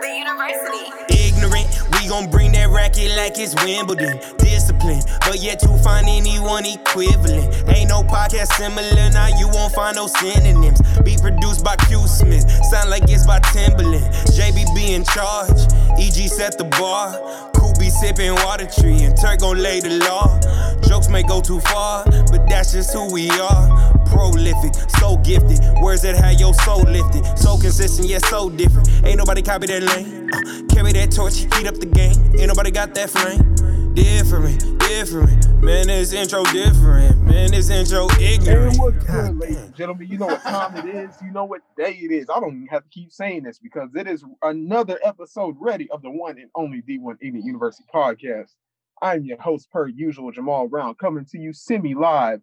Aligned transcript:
the 0.00 0.10
university. 0.18 0.90
Ignorant, 1.14 1.68
we 1.92 2.08
gon' 2.08 2.28
bring 2.30 2.52
that 2.52 2.68
racket 2.70 3.16
like 3.16 3.38
it's 3.38 3.54
Wimbledon. 3.62 4.18
Discipline, 4.38 5.02
but 5.20 5.38
yet 5.38 5.60
to 5.60 5.78
find 5.78 6.08
anyone 6.08 6.66
equivalent. 6.66 7.46
Ain't 7.68 7.90
no 7.90 8.02
podcast 8.02 8.52
similar, 8.54 9.10
now 9.10 9.28
you 9.38 9.48
won't 9.48 9.72
find 9.72 9.94
no 9.96 10.08
synonyms. 10.08 10.80
Be 11.04 11.16
produced 11.16 11.62
by 11.64 11.76
Q 11.76 12.08
Smith, 12.08 12.50
sound 12.70 12.90
like 12.90 13.04
it's 13.04 13.26
by 13.26 13.38
Timbaland. 13.54 14.10
JB 14.34 14.60
in 14.90 15.04
charge, 15.04 15.60
EG 16.00 16.28
set 16.28 16.58
the 16.58 16.64
bar. 16.64 17.14
Cool 17.54 17.72
be 17.78 17.90
sipping 17.90 18.34
water 18.34 18.66
tree, 18.66 19.02
and 19.04 19.16
Turk 19.16 19.40
gon' 19.40 19.58
lay 19.58 19.80
the 19.80 19.98
law. 20.00 20.40
Jokes 20.88 21.08
may 21.08 21.22
go 21.22 21.40
too 21.40 21.60
far, 21.60 22.04
but 22.04 22.48
that's 22.48 22.72
just 22.72 22.92
who 22.92 23.12
we 23.12 23.30
are 23.30 23.90
prolific, 24.10 24.74
so 24.98 25.16
gifted. 25.18 25.60
Words 25.80 26.02
that 26.02 26.16
have 26.16 26.38
your 26.38 26.52
soul 26.54 26.82
lifted. 26.82 27.24
So 27.38 27.56
consistent, 27.56 28.08
yet 28.08 28.24
so 28.26 28.50
different. 28.50 28.88
Ain't 29.04 29.18
nobody 29.18 29.42
copy 29.42 29.66
that 29.68 29.82
lane. 29.82 30.28
Uh, 30.32 30.74
carry 30.74 30.92
that 30.92 31.10
torch, 31.12 31.38
heat 31.38 31.66
up 31.66 31.76
the 31.76 31.86
game. 31.86 32.16
Ain't 32.38 32.48
nobody 32.48 32.70
got 32.70 32.94
that 32.94 33.10
flame. 33.10 33.54
Different, 33.94 34.78
different. 34.80 35.62
Man, 35.62 35.88
this 35.88 36.12
intro 36.12 36.44
different. 36.44 37.20
Man, 37.22 37.50
this 37.50 37.70
intro 37.70 38.08
ignorant. 38.20 38.72
Hey, 38.72 38.78
what's 38.78 39.04
good, 39.04 39.38
ladies 39.38 39.56
and 39.56 39.74
gentlemen? 39.74 40.08
You 40.08 40.18
know 40.18 40.26
what 40.26 40.42
time 40.42 40.76
it 40.76 40.94
is. 40.94 41.14
You 41.22 41.32
know 41.32 41.44
what 41.44 41.60
day 41.76 41.98
it 42.00 42.10
is. 42.10 42.28
I 42.30 42.40
don't 42.40 42.66
have 42.70 42.84
to 42.84 42.88
keep 42.90 43.12
saying 43.12 43.42
this 43.42 43.58
because 43.58 43.90
it 43.94 44.06
is 44.06 44.24
another 44.42 44.98
episode 45.04 45.56
ready 45.60 45.88
of 45.90 46.02
the 46.02 46.10
one 46.10 46.38
and 46.38 46.50
only 46.54 46.82
D1 46.82 47.16
Ignorant 47.20 47.44
University 47.44 47.84
podcast. 47.92 48.54
I'm 49.02 49.24
your 49.24 49.40
host, 49.40 49.70
per 49.70 49.88
usual, 49.88 50.30
Jamal 50.30 50.68
Brown, 50.68 50.94
coming 50.94 51.24
to 51.30 51.38
you 51.38 51.54
semi 51.54 51.94
live 51.94 52.40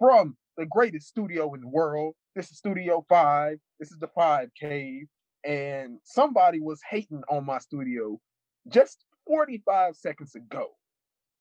from 0.00 0.36
the 0.56 0.66
greatest 0.66 1.06
studio 1.06 1.54
in 1.54 1.60
the 1.60 1.68
world. 1.68 2.14
This 2.34 2.50
is 2.50 2.58
Studio 2.58 3.06
Five. 3.08 3.58
This 3.78 3.92
is 3.92 3.98
the 3.98 4.08
Five 4.08 4.50
Cave. 4.58 5.06
And 5.44 5.98
somebody 6.02 6.60
was 6.60 6.80
hating 6.88 7.22
on 7.28 7.46
my 7.46 7.58
studio 7.58 8.20
just 8.68 9.04
45 9.28 9.94
seconds 9.96 10.34
ago. 10.34 10.70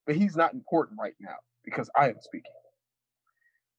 But 0.05 0.15
he's 0.15 0.35
not 0.35 0.53
important 0.53 0.99
right 1.01 1.15
now 1.19 1.35
because 1.65 1.89
I 1.95 2.09
am 2.09 2.19
speaking. 2.21 2.51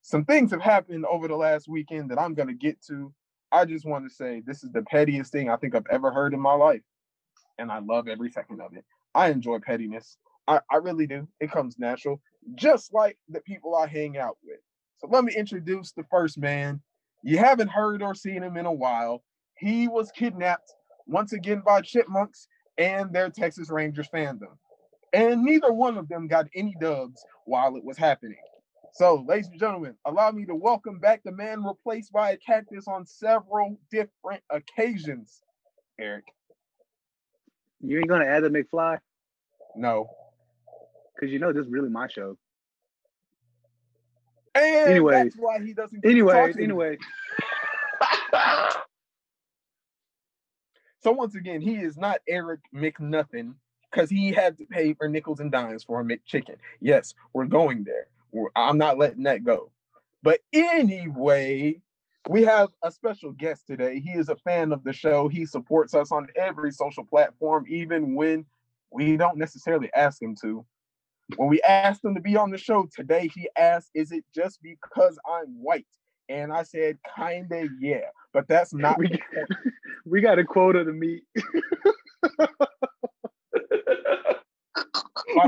Some 0.02 0.24
things 0.24 0.50
have 0.50 0.62
happened 0.62 1.06
over 1.06 1.28
the 1.28 1.36
last 1.36 1.69
weekend 1.69 2.11
that 2.11 2.20
I'm 2.20 2.34
going 2.34 2.48
to 2.48 2.55
get 2.55 2.83
to. 2.89 3.12
I 3.52 3.67
just 3.67 3.86
want 3.86 4.08
to 4.08 4.14
say 4.14 4.42
this 4.44 4.64
is 4.64 4.72
the 4.72 4.83
pettiest 4.83 5.30
thing 5.30 5.48
I 5.48 5.56
think 5.56 5.77
I've 5.77 5.86
ever 5.91 6.11
heard 6.11 6.34
in 6.34 6.41
my 6.41 6.55
life. 6.55 6.83
And 7.58 7.70
I 7.70 7.78
love 7.78 8.08
every 8.08 8.33
second 8.33 8.61
of 8.61 8.74
it. 8.74 8.84
I 9.14 9.30
enjoy 9.30 9.61
pettiness. 9.61 10.17
I, 10.48 10.60
I 10.70 10.76
really 10.76 11.06
do. 11.06 11.28
It 11.40 11.50
comes 11.50 11.78
natural, 11.78 12.20
just 12.54 12.92
like 12.92 13.18
the 13.28 13.40
people 13.40 13.74
I 13.74 13.86
hang 13.86 14.18
out 14.18 14.38
with. 14.44 14.58
So 14.98 15.08
let 15.10 15.24
me 15.24 15.34
introduce 15.34 15.92
the 15.92 16.04
first 16.10 16.38
man. 16.38 16.80
You 17.22 17.38
haven't 17.38 17.68
heard 17.68 18.02
or 18.02 18.14
seen 18.14 18.42
him 18.42 18.56
in 18.56 18.66
a 18.66 18.72
while. 18.72 19.22
He 19.58 19.88
was 19.88 20.10
kidnapped 20.10 20.72
once 21.06 21.32
again 21.32 21.62
by 21.64 21.82
chipmunks 21.82 22.48
and 22.78 23.12
their 23.12 23.30
Texas 23.30 23.70
Rangers 23.70 24.08
fandom. 24.12 24.56
And 25.12 25.44
neither 25.44 25.72
one 25.72 25.98
of 25.98 26.08
them 26.08 26.26
got 26.26 26.46
any 26.54 26.74
dubs 26.80 27.24
while 27.44 27.77
it 27.77 27.84
was 27.84 27.98
happening. 27.98 28.38
So, 28.94 29.24
ladies 29.27 29.48
and 29.48 29.58
gentlemen, 29.58 29.94
allow 30.04 30.30
me 30.30 30.44
to 30.46 30.54
welcome 30.54 30.98
back 30.98 31.22
the 31.24 31.32
man 31.32 31.64
replaced 31.64 32.12
by 32.12 32.32
a 32.32 32.36
cactus 32.36 32.86
on 32.88 33.06
several 33.06 33.78
different 33.90 34.42
occasions. 34.50 35.42
Eric. 35.98 36.24
You 37.80 37.98
ain't 37.98 38.08
gonna 38.08 38.27
add 38.27 38.44
the 38.44 38.48
McFly? 38.48 38.98
No. 39.77 40.08
Cause 41.22 41.30
you 41.30 41.38
know 41.38 41.52
this 41.52 41.66
is 41.66 41.70
really 41.70 41.88
my 41.88 42.08
show. 42.08 42.36
And 44.56 44.90
anyways, 44.90 45.26
that's 45.26 45.36
why 45.36 45.60
he 45.60 45.72
doesn't. 45.72 46.04
Anyways, 46.04 46.56
anyway. 46.56 46.98
so 50.98 51.12
once 51.12 51.36
again, 51.36 51.60
he 51.60 51.76
is 51.76 51.96
not 51.96 52.18
Eric 52.26 52.58
McNothing 52.74 53.55
because 53.88 54.11
he 54.11 54.32
had 54.32 54.58
to 54.58 54.64
pay 54.64 54.94
for 54.94 55.08
nickels 55.08 55.38
and 55.38 55.52
dimes 55.52 55.84
for 55.84 56.00
a 56.00 56.05
McChicken. 56.05 56.56
Yes, 56.80 57.14
we're 57.32 57.44
going 57.44 57.84
there. 57.84 58.08
We're, 58.32 58.48
I'm 58.56 58.77
not 58.77 58.98
letting 58.98 59.22
that 59.22 59.44
go. 59.44 59.70
But 60.24 60.40
anyway, 60.52 61.80
we 62.28 62.42
have 62.42 62.70
a 62.82 62.90
special 62.90 63.30
guest 63.30 63.68
today. 63.68 64.00
He 64.00 64.11
is 64.11 64.28
a 64.28 64.34
fan 64.34 64.72
of 64.72 64.82
the 64.82 64.92
show. 64.92 65.28
He 65.28 65.46
supports 65.46 65.94
us 65.94 66.11
on 66.11 66.27
every 66.34 66.72
social 66.72 67.05
platform, 67.05 67.64
even 67.68 68.16
when 68.16 68.44
we 68.90 69.16
don't 69.16 69.38
necessarily 69.38 69.88
ask 69.94 70.20
him 70.20 70.34
to. 70.42 70.66
When 71.36 71.48
we 71.48 71.60
asked 71.62 72.05
him 72.05 72.14
to 72.14 72.20
be 72.20 72.36
on 72.36 72.50
the 72.50 72.58
show 72.58 72.88
today, 72.94 73.30
he 73.34 73.48
asked, 73.56 73.90
Is 73.94 74.12
it 74.12 74.24
just 74.34 74.62
because 74.62 75.18
I'm 75.28 75.62
white? 75.62 75.86
And 76.28 76.52
I 76.52 76.62
said, 76.62 76.98
Kinda, 77.16 77.68
yeah. 77.80 78.06
But 78.33 78.48
that's 78.48 78.74
not. 78.74 78.98
we, 78.98 79.10
we 80.05 80.20
got 80.20 80.38
a 80.38 80.44
quota 80.44 80.84
to 80.84 80.92
meet. 80.92 81.22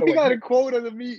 we 0.03 0.15
got 0.15 0.33
a 0.33 0.39
quota 0.39 0.81
to 0.81 0.91
meet. 0.91 1.19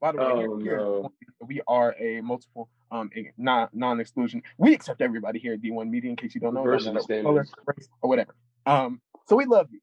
By 0.00 0.12
the 0.12 0.18
way, 0.18 0.24
oh, 0.26 0.58
here, 0.58 0.78
no. 0.78 1.12
we 1.46 1.60
are 1.68 1.94
a 1.96 2.20
multiple 2.22 2.68
um 2.90 3.08
non 3.38 3.68
non 3.72 4.00
exclusion. 4.00 4.42
We 4.58 4.74
accept 4.74 5.00
everybody 5.00 5.38
here 5.38 5.54
at 5.54 5.62
D1 5.62 5.88
Media 5.88 6.10
in 6.10 6.16
case 6.16 6.34
you 6.34 6.40
don't 6.40 6.54
know, 6.54 6.64
color, 6.64 7.46
race, 7.66 7.88
or 8.00 8.10
whatever. 8.10 8.34
Um, 8.66 9.00
so 9.28 9.36
we 9.36 9.44
love 9.44 9.68
you, 9.70 9.78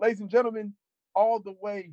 ladies 0.00 0.20
and 0.20 0.30
gentlemen, 0.30 0.72
all 1.14 1.40
the 1.40 1.54
way 1.60 1.90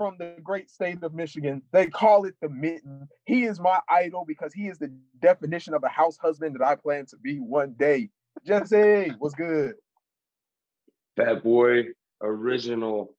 from 0.00 0.16
the 0.16 0.34
great 0.42 0.70
state 0.70 1.02
of 1.02 1.12
Michigan. 1.12 1.60
They 1.72 1.84
call 1.84 2.24
it 2.24 2.34
the 2.40 2.48
mitten. 2.48 3.06
He 3.26 3.44
is 3.44 3.60
my 3.60 3.80
idol 3.86 4.24
because 4.26 4.54
he 4.54 4.66
is 4.66 4.78
the 4.78 4.90
definition 5.20 5.74
of 5.74 5.84
a 5.84 5.88
house 5.88 6.16
husband 6.16 6.56
that 6.58 6.66
I 6.66 6.74
plan 6.74 7.04
to 7.10 7.18
be 7.18 7.36
one 7.36 7.74
day. 7.78 8.08
Jesse, 8.46 9.12
what's 9.18 9.34
good? 9.34 9.74
That 11.18 11.44
boy 11.44 11.88
original. 12.22 13.14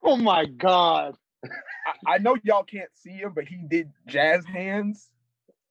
Oh 0.00 0.16
my 0.16 0.44
god. 0.44 1.16
I, 1.44 2.14
I, 2.14 2.18
know 2.18 2.36
y'all 2.44 2.62
can't 2.62 2.90
see 2.94 3.10
him, 3.10 3.32
but 3.34 3.46
he 3.48 3.56
did 3.68 3.90
jazz 4.06 4.44
hands. 4.44 5.08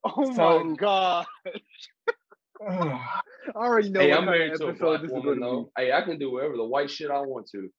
Oh 0.03 0.33
so, 0.33 0.63
my 0.65 0.75
god. 0.75 1.25
I 2.69 2.99
already 3.55 3.89
know 3.89 4.01
hey, 4.01 4.11
I'm 4.11 4.25
married 4.25 4.55
to 4.55 4.67
a 4.67 4.73
black 4.73 5.01
woman, 5.03 5.39
though. 5.39 5.71
Hey, 5.77 5.93
I 5.93 6.01
can 6.01 6.19
do 6.19 6.29
whatever 6.33 6.57
the 6.57 6.65
white 6.65 6.91
shit 6.91 7.09
I 7.09 7.21
want 7.21 7.49
to. 7.51 7.69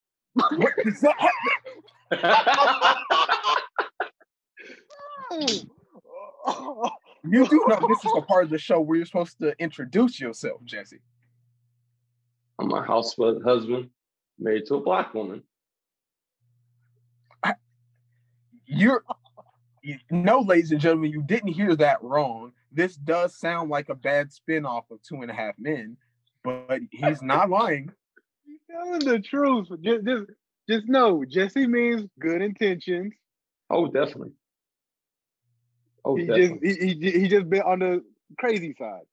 you 7.23 7.47
do 7.47 7.65
know 7.67 7.87
this 7.87 8.03
is 8.03 8.11
the 8.13 8.23
part 8.27 8.43
of 8.43 8.49
the 8.49 8.57
show 8.57 8.81
where 8.81 8.97
you're 8.97 9.05
supposed 9.05 9.39
to 9.39 9.55
introduce 9.59 10.19
yourself, 10.19 10.61
Jesse. 10.65 10.99
I'm 12.59 12.71
a 12.71 12.83
house 12.83 13.15
husband 13.17 13.89
married 14.37 14.65
to 14.67 14.75
a 14.75 14.81
black 14.81 15.13
woman. 15.13 15.41
you're 18.65 19.03
no, 20.11 20.41
ladies 20.41 20.71
and 20.71 20.79
gentlemen, 20.79 21.11
you 21.11 21.23
didn't 21.23 21.53
hear 21.53 21.75
that 21.75 22.03
wrong. 22.03 22.51
This 22.71 22.95
does 22.95 23.35
sound 23.35 23.69
like 23.69 23.89
a 23.89 23.95
bad 23.95 24.31
spin-off 24.31 24.85
of 24.91 25.01
Two 25.01 25.21
and 25.21 25.31
a 25.31 25.33
Half 25.33 25.55
Men, 25.57 25.97
but 26.43 26.81
he's 26.91 27.21
not 27.21 27.49
lying. 27.49 27.91
He's 28.45 28.59
telling 28.69 28.99
the 28.99 29.19
truth. 29.19 29.69
Just, 29.81 30.05
just 30.05 30.25
just 30.71 30.87
know 30.87 31.25
Jesse 31.25 31.67
means 31.67 32.07
good 32.19 32.41
intentions. 32.41 33.13
Oh, 33.69 33.87
definitely. 33.87 34.31
Oh, 36.03 36.15
he 36.15 36.25
definitely. 36.25 36.69
just 36.69 36.81
he, 36.81 36.93
he, 36.93 37.11
he 37.19 37.27
just 37.27 37.49
been 37.49 37.61
on 37.61 37.79
the 37.79 38.03
crazy 38.37 38.73
side. 38.77 39.03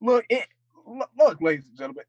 Look, 0.00 0.24
it, 0.28 0.46
look, 0.86 1.40
ladies 1.40 1.66
and 1.68 1.76
gentlemen, 1.76 2.04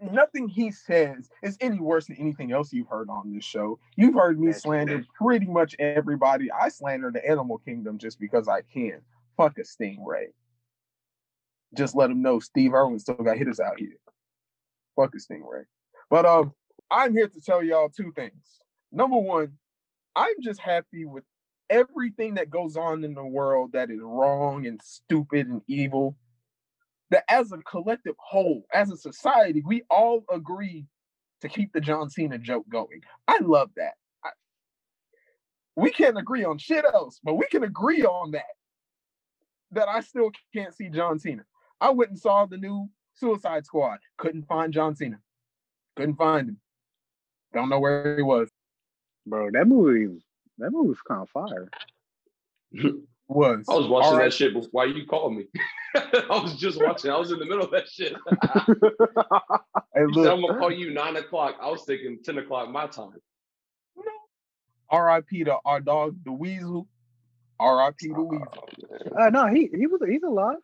nothing 0.00 0.48
he 0.48 0.70
says 0.70 1.28
is 1.42 1.56
any 1.60 1.80
worse 1.80 2.06
than 2.06 2.16
anything 2.16 2.52
else 2.52 2.72
you've 2.72 2.88
heard 2.88 3.08
on 3.08 3.32
this 3.34 3.44
show. 3.44 3.78
You've 3.96 4.14
heard 4.14 4.40
me 4.40 4.52
slander 4.52 5.04
pretty 5.20 5.46
much 5.46 5.74
everybody. 5.78 6.50
I 6.50 6.68
slander 6.68 7.10
the 7.10 7.28
animal 7.28 7.58
kingdom 7.58 7.98
just 7.98 8.20
because 8.20 8.48
I 8.48 8.62
can. 8.62 9.00
Fuck 9.36 9.58
a 9.58 9.62
stingray. 9.62 10.26
Just 11.76 11.96
let 11.96 12.10
him 12.10 12.22
know 12.22 12.38
Steve 12.38 12.72
Irwin 12.72 13.00
still 13.00 13.16
got 13.16 13.36
hitters 13.36 13.58
out 13.58 13.80
here. 13.80 13.98
Fuck 14.94 15.14
a 15.14 15.18
stingray. 15.18 15.64
But 16.08 16.24
um, 16.24 16.52
I'm 16.90 17.12
here 17.12 17.28
to 17.28 17.40
tell 17.40 17.62
y'all 17.62 17.88
two 17.88 18.12
things. 18.12 18.60
Number 18.92 19.16
one, 19.16 19.52
I'm 20.16 20.34
just 20.40 20.60
happy 20.60 21.04
with 21.04 21.24
everything 21.70 22.34
that 22.34 22.50
goes 22.50 22.76
on 22.76 23.04
in 23.04 23.14
the 23.14 23.24
world 23.24 23.72
that 23.72 23.90
is 23.90 24.00
wrong 24.00 24.66
and 24.66 24.80
stupid 24.82 25.48
and 25.48 25.62
evil. 25.66 26.16
That 27.10 27.24
as 27.28 27.52
a 27.52 27.58
collective 27.58 28.14
whole, 28.18 28.64
as 28.72 28.90
a 28.90 28.96
society, 28.96 29.62
we 29.64 29.82
all 29.90 30.24
agree 30.32 30.86
to 31.42 31.48
keep 31.48 31.72
the 31.72 31.80
John 31.80 32.08
Cena 32.08 32.38
joke 32.38 32.64
going. 32.68 33.02
I 33.28 33.38
love 33.40 33.70
that. 33.76 33.94
I, 34.24 34.30
we 35.76 35.90
can't 35.90 36.18
agree 36.18 36.44
on 36.44 36.58
shit 36.58 36.84
else, 36.84 37.20
but 37.22 37.34
we 37.34 37.46
can 37.50 37.64
agree 37.64 38.04
on 38.04 38.32
that. 38.32 38.42
That 39.72 39.88
I 39.88 40.00
still 40.00 40.30
can't 40.54 40.74
see 40.74 40.88
John 40.88 41.18
Cena. 41.18 41.44
I 41.80 41.90
went 41.90 42.10
and 42.10 42.18
saw 42.18 42.46
the 42.46 42.56
new 42.56 42.88
Suicide 43.14 43.66
Squad. 43.66 43.98
Couldn't 44.16 44.46
find 44.46 44.72
John 44.72 44.96
Cena. 44.96 45.18
Couldn't 45.96 46.16
find 46.16 46.48
him. 46.48 46.60
Don't 47.54 47.68
know 47.68 47.78
where 47.78 48.16
he 48.16 48.22
was. 48.22 48.48
Bro, 49.26 49.52
that 49.52 49.66
movie 49.66 50.20
that 50.58 50.70
movie 50.70 50.88
was 50.88 51.00
kind 51.00 51.22
of 51.22 51.30
fire. 51.30 51.70
was. 53.28 53.64
I 53.68 53.74
was 53.74 53.86
watching 53.86 54.12
All 54.12 54.18
right. 54.18 54.24
that 54.24 54.34
shit 54.34 54.52
before 54.52 54.86
you 54.86 55.06
called 55.06 55.36
me. 55.36 55.46
I 55.94 56.40
was 56.42 56.56
just 56.56 56.80
watching. 56.80 57.10
I 57.10 57.16
was 57.16 57.30
in 57.30 57.38
the 57.38 57.46
middle 57.46 57.64
of 57.64 57.70
that 57.70 57.88
shit. 57.88 58.14
Hey, 59.94 60.00
you 60.00 60.14
said 60.14 60.32
I'm 60.32 60.40
gonna 60.40 60.58
call 60.58 60.72
you 60.72 60.90
nine 60.90 61.14
o'clock. 61.14 61.54
I 61.62 61.70
was 61.70 61.84
thinking 61.84 62.18
ten 62.24 62.38
o'clock 62.38 62.68
my 62.68 62.88
time. 62.88 63.12
R.I.P. 64.90 65.44
to 65.44 65.56
our 65.64 65.80
dog, 65.80 66.16
the 66.24 66.32
Weasel. 66.32 66.88
R.I.P. 67.60 68.08
the 68.08 68.20
Weasel. 68.20 68.68
Oh, 69.16 69.26
uh, 69.26 69.30
no, 69.30 69.46
he 69.46 69.70
he 69.72 69.86
was 69.86 70.00
he's 70.08 70.24
alive. 70.24 70.56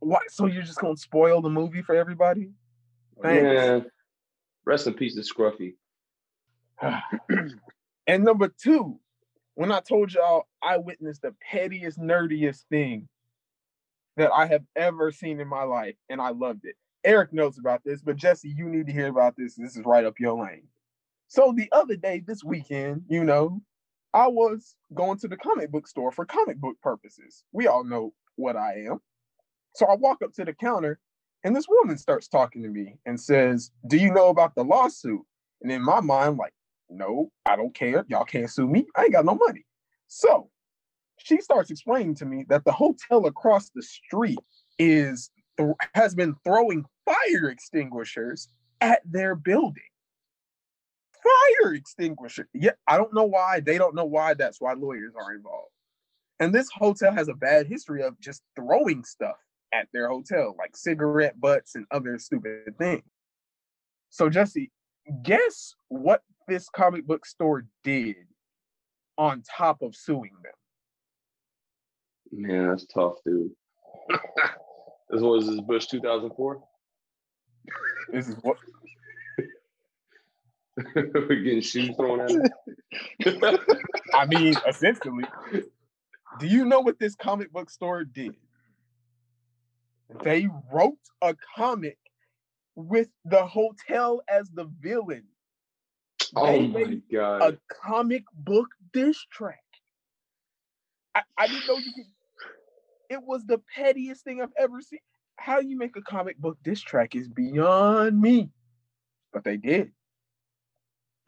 What? 0.00 0.30
So 0.30 0.44
you're 0.44 0.62
just 0.62 0.78
gonna 0.78 0.96
spoil 0.98 1.40
the 1.40 1.48
movie 1.48 1.80
for 1.80 1.94
everybody? 1.94 2.50
Thanks. 3.22 3.86
Rest 4.64 4.86
in 4.86 4.94
peace 4.94 5.14
to 5.14 5.20
Scruffy. 5.22 5.74
and 8.06 8.24
number 8.24 8.52
two, 8.62 8.98
when 9.54 9.72
I 9.72 9.80
told 9.80 10.12
y'all 10.12 10.46
I 10.62 10.78
witnessed 10.78 11.22
the 11.22 11.34
pettiest, 11.50 11.98
nerdiest 11.98 12.64
thing 12.70 13.08
that 14.16 14.30
I 14.32 14.46
have 14.46 14.62
ever 14.76 15.10
seen 15.10 15.40
in 15.40 15.48
my 15.48 15.62
life, 15.64 15.94
and 16.08 16.20
I 16.20 16.30
loved 16.30 16.64
it. 16.64 16.76
Eric 17.04 17.32
knows 17.32 17.58
about 17.58 17.82
this, 17.84 18.02
but 18.02 18.16
Jesse, 18.16 18.54
you 18.56 18.68
need 18.68 18.86
to 18.86 18.92
hear 18.92 19.08
about 19.08 19.34
this. 19.36 19.56
This 19.56 19.76
is 19.76 19.84
right 19.84 20.04
up 20.04 20.20
your 20.20 20.40
lane. 20.42 20.68
So 21.26 21.52
the 21.56 21.68
other 21.72 21.96
day, 21.96 22.22
this 22.24 22.44
weekend, 22.44 23.02
you 23.08 23.24
know, 23.24 23.60
I 24.14 24.28
was 24.28 24.76
going 24.94 25.18
to 25.18 25.28
the 25.28 25.36
comic 25.36 25.72
book 25.72 25.88
store 25.88 26.12
for 26.12 26.24
comic 26.24 26.58
book 26.58 26.76
purposes. 26.82 27.44
We 27.52 27.66
all 27.66 27.84
know 27.84 28.12
what 28.36 28.56
I 28.56 28.84
am. 28.86 28.98
So 29.74 29.86
I 29.86 29.96
walk 29.96 30.18
up 30.22 30.34
to 30.34 30.44
the 30.44 30.52
counter, 30.52 31.00
and 31.44 31.54
this 31.54 31.66
woman 31.68 31.98
starts 31.98 32.28
talking 32.28 32.62
to 32.62 32.68
me 32.68 32.98
and 33.06 33.20
says, 33.20 33.70
Do 33.86 33.96
you 33.96 34.12
know 34.12 34.28
about 34.28 34.54
the 34.54 34.64
lawsuit? 34.64 35.22
And 35.62 35.70
in 35.70 35.82
my 35.82 36.00
mind, 36.00 36.30
I'm 36.30 36.36
like, 36.36 36.54
no, 36.88 37.30
I 37.46 37.56
don't 37.56 37.74
care. 37.74 38.04
Y'all 38.08 38.24
can't 38.24 38.50
sue 38.50 38.66
me. 38.66 38.86
I 38.96 39.04
ain't 39.04 39.12
got 39.12 39.24
no 39.24 39.34
money. 39.34 39.64
So 40.08 40.50
she 41.18 41.40
starts 41.40 41.70
explaining 41.70 42.14
to 42.16 42.26
me 42.26 42.44
that 42.48 42.64
the 42.64 42.72
hotel 42.72 43.26
across 43.26 43.70
the 43.70 43.82
street 43.82 44.38
is 44.78 45.30
th- 45.56 45.70
has 45.94 46.14
been 46.14 46.34
throwing 46.44 46.84
fire 47.04 47.48
extinguishers 47.48 48.48
at 48.80 49.00
their 49.04 49.34
building. 49.34 49.82
Fire 51.22 51.74
extinguisher. 51.74 52.48
Yeah, 52.52 52.72
I 52.86 52.96
don't 52.96 53.14
know 53.14 53.24
why. 53.24 53.60
They 53.60 53.78
don't 53.78 53.94
know 53.94 54.04
why. 54.04 54.34
That's 54.34 54.60
why 54.60 54.74
lawyers 54.74 55.14
are 55.16 55.32
involved. 55.32 55.70
And 56.40 56.52
this 56.52 56.68
hotel 56.72 57.12
has 57.12 57.28
a 57.28 57.34
bad 57.34 57.68
history 57.68 58.02
of 58.02 58.18
just 58.20 58.42
throwing 58.56 59.04
stuff 59.04 59.36
at 59.72 59.88
their 59.92 60.08
hotel, 60.08 60.54
like 60.58 60.76
cigarette 60.76 61.40
butts 61.40 61.74
and 61.74 61.86
other 61.90 62.18
stupid 62.18 62.76
things. 62.78 63.02
So 64.10 64.28
Jesse, 64.28 64.70
guess 65.22 65.74
what 65.88 66.22
this 66.48 66.68
comic 66.68 67.06
book 67.06 67.24
store 67.24 67.64
did 67.82 68.16
on 69.16 69.42
top 69.42 69.82
of 69.82 69.96
suing 69.96 70.32
them? 70.42 70.52
Man, 72.32 72.68
that's 72.68 72.86
tough, 72.86 73.14
dude. 73.24 73.50
this 75.10 75.20
was 75.20 75.46
this 75.46 75.60
Bush 75.60 75.86
2004. 75.86 76.62
This 78.12 78.28
is 78.28 78.36
what 78.42 78.56
We're 80.94 81.42
getting 81.42 81.60
shoes 81.60 81.94
thrown 81.96 82.20
at. 82.20 82.30
I 84.14 84.26
mean, 84.26 84.54
essentially. 84.66 85.24
Do 86.40 86.46
you 86.46 86.64
know 86.64 86.80
what 86.80 86.98
this 86.98 87.14
comic 87.14 87.52
book 87.52 87.68
store 87.68 88.04
did? 88.04 88.34
They 90.20 90.48
wrote 90.72 90.98
a 91.22 91.34
comic 91.56 91.98
with 92.74 93.08
the 93.24 93.46
hotel 93.46 94.22
as 94.28 94.50
the 94.50 94.64
villain. 94.80 95.24
oh 96.36 96.46
They 96.46 96.68
my 96.68 97.00
god. 97.12 97.42
a 97.42 97.58
comic 97.84 98.24
book 98.34 98.68
diss 98.92 99.24
track. 99.30 99.62
I, 101.14 101.22
I 101.38 101.46
didn't 101.48 101.66
know 101.66 101.78
you 101.78 101.92
could. 101.94 102.06
It 103.10 103.22
was 103.24 103.44
the 103.46 103.60
pettiest 103.74 104.24
thing 104.24 104.40
I've 104.40 104.52
ever 104.58 104.80
seen. 104.80 105.00
How 105.36 105.60
you 105.60 105.76
make 105.76 105.96
a 105.96 106.02
comic 106.02 106.38
book 106.38 106.58
diss 106.62 106.80
track 106.80 107.14
is 107.14 107.28
beyond 107.28 108.20
me, 108.20 108.50
but 109.32 109.44
they 109.44 109.56
did, 109.56 109.92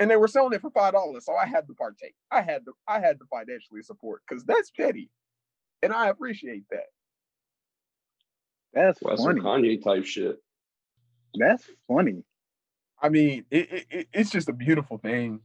and 0.01 0.11
they 0.11 0.17
were 0.17 0.29
selling 0.29 0.53
it 0.55 0.61
for 0.63 0.71
five 0.71 0.93
dollars. 0.95 1.25
So 1.27 1.35
I 1.35 1.47
had 1.47 1.67
to 1.69 1.75
partake. 1.75 2.15
I 2.31 2.43
had 2.43 2.65
to. 2.67 2.73
I 2.89 3.01
had 3.01 3.19
to 3.19 3.27
financially 3.31 3.83
support 3.83 4.23
because 4.29 4.45
that's 4.45 4.71
petty, 4.71 5.11
and 5.83 5.93
I 5.93 6.09
appreciate 6.09 6.65
that. 6.71 6.87
That's 8.75 9.01
Well, 9.01 9.17
that's 9.17 9.25
funny. 9.25 9.41
Kanye 9.41 9.83
type 9.83 10.05
shit. 10.05 10.37
That's 11.35 11.65
funny. 11.89 12.25
I 13.01 13.09
mean, 13.09 13.45
it, 13.51 13.73
it, 13.73 13.87
it- 13.91 14.09
it's 14.13 14.31
just 14.31 14.49
a 14.49 14.53
beautiful 14.53 14.99
thing. 14.99 15.41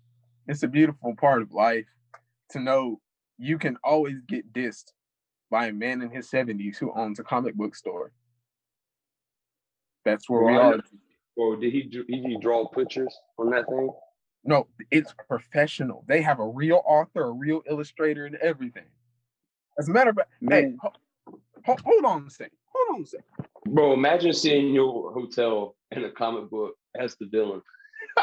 It's 0.48 0.64
a 0.64 0.68
beautiful 0.68 1.16
part 1.16 1.42
of 1.42 1.52
life 1.54 1.86
to 2.52 2.60
know 2.60 3.00
you 3.38 3.58
can 3.60 3.78
always 3.84 4.22
get 4.28 4.52
dissed 4.52 4.92
by 5.52 5.68
a 5.68 5.74
man 5.74 6.02
in 6.02 6.10
his 6.10 6.30
70s 6.30 6.78
who 6.78 6.92
owns 6.96 7.20
a 7.20 7.24
comic 7.24 7.56
book 7.56 7.76
store. 7.76 8.12
That's 10.06 10.30
where 10.30 10.44
we 10.44 10.54
I 10.54 10.58
are. 10.58 10.78
know- 10.78 10.84
Well, 11.36 11.56
did 11.60 11.72
he 11.72 11.84
dr- 11.84 12.08
did 12.08 12.26
he 12.26 12.38
draw 12.40 12.68
pictures 12.68 13.16
on 13.38 13.50
that 13.52 13.66
thing? 13.68 13.92
No, 14.44 14.68
it's 14.90 15.14
professional. 15.28 16.04
They 16.08 16.22
have 16.22 16.40
a 16.40 16.48
real 16.48 16.82
author, 16.86 17.26
a 17.26 17.32
real 17.32 17.62
illustrator, 17.70 18.26
and 18.26 18.36
everything. 18.38 18.88
As 19.78 19.88
a 19.90 19.92
matter 19.92 20.10
of 20.12 20.16
fact, 20.16 20.32
hey, 20.42 20.48
Man. 20.48 20.78
ho- 20.82 20.94
ho- 21.70 21.78
hold 21.86 22.06
on 22.06 22.28
a 22.28 22.30
second. 22.30 22.58
Hold 22.74 22.96
on 22.96 23.04
a 23.04 23.06
second. 23.06 23.26
Bro, 23.68 23.94
imagine 23.94 24.34
seeing 24.34 24.74
your 24.74 25.12
hotel 25.14 25.76
in 25.92 26.04
a 26.06 26.12
comic 26.12 26.50
book 26.50 26.76
as 26.96 27.16
the 27.16 27.26
villain. 27.26 27.62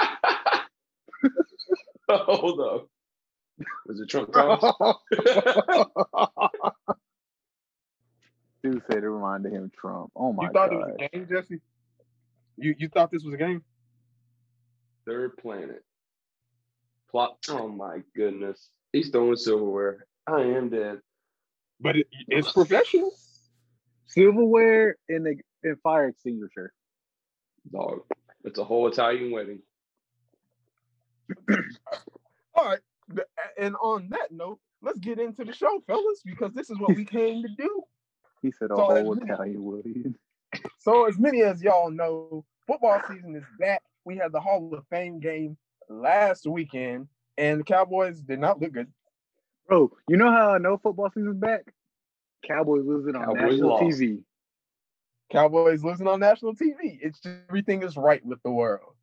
Hold 2.08 2.60
up. 2.60 2.88
Was 3.86 4.00
it 4.00 4.08
Trump 4.08 4.32
times? 4.32 4.62
Dude 8.62 8.82
said 8.90 9.02
it 9.02 9.08
reminded 9.08 9.52
him 9.52 9.64
of 9.64 9.72
Trump. 9.72 10.12
Oh 10.14 10.32
my 10.32 10.44
god. 10.44 10.48
you 10.48 10.52
thought 10.52 10.70
god. 10.70 10.76
it 10.76 10.78
was 10.78 10.94
a 11.00 11.08
game, 11.16 11.26
Jesse? 11.28 11.60
You 12.58 12.74
you 12.78 12.88
thought 12.88 13.10
this 13.10 13.24
was 13.24 13.34
a 13.34 13.38
game? 13.38 13.62
Third 15.06 15.36
planet. 15.36 15.84
Plot. 17.10 17.36
Oh 17.50 17.68
my 17.68 18.02
goodness. 18.14 18.68
He's 18.92 19.10
throwing 19.10 19.36
silverware. 19.36 20.06
I 20.26 20.42
am 20.42 20.68
dead. 20.68 21.00
But 21.80 21.96
it, 21.96 22.06
it's 22.28 22.52
professional. 22.52 23.12
Silverware 24.06 24.96
and 25.08 25.26
the 25.26 25.36
and 25.62 25.80
fire 25.80 26.08
extinguisher. 26.08 26.72
Dog. 27.72 28.00
It's 28.44 28.58
a 28.58 28.64
whole 28.64 28.86
Italian 28.86 29.32
wedding. 29.32 29.60
All 32.54 32.64
right. 32.64 32.78
And 33.58 33.74
on 33.76 34.08
that 34.10 34.30
note, 34.30 34.60
let's 34.82 34.98
get 34.98 35.18
into 35.18 35.44
the 35.44 35.52
show, 35.52 35.82
fellas, 35.86 36.22
because 36.24 36.52
this 36.54 36.70
is 36.70 36.78
what 36.78 36.94
we 36.96 37.04
came 37.04 37.42
to 37.42 37.48
do. 37.56 37.82
He 38.42 38.52
said 38.52 38.70
a 38.70 38.76
So, 38.76 38.82
whole 38.82 39.18
Italian 39.18 39.64
William. 39.64 40.14
So, 40.78 41.06
as 41.06 41.18
many 41.18 41.42
as 41.42 41.62
y'all 41.62 41.90
know, 41.90 42.44
football 42.66 43.00
season 43.08 43.34
is 43.34 43.44
back. 43.58 43.82
We 44.04 44.16
had 44.16 44.32
the 44.32 44.40
Hall 44.40 44.72
of 44.72 44.84
Fame 44.88 45.18
game 45.18 45.56
last 45.88 46.46
weekend, 46.46 47.08
and 47.36 47.60
the 47.60 47.64
Cowboys 47.64 48.20
did 48.20 48.38
not 48.38 48.60
look 48.60 48.72
good. 48.72 48.92
Bro, 49.68 49.92
you 50.08 50.16
know 50.16 50.30
how 50.30 50.52
I 50.52 50.58
know 50.58 50.78
football 50.78 51.10
season's 51.10 51.38
back? 51.38 51.62
Cowboys 52.46 52.84
losing 52.84 53.16
on 53.16 53.24
Cowboys 53.24 53.52
national 53.52 53.68
lost. 53.68 54.00
TV. 54.00 54.22
Cowboys 55.30 55.84
losing 55.84 56.06
on 56.06 56.20
national 56.20 56.54
TV. 56.54 56.98
It's 57.02 57.20
just 57.20 57.36
everything 57.48 57.82
is 57.82 57.96
right 57.96 58.24
with 58.24 58.42
the 58.42 58.50
world. 58.50 58.94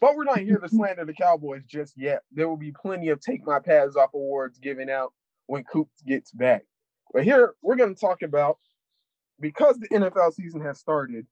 But 0.00 0.16
we're 0.16 0.24
not 0.24 0.38
here 0.38 0.58
to 0.58 0.68
slander 0.70 1.04
the 1.04 1.12
Cowboys 1.12 1.64
just 1.64 1.94
yet. 1.96 2.22
There 2.32 2.48
will 2.48 2.56
be 2.56 2.72
plenty 2.72 3.08
of 3.08 3.20
Take 3.20 3.46
My 3.46 3.58
Pads 3.58 3.96
Off 3.96 4.14
awards 4.14 4.58
given 4.58 4.88
out 4.88 5.12
when 5.46 5.64
Coops 5.64 6.02
gets 6.06 6.30
back. 6.30 6.62
But 7.12 7.24
here 7.24 7.54
we're 7.62 7.76
going 7.76 7.94
to 7.94 8.00
talk 8.00 8.22
about 8.22 8.58
because 9.40 9.78
the 9.78 9.88
NFL 9.88 10.34
season 10.34 10.60
has 10.62 10.78
started, 10.78 11.26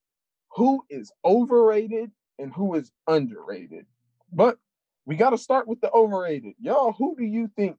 who 0.53 0.85
is 0.91 1.13
overrated 1.25 2.11
and 2.39 2.53
who 2.53 2.75
is 2.75 2.91
underrated. 3.07 3.87
But 4.33 4.59
we 5.07 5.17
got 5.17 5.31
to 5.31 5.39
start 5.39 5.67
with 5.67 5.81
the 5.81 5.91
overrated. 5.91 6.55
Y'all, 6.61 6.93
who 6.93 7.17
do 7.17 7.25
you 7.25 7.51
think 7.57 7.77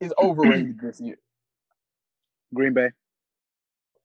is 0.00 0.12
overrated 0.22 0.80
this 0.80 1.00
year? 1.00 1.18
Green 2.54 2.74
Bay. 2.74 2.90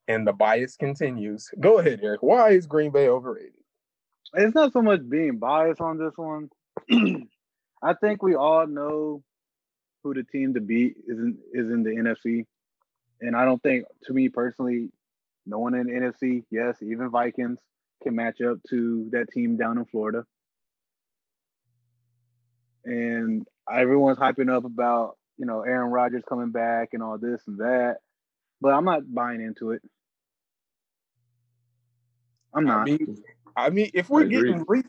And 0.07 0.27
the 0.27 0.33
bias 0.33 0.75
continues. 0.75 1.49
Go 1.59 1.79
ahead, 1.79 2.01
Eric. 2.03 2.21
Why 2.21 2.51
is 2.51 2.67
Green 2.67 2.91
Bay 2.91 3.07
overrated? 3.07 3.53
It's 4.33 4.55
not 4.55 4.73
so 4.73 4.81
much 4.81 5.07
being 5.07 5.37
biased 5.37 5.79
on 5.79 5.97
this 5.97 6.13
one. 6.17 6.49
I 7.83 7.93
think 8.01 8.23
we 8.23 8.35
all 8.35 8.65
know 8.67 9.23
who 10.03 10.13
the 10.13 10.23
team 10.23 10.53
to 10.55 10.61
beat 10.61 10.95
is 11.07 11.19
in, 11.19 11.37
is 11.53 11.69
in 11.69 11.83
the 11.83 11.91
NFC. 11.91 12.45
And 13.21 13.35
I 13.35 13.45
don't 13.45 13.61
think, 13.61 13.85
to 14.03 14.13
me 14.13 14.29
personally, 14.29 14.89
no 15.45 15.59
one 15.59 15.75
in 15.75 15.87
the 15.87 15.93
NFC, 15.93 16.43
yes, 16.51 16.77
even 16.81 17.09
Vikings, 17.09 17.59
can 18.01 18.15
match 18.15 18.41
up 18.41 18.57
to 18.69 19.09
that 19.11 19.29
team 19.31 19.55
down 19.55 19.77
in 19.77 19.85
Florida. 19.85 20.25
And 22.85 23.47
everyone's 23.71 24.17
hyping 24.17 24.53
up 24.53 24.65
about, 24.65 25.17
you 25.37 25.45
know, 25.45 25.61
Aaron 25.61 25.91
Rodgers 25.91 26.23
coming 26.27 26.51
back 26.51 26.89
and 26.93 27.01
all 27.01 27.17
this 27.17 27.41
and 27.47 27.59
that. 27.59 27.97
But 28.63 28.73
I'm 28.73 28.85
not 28.85 29.01
buying 29.13 29.41
into 29.41 29.71
it. 29.71 29.81
I'm 32.55 32.65
I 32.65 32.75
not. 32.75 32.85
mean, 32.85 33.17
I 33.57 33.69
mean, 33.69 33.91
if 33.93 34.09
we're 34.09 34.23
getting 34.23 34.63
re- 34.65 34.83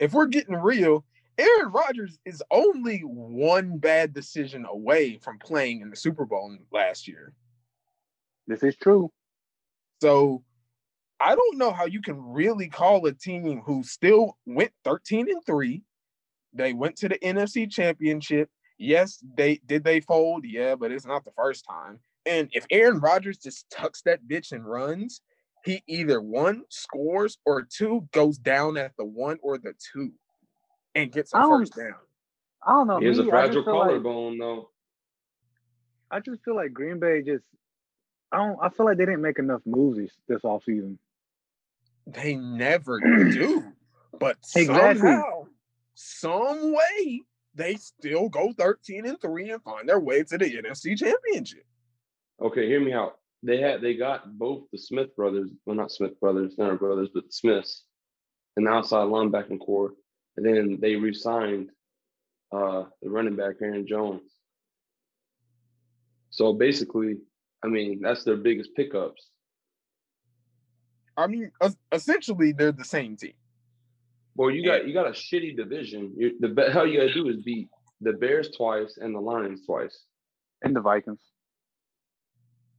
if 0.00 0.12
we're 0.12 0.26
getting 0.26 0.56
real, 0.56 1.04
Aaron 1.38 1.70
Rodgers 1.70 2.18
is 2.24 2.42
only 2.50 2.98
one 2.98 3.78
bad 3.78 4.12
decision 4.12 4.66
away 4.68 5.18
from 5.18 5.38
playing 5.38 5.82
in 5.82 5.90
the 5.90 5.94
Super 5.94 6.24
Bowl 6.24 6.56
last 6.72 7.06
year. 7.06 7.32
This 8.48 8.64
is 8.64 8.74
true. 8.74 9.12
So 10.00 10.42
I 11.20 11.36
don't 11.36 11.58
know 11.58 11.70
how 11.70 11.86
you 11.86 12.02
can 12.02 12.20
really 12.20 12.68
call 12.68 13.06
a 13.06 13.12
team 13.12 13.62
who 13.64 13.84
still 13.84 14.36
went 14.46 14.72
13 14.82 15.30
and 15.30 15.46
3. 15.46 15.80
They 16.54 16.72
went 16.72 16.96
to 16.96 17.08
the 17.08 17.20
NFC 17.20 17.70
championship. 17.70 18.50
Yes, 18.78 19.22
they 19.36 19.60
did 19.64 19.84
they 19.84 20.00
fold? 20.00 20.44
Yeah, 20.44 20.74
but 20.74 20.90
it's 20.90 21.06
not 21.06 21.24
the 21.24 21.30
first 21.36 21.64
time. 21.64 22.00
And 22.26 22.48
if 22.52 22.66
Aaron 22.70 23.00
Rodgers 23.00 23.38
just 23.38 23.68
tucks 23.70 24.02
that 24.02 24.26
bitch 24.26 24.52
and 24.52 24.64
runs, 24.64 25.22
he 25.64 25.82
either 25.86 26.20
one 26.20 26.64
scores 26.68 27.38
or 27.44 27.62
two 27.62 28.08
goes 28.12 28.38
down 28.38 28.76
at 28.76 28.92
the 28.96 29.04
one 29.04 29.38
or 29.42 29.58
the 29.58 29.74
two 29.92 30.12
and 30.94 31.10
gets 31.10 31.32
a 31.34 31.42
first 31.42 31.76
down. 31.76 31.94
I 32.66 32.72
don't 32.72 32.86
know. 32.86 32.98
He 33.00 33.06
has 33.06 33.18
a 33.18 33.26
fragile 33.26 33.64
collarbone, 33.64 34.32
like, 34.32 34.40
though. 34.40 34.70
I 36.10 36.20
just 36.20 36.44
feel 36.44 36.56
like 36.56 36.72
Green 36.72 37.00
Bay 37.00 37.22
just. 37.22 37.44
I 38.30 38.38
don't. 38.38 38.58
I 38.62 38.68
feel 38.68 38.86
like 38.86 38.98
they 38.98 39.06
didn't 39.06 39.22
make 39.22 39.38
enough 39.38 39.62
moves 39.64 39.98
this, 39.98 40.12
this 40.28 40.42
offseason. 40.42 40.98
They 42.06 42.36
never 42.36 43.00
do, 43.00 43.64
but 44.18 44.36
exactly. 44.56 45.00
somehow, 45.00 45.46
some 45.94 46.74
way, 46.74 47.22
they 47.54 47.74
still 47.76 48.28
go 48.28 48.52
thirteen 48.52 49.06
and 49.06 49.20
three 49.20 49.50
and 49.50 49.62
find 49.62 49.88
their 49.88 50.00
way 50.00 50.22
to 50.22 50.38
the 50.38 50.44
NFC 50.44 50.96
Championship. 50.96 51.64
Okay, 52.40 52.66
hear 52.66 52.80
me 52.80 52.92
out. 52.92 53.16
They 53.42 53.60
had 53.60 53.80
they 53.80 53.94
got 53.94 54.38
both 54.38 54.64
the 54.72 54.78
Smith 54.78 55.14
brothers, 55.16 55.50
well 55.66 55.76
not 55.76 55.90
Smith 55.90 56.18
brothers, 56.20 56.54
not 56.58 56.78
brothers, 56.78 57.08
but 57.12 57.24
the 57.24 57.32
Smiths, 57.32 57.84
and 58.56 58.66
the 58.66 58.70
outside 58.70 59.06
linebacking 59.06 59.60
core 59.60 59.92
and 60.36 60.46
then 60.46 60.78
they 60.80 60.96
re-signed 60.96 61.70
uh, 62.52 62.84
the 63.02 63.10
running 63.10 63.36
back 63.36 63.56
Aaron 63.60 63.86
Jones. 63.86 64.22
So 66.30 66.52
basically, 66.52 67.18
I 67.62 67.68
mean, 67.68 68.00
that's 68.02 68.24
their 68.24 68.36
biggest 68.36 68.70
pickups. 68.74 69.28
I 71.16 71.26
mean, 71.26 71.50
essentially, 71.92 72.52
they're 72.52 72.72
the 72.72 72.84
same 72.84 73.16
team. 73.16 73.34
Well, 74.34 74.50
you 74.50 74.64
got 74.64 74.86
you 74.86 74.94
got 74.94 75.06
a 75.06 75.10
shitty 75.10 75.56
division. 75.56 76.14
You, 76.16 76.32
the 76.40 76.70
hell 76.72 76.86
you 76.86 77.00
gotta 77.00 77.12
do 77.12 77.28
is 77.28 77.42
beat 77.42 77.68
the 78.00 78.14
Bears 78.14 78.50
twice 78.56 78.96
and 78.98 79.14
the 79.14 79.20
Lions 79.20 79.66
twice, 79.66 80.04
and 80.62 80.74
the 80.74 80.80
Vikings. 80.80 81.20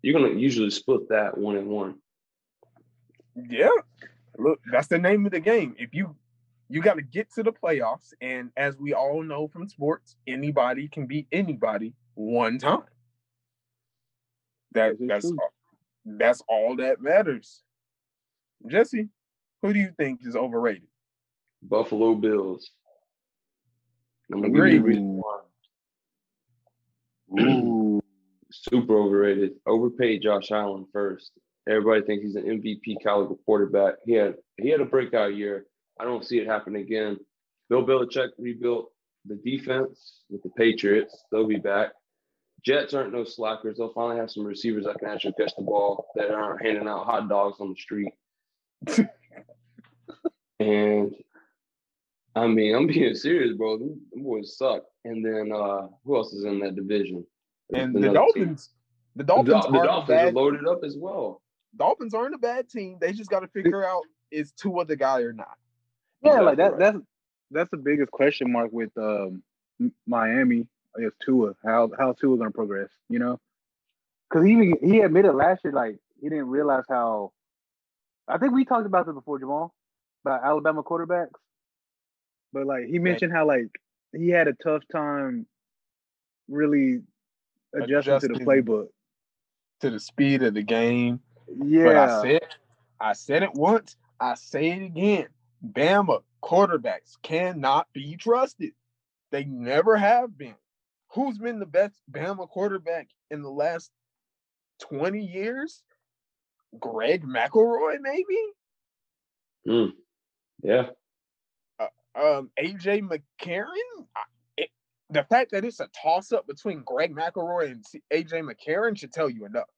You're 0.04 0.22
gonna 0.22 0.40
usually 0.40 0.70
split 0.70 1.10
that 1.10 1.36
one 1.36 1.56
and 1.56 1.68
one. 1.68 1.96
Yeah, 3.50 3.70
look, 4.38 4.60
that's 4.72 4.88
the 4.88 5.00
name 5.00 5.26
of 5.26 5.32
the 5.32 5.40
game. 5.40 5.76
If 5.80 5.96
you 5.96 6.16
you 6.74 6.82
got 6.82 6.96
to 6.96 7.04
get 7.04 7.32
to 7.36 7.44
the 7.44 7.52
playoffs. 7.52 8.14
And 8.20 8.50
as 8.58 8.78
we 8.78 8.94
all 8.94 9.22
know 9.22 9.48
from 9.48 9.70
sports, 9.70 10.16
anybody 10.26 10.88
can 10.88 11.06
beat 11.06 11.28
anybody 11.32 11.94
one 12.16 12.58
time. 12.58 12.82
That 14.72 14.96
that's 15.00 15.26
all, 15.26 15.54
that's 16.04 16.42
all 16.48 16.76
that 16.78 17.00
matters. 17.00 17.62
Jesse, 18.68 19.10
who 19.62 19.72
do 19.72 19.80
you 19.80 19.92
think 19.98 20.22
is 20.26 20.36
overrated? 20.36 20.88
Buffalo 21.62 22.16
Bills. 22.16 22.72
I'm 24.34 24.44
Agreed. 24.44 24.82
Ooh, 27.40 27.93
super 28.62 28.98
overrated. 28.98 29.54
Overpaid 29.66 30.22
Josh 30.22 30.52
Allen 30.52 30.86
first. 30.94 31.32
Everybody 31.68 32.02
thinks 32.02 32.26
he's 32.26 32.36
an 32.36 32.44
MVP 32.44 33.02
caliber 33.02 33.36
quarterback. 33.46 33.96
He 34.06 34.14
had 34.14 34.36
he 34.58 34.70
had 34.70 34.82
a 34.82 34.86
breakout 34.86 35.36
year. 35.36 35.66
I 36.00 36.04
don't 36.04 36.26
see 36.26 36.40
it 36.40 36.48
happen 36.48 36.76
again. 36.76 37.18
Bill 37.70 37.86
Belichick 37.86 38.30
rebuilt 38.38 38.92
the 39.26 39.36
defense 39.36 40.20
with 40.30 40.44
the 40.44 40.50
Patriots. 40.50 41.24
They'll 41.32 41.48
be 41.48 41.56
back. 41.56 41.92
Jets 42.66 42.94
aren't 42.94 43.14
no 43.14 43.24
slackers. 43.24 43.78
They'll 43.78 43.94
finally 43.94 44.18
have 44.18 44.32
some 44.32 44.46
receivers 44.46 44.86
that 44.86 45.00
can 45.00 45.10
actually 45.10 45.34
catch 45.34 45.56
the 45.56 45.64
ball 45.64 46.08
that 46.16 46.32
aren't 46.32 46.66
handing 46.66 46.88
out 46.88 47.06
hot 47.06 47.28
dogs 47.30 47.60
on 47.60 47.70
the 47.70 47.76
street. 47.76 48.14
and 50.60 51.14
I 52.36 52.48
mean, 52.48 52.76
I'm 52.76 52.88
being 52.88 53.16
serious, 53.16 53.56
bro. 53.56 53.78
Them, 53.78 54.02
boys 54.16 54.58
suck. 54.58 54.84
And 55.06 55.24
then 55.24 55.52
uh 55.54 55.88
who 56.04 56.16
else 56.16 56.34
is 56.34 56.46
in 56.46 56.60
that 56.60 56.76
division? 56.76 57.26
And 57.74 57.96
the 57.96 58.12
Dolphins. 58.12 58.70
The 59.16 59.24
Dolphins, 59.24 59.66
the, 59.66 59.72
the 59.72 59.84
Dolphins 59.84 60.22
are 60.22 60.32
loaded 60.32 60.68
up 60.68 60.84
as 60.84 60.98
well. 60.98 61.42
Dolphins 61.78 62.14
aren't 62.14 62.36
a 62.36 62.40
bad 62.40 62.70
team. 62.70 62.98
They 63.00 63.14
just 63.14 63.30
got 63.30 63.42
to 63.42 63.48
figure 63.48 63.86
out 63.86 64.04
is 64.32 64.52
Tua 64.54 64.86
the 64.86 64.96
guy 64.96 65.22
or 65.22 65.34
not. 65.34 65.56
Yeah, 66.24 66.40
like 66.42 66.58
that. 66.58 66.74
Right. 66.74 66.80
That's 66.80 66.98
that's 67.52 67.72
the 67.72 67.78
biggest 67.78 68.12
question 68.12 68.52
mark 68.52 68.72
with 68.72 68.92
um, 68.98 69.44
Miami. 70.08 70.68
is 70.98 71.14
Tua. 71.24 71.56
How 71.64 71.92
how 71.98 72.14
Tua 72.14 72.38
gonna 72.38 72.52
progress? 72.52 72.90
You 73.10 73.20
know, 73.20 73.40
because 74.30 74.46
he 74.46 74.74
he 74.82 75.02
admitted 75.02 75.34
last 75.34 75.64
year 75.64 75.74
like 75.74 75.98
he 76.22 76.30
didn't 76.30 76.48
realize 76.48 76.86
how. 76.90 77.32
I 78.28 78.38
think 78.38 78.54
we 78.54 78.64
talked 78.64 78.86
about 78.86 79.06
this 79.06 79.14
before, 79.14 79.38
Jamal, 79.38 79.74
about 80.26 80.44
Alabama 80.44 80.82
quarterbacks. 80.82 81.36
But 82.54 82.66
like 82.66 82.86
he 82.86 83.00
mentioned 83.00 83.34
how 83.34 83.46
like 83.46 83.70
he 84.16 84.30
had 84.30 84.48
a 84.48 84.54
tough 84.54 84.84
time 84.92 85.46
really 86.48 87.02
adjusting, 87.74 88.14
adjusting 88.14 88.34
to 88.34 88.40
the 88.40 88.46
playbook, 88.46 88.88
to 89.82 89.90
the 89.90 90.00
speed 90.00 90.44
of 90.44 90.54
the 90.54 90.64
game. 90.64 91.20
Yeah, 91.48 91.86
but 91.86 91.96
I 91.96 92.22
said 92.22 92.48
I 93.00 93.14
said 93.14 93.44
it 93.44 93.54
once. 93.54 93.96
I 94.20 94.36
say 94.36 94.72
it 94.72 94.84
again. 94.84 95.28
Bama 95.66 96.22
quarterbacks 96.44 97.18
cannot 97.22 97.88
be 97.94 98.16
trusted. 98.16 98.72
They 99.32 99.46
never 99.46 99.98
have 99.98 100.38
been. 100.38 100.56
Who's 101.14 101.38
been 101.38 101.60
the 101.60 101.66
best 101.66 101.96
Bama 102.12 102.48
quarterback 102.50 103.10
in 103.30 103.42
the 103.42 103.50
last 103.50 103.92
20 104.82 105.20
years? 105.20 105.84
Greg 106.80 107.24
McElroy, 107.24 107.98
maybe? 108.02 108.40
Mm. 109.68 109.92
Yeah. 110.64 110.88
Uh, 111.80 111.88
um, 112.16 112.50
AJ 112.60 113.02
McCarron? 113.02 113.68
It, 114.00 114.06
the 115.14 115.24
fact 115.24 115.52
that 115.52 115.64
it's 115.64 115.80
a 115.80 115.88
toss 116.02 116.32
up 116.32 116.48
between 116.48 116.84
Greg 116.86 117.16
McElroy 117.16 117.72
and 117.72 117.86
AJ 118.12 118.50
McCarron 118.50 118.98
should 118.98 119.14
tell 119.14 119.30
you 119.30 119.46
enough. 119.46 119.70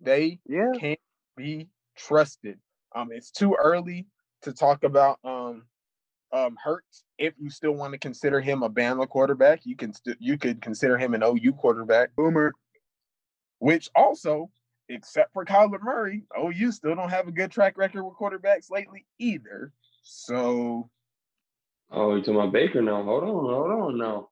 They 0.00 0.38
yeah. 0.46 0.72
can't 0.78 1.00
be 1.36 1.68
trusted. 1.96 2.58
Um, 2.94 3.08
it's 3.10 3.30
too 3.30 3.56
early 3.60 4.06
to 4.42 4.52
talk 4.52 4.84
about 4.84 5.18
um, 5.24 5.64
um, 6.32 6.56
Hurts. 6.62 7.04
If 7.18 7.34
you 7.38 7.50
still 7.50 7.72
want 7.72 7.92
to 7.92 7.98
consider 7.98 8.40
him 8.40 8.62
a 8.62 8.70
Bama 8.70 9.08
quarterback, 9.08 9.60
you 9.64 9.76
can 9.76 9.92
st- 9.92 10.18
you 10.20 10.38
could 10.38 10.62
consider 10.62 10.98
him 10.98 11.14
an 11.14 11.22
OU 11.22 11.52
quarterback. 11.54 12.14
Boomer, 12.16 12.52
which 13.58 13.88
also, 13.96 14.50
except 14.88 15.32
for 15.32 15.44
Kyler 15.44 15.80
Murray, 15.82 16.24
OU 16.38 16.72
still 16.72 16.94
don't 16.94 17.10
have 17.10 17.28
a 17.28 17.32
good 17.32 17.50
track 17.50 17.76
record 17.76 18.04
with 18.04 18.14
quarterbacks 18.14 18.70
lately 18.70 19.06
either. 19.18 19.72
So, 20.02 20.90
oh, 21.90 22.14
you 22.14 22.20
talking 22.20 22.36
about 22.36 22.52
Baker 22.52 22.82
now? 22.82 23.02
Hold 23.02 23.24
on, 23.24 23.30
hold 23.30 23.70
on 23.70 23.98
now. 23.98 24.28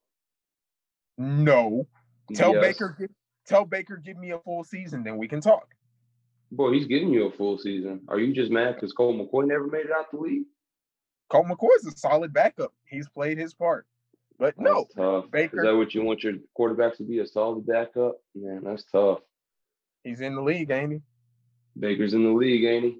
No, 1.19 1.87
tell 2.35 2.55
yes. 2.55 2.63
Baker, 2.63 3.09
tell 3.47 3.65
Baker, 3.65 3.97
give 3.97 4.19
me 4.19 4.31
a 4.31 4.39
full 4.41 4.65
season, 4.65 5.03
then 5.03 5.17
we 5.17 5.29
can 5.29 5.41
talk. 5.41 5.69
Boy, 6.53 6.73
he's 6.73 6.87
giving 6.87 7.11
you 7.11 7.27
a 7.27 7.33
full 7.33 7.59
season. 7.59 8.03
Are 8.09 8.19
you 8.19 8.33
just 8.33 8.53
mad 8.53 8.75
because 8.75 8.93
Colt 8.93 9.17
McCoy 9.17 9.47
never 9.47 9.67
made 9.67 9.87
it 9.87 9.93
out 9.93 10.11
the 10.13 10.19
league? 10.19 10.45
Colt 11.29 11.47
McCoy's 11.47 11.87
a 11.87 11.97
solid 11.97 12.33
backup. 12.33 12.73
He's 12.85 13.09
played 13.09 13.39
his 13.39 13.53
part. 13.53 13.87
But 14.39 14.55
that's 14.57 14.61
no, 14.61 14.87
tough. 14.95 15.31
Baker. 15.31 15.59
Is 15.59 15.65
that 15.65 15.77
what 15.77 15.95
you 15.95 16.03
want 16.03 16.23
your 16.23 16.35
quarterback 16.55 16.97
to 16.99 17.03
be? 17.03 17.21
A 17.21 17.27
solid 17.27 17.67
backup? 17.67 18.17
Man, 18.35 18.63
that's 18.65 18.85
tough. 18.85 19.21
He's 20.05 20.21
in 20.21 20.35
the 20.35 20.43
league, 20.43 20.71
ain't 20.71 20.93
he? 20.93 21.01
Baker's 21.79 22.15
in 22.15 22.23
the 22.23 22.31
league, 22.31 22.65
ain't 22.65 22.85
he? 22.85 22.99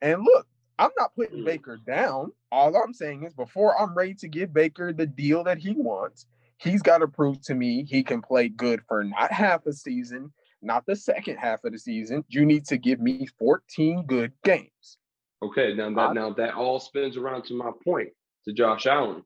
And 0.00 0.22
look, 0.22 0.46
I'm 0.78 0.90
not 0.98 1.14
putting 1.14 1.40
mm. 1.40 1.44
Baker 1.44 1.78
down. 1.78 2.32
All 2.52 2.76
I'm 2.76 2.92
saying 2.92 3.24
is 3.24 3.34
before 3.34 3.80
I'm 3.80 3.94
ready 3.94 4.14
to 4.14 4.28
give 4.28 4.52
Baker 4.52 4.92
the 4.92 5.06
deal 5.06 5.44
that 5.44 5.58
he 5.58 5.72
wants, 5.72 6.26
he's 6.58 6.82
got 6.82 6.98
to 6.98 7.08
prove 7.08 7.40
to 7.42 7.54
me 7.54 7.84
he 7.84 8.02
can 8.02 8.20
play 8.20 8.48
good 8.48 8.82
for 8.86 9.02
not 9.02 9.32
half 9.32 9.66
a 9.66 9.72
season, 9.72 10.32
not 10.62 10.84
the 10.86 10.96
second 10.96 11.36
half 11.36 11.64
of 11.64 11.72
the 11.72 11.78
season. 11.78 12.24
You 12.28 12.44
need 12.44 12.66
to 12.66 12.76
give 12.76 13.00
me 13.00 13.26
14 13.38 14.04
good 14.06 14.32
games. 14.44 14.98
Okay, 15.42 15.74
now 15.74 15.90
that 15.90 16.14
now 16.14 16.32
that 16.32 16.54
all 16.54 16.80
spins 16.80 17.16
around 17.16 17.44
to 17.44 17.54
my 17.54 17.70
point 17.84 18.08
to 18.46 18.54
Josh 18.54 18.86
Allen. 18.86 19.22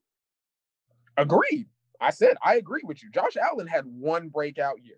Agreed. 1.17 1.67
I 2.01 2.11
said 2.11 2.37
I 2.43 2.57
agree 2.57 2.83
with 2.85 3.03
you. 3.03 3.11
Josh 3.11 3.37
Allen 3.37 3.67
had 3.67 3.85
one 3.87 4.29
breakout 4.29 4.83
year. 4.83 4.97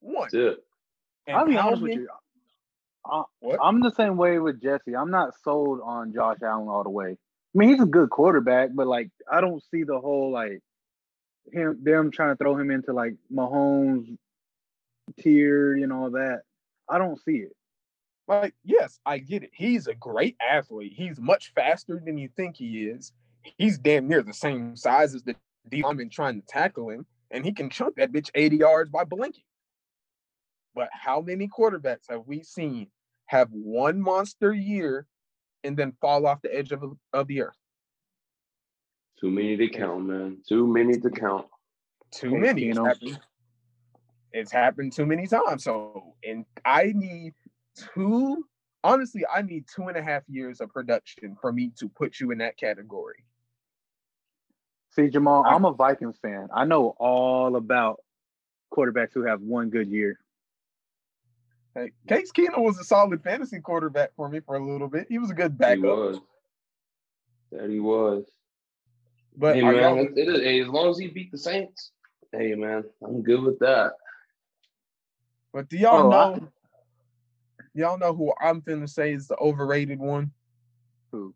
One. 0.00 0.28
That's 0.32 0.34
it. 0.34 0.64
I'll 1.28 1.46
be 1.46 1.56
honest 1.56 1.82
with 1.82 1.92
you. 1.92 2.08
I, 3.04 3.22
I'm 3.62 3.80
the 3.80 3.92
same 3.92 4.16
way 4.16 4.38
with 4.38 4.62
Jesse. 4.62 4.96
I'm 4.96 5.10
not 5.10 5.34
sold 5.42 5.80
on 5.82 6.12
Josh 6.12 6.38
Allen 6.42 6.68
all 6.68 6.84
the 6.84 6.90
way. 6.90 7.12
I 7.12 7.58
mean, 7.58 7.70
he's 7.70 7.82
a 7.82 7.86
good 7.86 8.10
quarterback, 8.10 8.70
but 8.74 8.86
like 8.86 9.10
I 9.30 9.40
don't 9.40 9.62
see 9.70 9.82
the 9.82 9.98
whole 9.98 10.30
like 10.30 10.60
him 11.52 11.78
them 11.82 12.10
trying 12.10 12.30
to 12.30 12.36
throw 12.36 12.56
him 12.56 12.70
into 12.70 12.92
like 12.92 13.14
Mahomes 13.32 14.16
tier 15.18 15.74
and 15.74 15.92
all 15.92 16.10
that. 16.10 16.42
I 16.88 16.98
don't 16.98 17.18
see 17.22 17.38
it. 17.38 17.52
Like, 18.26 18.54
yes, 18.62 19.00
I 19.06 19.18
get 19.18 19.42
it. 19.42 19.50
He's 19.54 19.86
a 19.86 19.94
great 19.94 20.36
athlete. 20.46 20.92
He's 20.94 21.18
much 21.18 21.52
faster 21.54 22.00
than 22.04 22.18
you 22.18 22.28
think 22.36 22.56
he 22.56 22.84
is. 22.84 23.12
he's 23.56 23.78
damn 23.78 24.06
near 24.06 24.22
the 24.22 24.34
same 24.34 24.76
size 24.76 25.14
as 25.14 25.22
the 25.22 25.34
D 25.70 25.82
lineman 25.82 26.10
trying 26.10 26.40
to 26.40 26.46
tackle 26.46 26.90
him, 26.90 27.06
and 27.30 27.44
he 27.44 27.52
can 27.52 27.70
chunk 27.70 27.96
that 27.96 28.12
bitch 28.12 28.30
80 28.34 28.56
yards 28.58 28.90
by 28.90 29.04
blinking. 29.04 29.42
But 30.78 30.90
how 30.92 31.20
many 31.20 31.48
quarterbacks 31.48 32.08
have 32.08 32.22
we 32.28 32.44
seen 32.44 32.86
have 33.26 33.48
one 33.50 34.00
monster 34.00 34.54
year 34.54 35.08
and 35.64 35.76
then 35.76 35.92
fall 36.00 36.24
off 36.24 36.40
the 36.40 36.56
edge 36.56 36.70
of, 36.70 36.84
of 37.12 37.26
the 37.26 37.42
earth? 37.42 37.58
Too 39.20 39.28
many 39.28 39.56
to 39.56 39.68
count, 39.68 40.06
man. 40.06 40.36
Too 40.48 40.68
many 40.68 40.96
to 41.00 41.10
count. 41.10 41.48
Too 42.12 42.30
many. 42.38 42.68
It's 42.68 42.78
happened, 42.78 43.18
it's 44.32 44.52
happened 44.52 44.92
too 44.92 45.04
many 45.04 45.26
times. 45.26 45.64
So, 45.64 46.14
and 46.24 46.44
I 46.64 46.92
need 46.94 47.34
two, 47.74 48.46
honestly, 48.84 49.24
I 49.34 49.42
need 49.42 49.64
two 49.74 49.88
and 49.88 49.96
a 49.96 50.02
half 50.02 50.22
years 50.28 50.60
of 50.60 50.68
production 50.68 51.36
for 51.40 51.50
me 51.52 51.72
to 51.80 51.88
put 51.88 52.20
you 52.20 52.30
in 52.30 52.38
that 52.38 52.56
category. 52.56 53.24
See, 54.90 55.08
Jamal, 55.08 55.44
I'm 55.44 55.64
a 55.64 55.72
Vikings 55.72 56.18
fan. 56.22 56.46
I 56.54 56.66
know 56.66 56.94
all 57.00 57.56
about 57.56 57.98
quarterbacks 58.72 59.10
who 59.12 59.24
have 59.24 59.40
one 59.40 59.70
good 59.70 59.88
year. 59.88 60.20
Hey, 61.78 61.92
Case 62.08 62.32
Keenum 62.32 62.64
was 62.64 62.76
a 62.78 62.84
solid 62.84 63.22
fantasy 63.22 63.60
quarterback 63.60 64.10
for 64.16 64.28
me 64.28 64.40
for 64.40 64.56
a 64.56 64.64
little 64.64 64.88
bit. 64.88 65.06
He 65.08 65.18
was 65.18 65.30
a 65.30 65.34
good 65.34 65.56
backup. 65.56 65.76
He 65.76 65.82
was. 65.82 66.20
That 67.52 67.70
he 67.70 67.78
was. 67.78 68.24
But 69.36 69.54
hey, 69.54 69.62
man, 69.62 69.98
it, 69.98 70.12
it, 70.16 70.42
hey, 70.42 70.60
as 70.60 70.68
long 70.68 70.90
as 70.90 70.98
he 70.98 71.06
beat 71.06 71.30
the 71.30 71.38
Saints, 71.38 71.92
hey 72.32 72.56
man, 72.56 72.82
I'm 73.04 73.22
good 73.22 73.42
with 73.42 73.60
that. 73.60 73.92
But 75.52 75.68
do 75.68 75.78
y'all 75.78 76.06
oh, 76.06 76.10
know? 76.10 76.34
I... 76.34 77.66
Y'all 77.74 77.98
know 77.98 78.12
who 78.12 78.32
I'm 78.40 78.60
finna 78.60 78.88
say 78.88 79.12
is 79.12 79.28
the 79.28 79.36
overrated 79.36 80.00
one? 80.00 80.32
Who? 81.12 81.32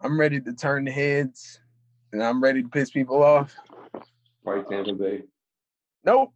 I'm 0.00 0.20
ready 0.20 0.40
to 0.40 0.52
turn 0.52 0.84
the 0.84 0.92
heads, 0.92 1.58
and 2.12 2.22
I'm 2.22 2.40
ready 2.40 2.62
to 2.62 2.68
piss 2.68 2.90
people 2.90 3.24
off. 3.24 3.56
Right, 4.44 4.64
Tampa 4.68 4.92
Bay. 4.92 5.22
Nope. 6.04 6.32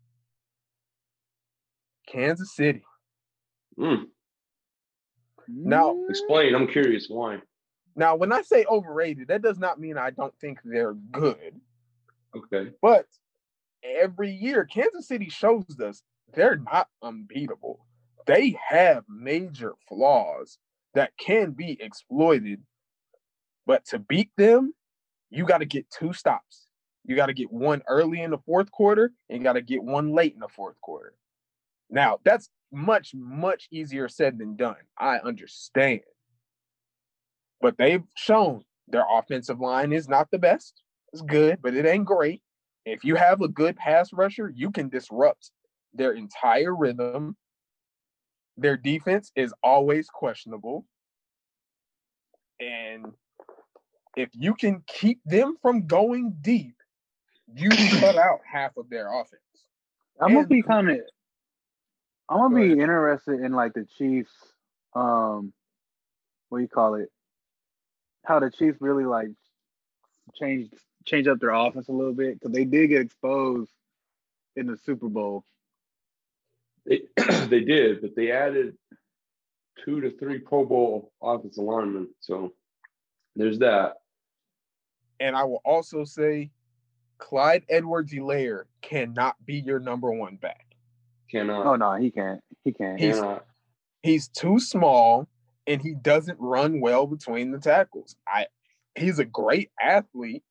Kansas 2.12 2.54
City. 2.54 2.82
Mm. 3.78 4.04
Now, 5.48 5.96
explain. 6.08 6.54
I'm 6.54 6.68
curious 6.68 7.06
why. 7.08 7.38
Now, 7.96 8.16
when 8.16 8.32
I 8.32 8.42
say 8.42 8.64
overrated, 8.68 9.28
that 9.28 9.42
does 9.42 9.58
not 9.58 9.80
mean 9.80 9.98
I 9.98 10.10
don't 10.10 10.34
think 10.38 10.58
they're 10.64 10.94
good. 10.94 11.60
Okay. 12.36 12.70
But 12.80 13.06
every 13.82 14.30
year, 14.30 14.64
Kansas 14.64 15.08
City 15.08 15.28
shows 15.28 15.64
us 15.82 16.02
they're 16.32 16.56
not 16.56 16.88
unbeatable. 17.02 17.84
They 18.26 18.56
have 18.66 19.04
major 19.08 19.74
flaws 19.88 20.58
that 20.94 21.12
can 21.18 21.52
be 21.52 21.76
exploited. 21.80 22.62
But 23.66 23.84
to 23.86 23.98
beat 23.98 24.30
them, 24.36 24.74
you 25.30 25.44
got 25.44 25.58
to 25.58 25.66
get 25.66 25.90
two 25.90 26.12
stops. 26.12 26.66
You 27.04 27.16
got 27.16 27.26
to 27.26 27.34
get 27.34 27.52
one 27.52 27.82
early 27.88 28.22
in 28.22 28.30
the 28.30 28.38
fourth 28.38 28.70
quarter 28.70 29.12
and 29.28 29.38
you 29.38 29.44
got 29.44 29.54
to 29.54 29.62
get 29.62 29.82
one 29.82 30.14
late 30.14 30.34
in 30.34 30.40
the 30.40 30.48
fourth 30.48 30.80
quarter. 30.80 31.14
Now, 31.92 32.18
that's 32.24 32.48
much, 32.72 33.12
much 33.14 33.68
easier 33.70 34.08
said 34.08 34.38
than 34.38 34.56
done. 34.56 34.76
I 34.98 35.18
understand. 35.18 36.00
But 37.60 37.76
they've 37.78 38.02
shown 38.16 38.64
their 38.88 39.04
offensive 39.08 39.60
line 39.60 39.92
is 39.92 40.08
not 40.08 40.28
the 40.32 40.38
best. 40.38 40.82
It's 41.12 41.22
good, 41.22 41.60
but 41.62 41.74
it 41.74 41.84
ain't 41.84 42.06
great. 42.06 42.42
If 42.86 43.04
you 43.04 43.14
have 43.14 43.42
a 43.42 43.48
good 43.48 43.76
pass 43.76 44.12
rusher, 44.12 44.50
you 44.54 44.70
can 44.70 44.88
disrupt 44.88 45.50
their 45.92 46.12
entire 46.12 46.74
rhythm. 46.74 47.36
Their 48.56 48.78
defense 48.78 49.30
is 49.36 49.52
always 49.62 50.08
questionable. 50.08 50.86
And 52.58 53.06
if 54.16 54.30
you 54.32 54.54
can 54.54 54.82
keep 54.86 55.20
them 55.26 55.56
from 55.60 55.86
going 55.86 56.36
deep, 56.40 56.74
you 57.54 57.68
cut 58.00 58.16
out 58.16 58.40
half 58.50 58.76
of 58.78 58.88
their 58.88 59.12
offense. 59.12 59.42
I'm 60.20 60.34
gonna 60.34 60.46
be 60.46 60.62
kind 60.62 60.90
of 60.90 61.00
I'm 62.32 62.52
gonna 62.52 62.74
be 62.74 62.80
interested 62.80 63.40
in 63.40 63.52
like 63.52 63.74
the 63.74 63.86
Chiefs. 63.98 64.32
Um, 64.94 65.52
what 66.48 66.58
do 66.58 66.62
you 66.62 66.68
call 66.68 66.94
it? 66.94 67.10
How 68.24 68.40
the 68.40 68.50
Chiefs 68.50 68.78
really 68.80 69.04
like 69.04 69.28
change 70.34 70.70
change 71.04 71.26
up 71.26 71.40
their 71.40 71.50
offense 71.50 71.88
a 71.88 71.92
little 71.92 72.14
bit 72.14 72.40
because 72.40 72.54
they 72.54 72.64
did 72.64 72.88
get 72.88 73.02
exposed 73.02 73.70
in 74.56 74.66
the 74.66 74.76
Super 74.78 75.08
Bowl. 75.08 75.44
They 76.86 77.02
they 77.48 77.60
did, 77.60 78.00
but 78.00 78.16
they 78.16 78.30
added 78.30 78.76
two 79.84 80.00
to 80.00 80.10
three 80.18 80.38
Pro 80.38 80.64
Bowl 80.64 81.12
offensive 81.22 81.64
linemen. 81.64 82.08
So 82.20 82.54
there's 83.36 83.58
that. 83.58 83.96
And 85.20 85.36
I 85.36 85.44
will 85.44 85.60
also 85.64 86.04
say 86.04 86.50
Clyde 87.18 87.64
Edwards-Helaire 87.68 88.64
cannot 88.80 89.36
be 89.44 89.54
your 89.54 89.78
number 89.78 90.10
one 90.10 90.36
back. 90.36 90.71
Cannot. 91.32 91.66
Oh 91.66 91.76
no, 91.76 91.94
he 91.94 92.10
can't. 92.10 92.40
He 92.62 92.72
can't. 92.72 93.00
He's, 93.00 93.16
Cannot. 93.16 93.46
he's 94.02 94.28
too 94.28 94.60
small 94.60 95.26
and 95.66 95.80
he 95.80 95.94
doesn't 95.94 96.38
run 96.38 96.80
well 96.80 97.06
between 97.06 97.50
the 97.50 97.58
tackles. 97.58 98.14
I 98.28 98.46
he's 98.96 99.18
a 99.18 99.24
great 99.24 99.70
athlete, 99.80 100.42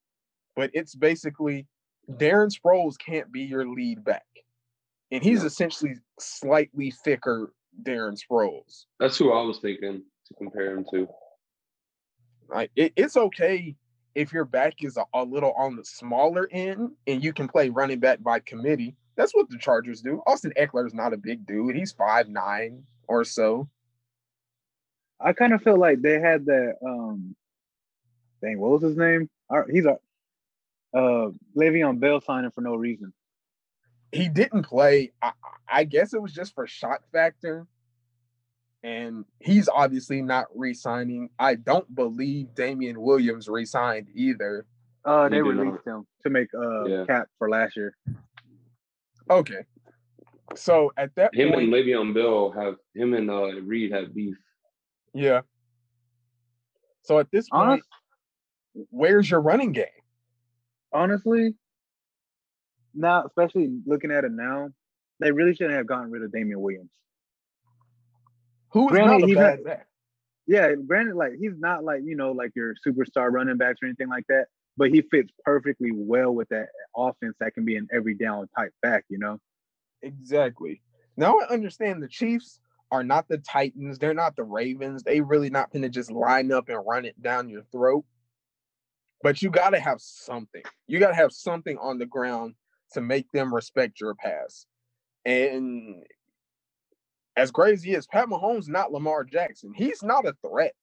but 0.56 0.70
it's 0.74 0.96
basically 0.96 1.66
Darren 2.10 2.50
Sproles 2.52 2.94
can't 2.98 3.30
be 3.30 3.42
your 3.42 3.66
lead 3.66 4.04
back. 4.04 4.26
And 5.12 5.22
he's 5.22 5.44
essentially 5.44 5.94
slightly 6.18 6.92
thicker 7.04 7.52
Darren 7.84 8.18
Sproles. 8.18 8.86
That's 8.98 9.16
who 9.16 9.32
I 9.32 9.42
was 9.42 9.58
thinking 9.60 10.02
to 10.26 10.34
compare 10.34 10.76
him 10.76 10.84
to. 10.92 11.06
Like 12.48 12.72
it, 12.74 12.92
it's 12.96 13.16
okay 13.16 13.76
if 14.16 14.32
your 14.32 14.44
back 14.44 14.74
is 14.82 14.96
a, 14.96 15.04
a 15.14 15.22
little 15.22 15.52
on 15.52 15.76
the 15.76 15.84
smaller 15.84 16.48
end 16.50 16.90
and 17.06 17.22
you 17.22 17.32
can 17.32 17.46
play 17.46 17.68
running 17.68 18.00
back 18.00 18.20
by 18.20 18.40
committee 18.40 18.96
that's 19.16 19.34
what 19.34 19.48
the 19.50 19.58
Chargers 19.58 20.00
do. 20.00 20.22
Austin 20.26 20.52
Ekeler 20.58 20.86
is 20.86 20.94
not 20.94 21.12
a 21.12 21.16
big 21.16 21.46
dude. 21.46 21.76
He's 21.76 21.92
five 21.92 22.28
nine 22.28 22.84
or 23.08 23.24
so. 23.24 23.68
I 25.20 25.32
kind 25.32 25.52
of 25.52 25.62
feel 25.62 25.78
like 25.78 26.02
they 26.02 26.18
had 26.18 26.46
that. 26.46 26.74
Um, 26.84 27.36
dang, 28.42 28.58
what 28.58 28.70
was 28.72 28.82
his 28.82 28.96
name? 28.96 29.28
He's 29.70 29.84
a 29.84 29.98
uh, 30.94 31.30
Le'Veon 31.56 32.00
Bell 32.00 32.20
signing 32.20 32.50
for 32.50 32.60
no 32.60 32.74
reason. 32.74 33.12
He 34.10 34.28
didn't 34.28 34.64
play. 34.64 35.12
I, 35.22 35.32
I 35.68 35.84
guess 35.84 36.12
it 36.12 36.20
was 36.20 36.32
just 36.32 36.54
for 36.54 36.66
shock 36.66 37.02
factor. 37.12 37.66
And 38.82 39.24
he's 39.38 39.68
obviously 39.68 40.22
not 40.22 40.46
re-signing. 40.54 41.30
I 41.38 41.54
don't 41.54 41.94
believe 41.94 42.54
Damien 42.54 43.00
Williams 43.00 43.48
re-signed 43.48 44.08
either. 44.14 44.66
Uh, 45.04 45.28
they 45.28 45.40
released 45.40 45.86
him 45.86 46.06
to 46.24 46.30
make 46.30 46.48
uh 46.54 46.84
yeah. 46.84 47.04
cap 47.06 47.28
for 47.38 47.48
last 47.48 47.76
year. 47.76 47.94
Okay. 49.30 49.64
So 50.54 50.92
at 50.96 51.14
that 51.16 51.34
him 51.34 51.50
point, 51.50 51.64
and 51.64 51.72
Le'Veon 51.72 52.14
Bell 52.14 52.50
have 52.50 52.76
him 52.94 53.14
and 53.14 53.30
uh, 53.30 53.60
Reed 53.62 53.92
have 53.92 54.14
beef. 54.14 54.36
Yeah. 55.14 55.42
So 57.02 57.18
at 57.18 57.30
this 57.30 57.48
point, 57.48 57.62
Honest, 57.62 57.88
where's 58.90 59.30
your 59.30 59.40
running 59.40 59.72
game? 59.72 59.86
Honestly, 60.92 61.54
now 62.94 63.24
especially 63.24 63.70
looking 63.86 64.10
at 64.10 64.24
it 64.24 64.32
now, 64.32 64.70
they 65.20 65.32
really 65.32 65.54
shouldn't 65.54 65.76
have 65.76 65.86
gotten 65.86 66.10
rid 66.10 66.22
of 66.22 66.32
Damien 66.32 66.60
Williams. 66.60 66.90
Who 68.72 68.88
is 68.88 68.92
granted, 68.92 69.20
not 69.20 69.30
a 69.30 69.34
bad 69.34 69.58
not, 69.58 69.64
back. 69.64 69.86
Yeah, 70.46 70.74
granted, 70.74 71.14
like 71.14 71.32
he's 71.38 71.58
not 71.58 71.84
like 71.84 72.02
you 72.04 72.16
know 72.16 72.32
like 72.32 72.52
your 72.54 72.74
superstar 72.86 73.30
running 73.32 73.56
backs 73.56 73.78
or 73.82 73.86
anything 73.86 74.08
like 74.08 74.26
that 74.28 74.46
but 74.76 74.90
he 74.90 75.02
fits 75.02 75.32
perfectly 75.44 75.90
well 75.92 76.32
with 76.32 76.48
that 76.48 76.68
offense 76.96 77.36
that 77.40 77.54
can 77.54 77.64
be 77.64 77.76
an 77.76 77.88
every 77.92 78.14
down 78.14 78.48
type 78.56 78.72
back, 78.80 79.04
you 79.08 79.18
know? 79.18 79.38
Exactly. 80.02 80.82
Now 81.16 81.38
I 81.38 81.52
understand 81.52 82.02
the 82.02 82.08
Chiefs 82.08 82.60
are 82.90 83.04
not 83.04 83.28
the 83.28 83.38
Titans, 83.38 83.98
they're 83.98 84.14
not 84.14 84.36
the 84.36 84.44
Ravens. 84.44 85.02
They 85.02 85.20
really 85.20 85.50
not 85.50 85.72
gonna 85.72 85.88
just 85.88 86.10
line 86.10 86.52
up 86.52 86.68
and 86.68 86.84
run 86.86 87.04
it 87.04 87.20
down 87.22 87.48
your 87.48 87.62
throat. 87.72 88.04
But 89.22 89.40
you 89.40 89.50
gotta 89.50 89.80
have 89.80 90.00
something. 90.00 90.62
You 90.86 90.98
gotta 90.98 91.14
have 91.14 91.32
something 91.32 91.78
on 91.78 91.98
the 91.98 92.06
ground 92.06 92.54
to 92.92 93.00
make 93.00 93.30
them 93.32 93.54
respect 93.54 94.00
your 94.00 94.14
pass. 94.14 94.66
And 95.24 96.02
as 97.36 97.50
crazy 97.50 97.94
as 97.94 98.06
Pat 98.06 98.26
Mahomes, 98.26 98.68
not 98.68 98.92
Lamar 98.92 99.24
Jackson, 99.24 99.72
he's 99.74 100.02
not 100.02 100.26
a 100.26 100.34
threat 100.46 100.74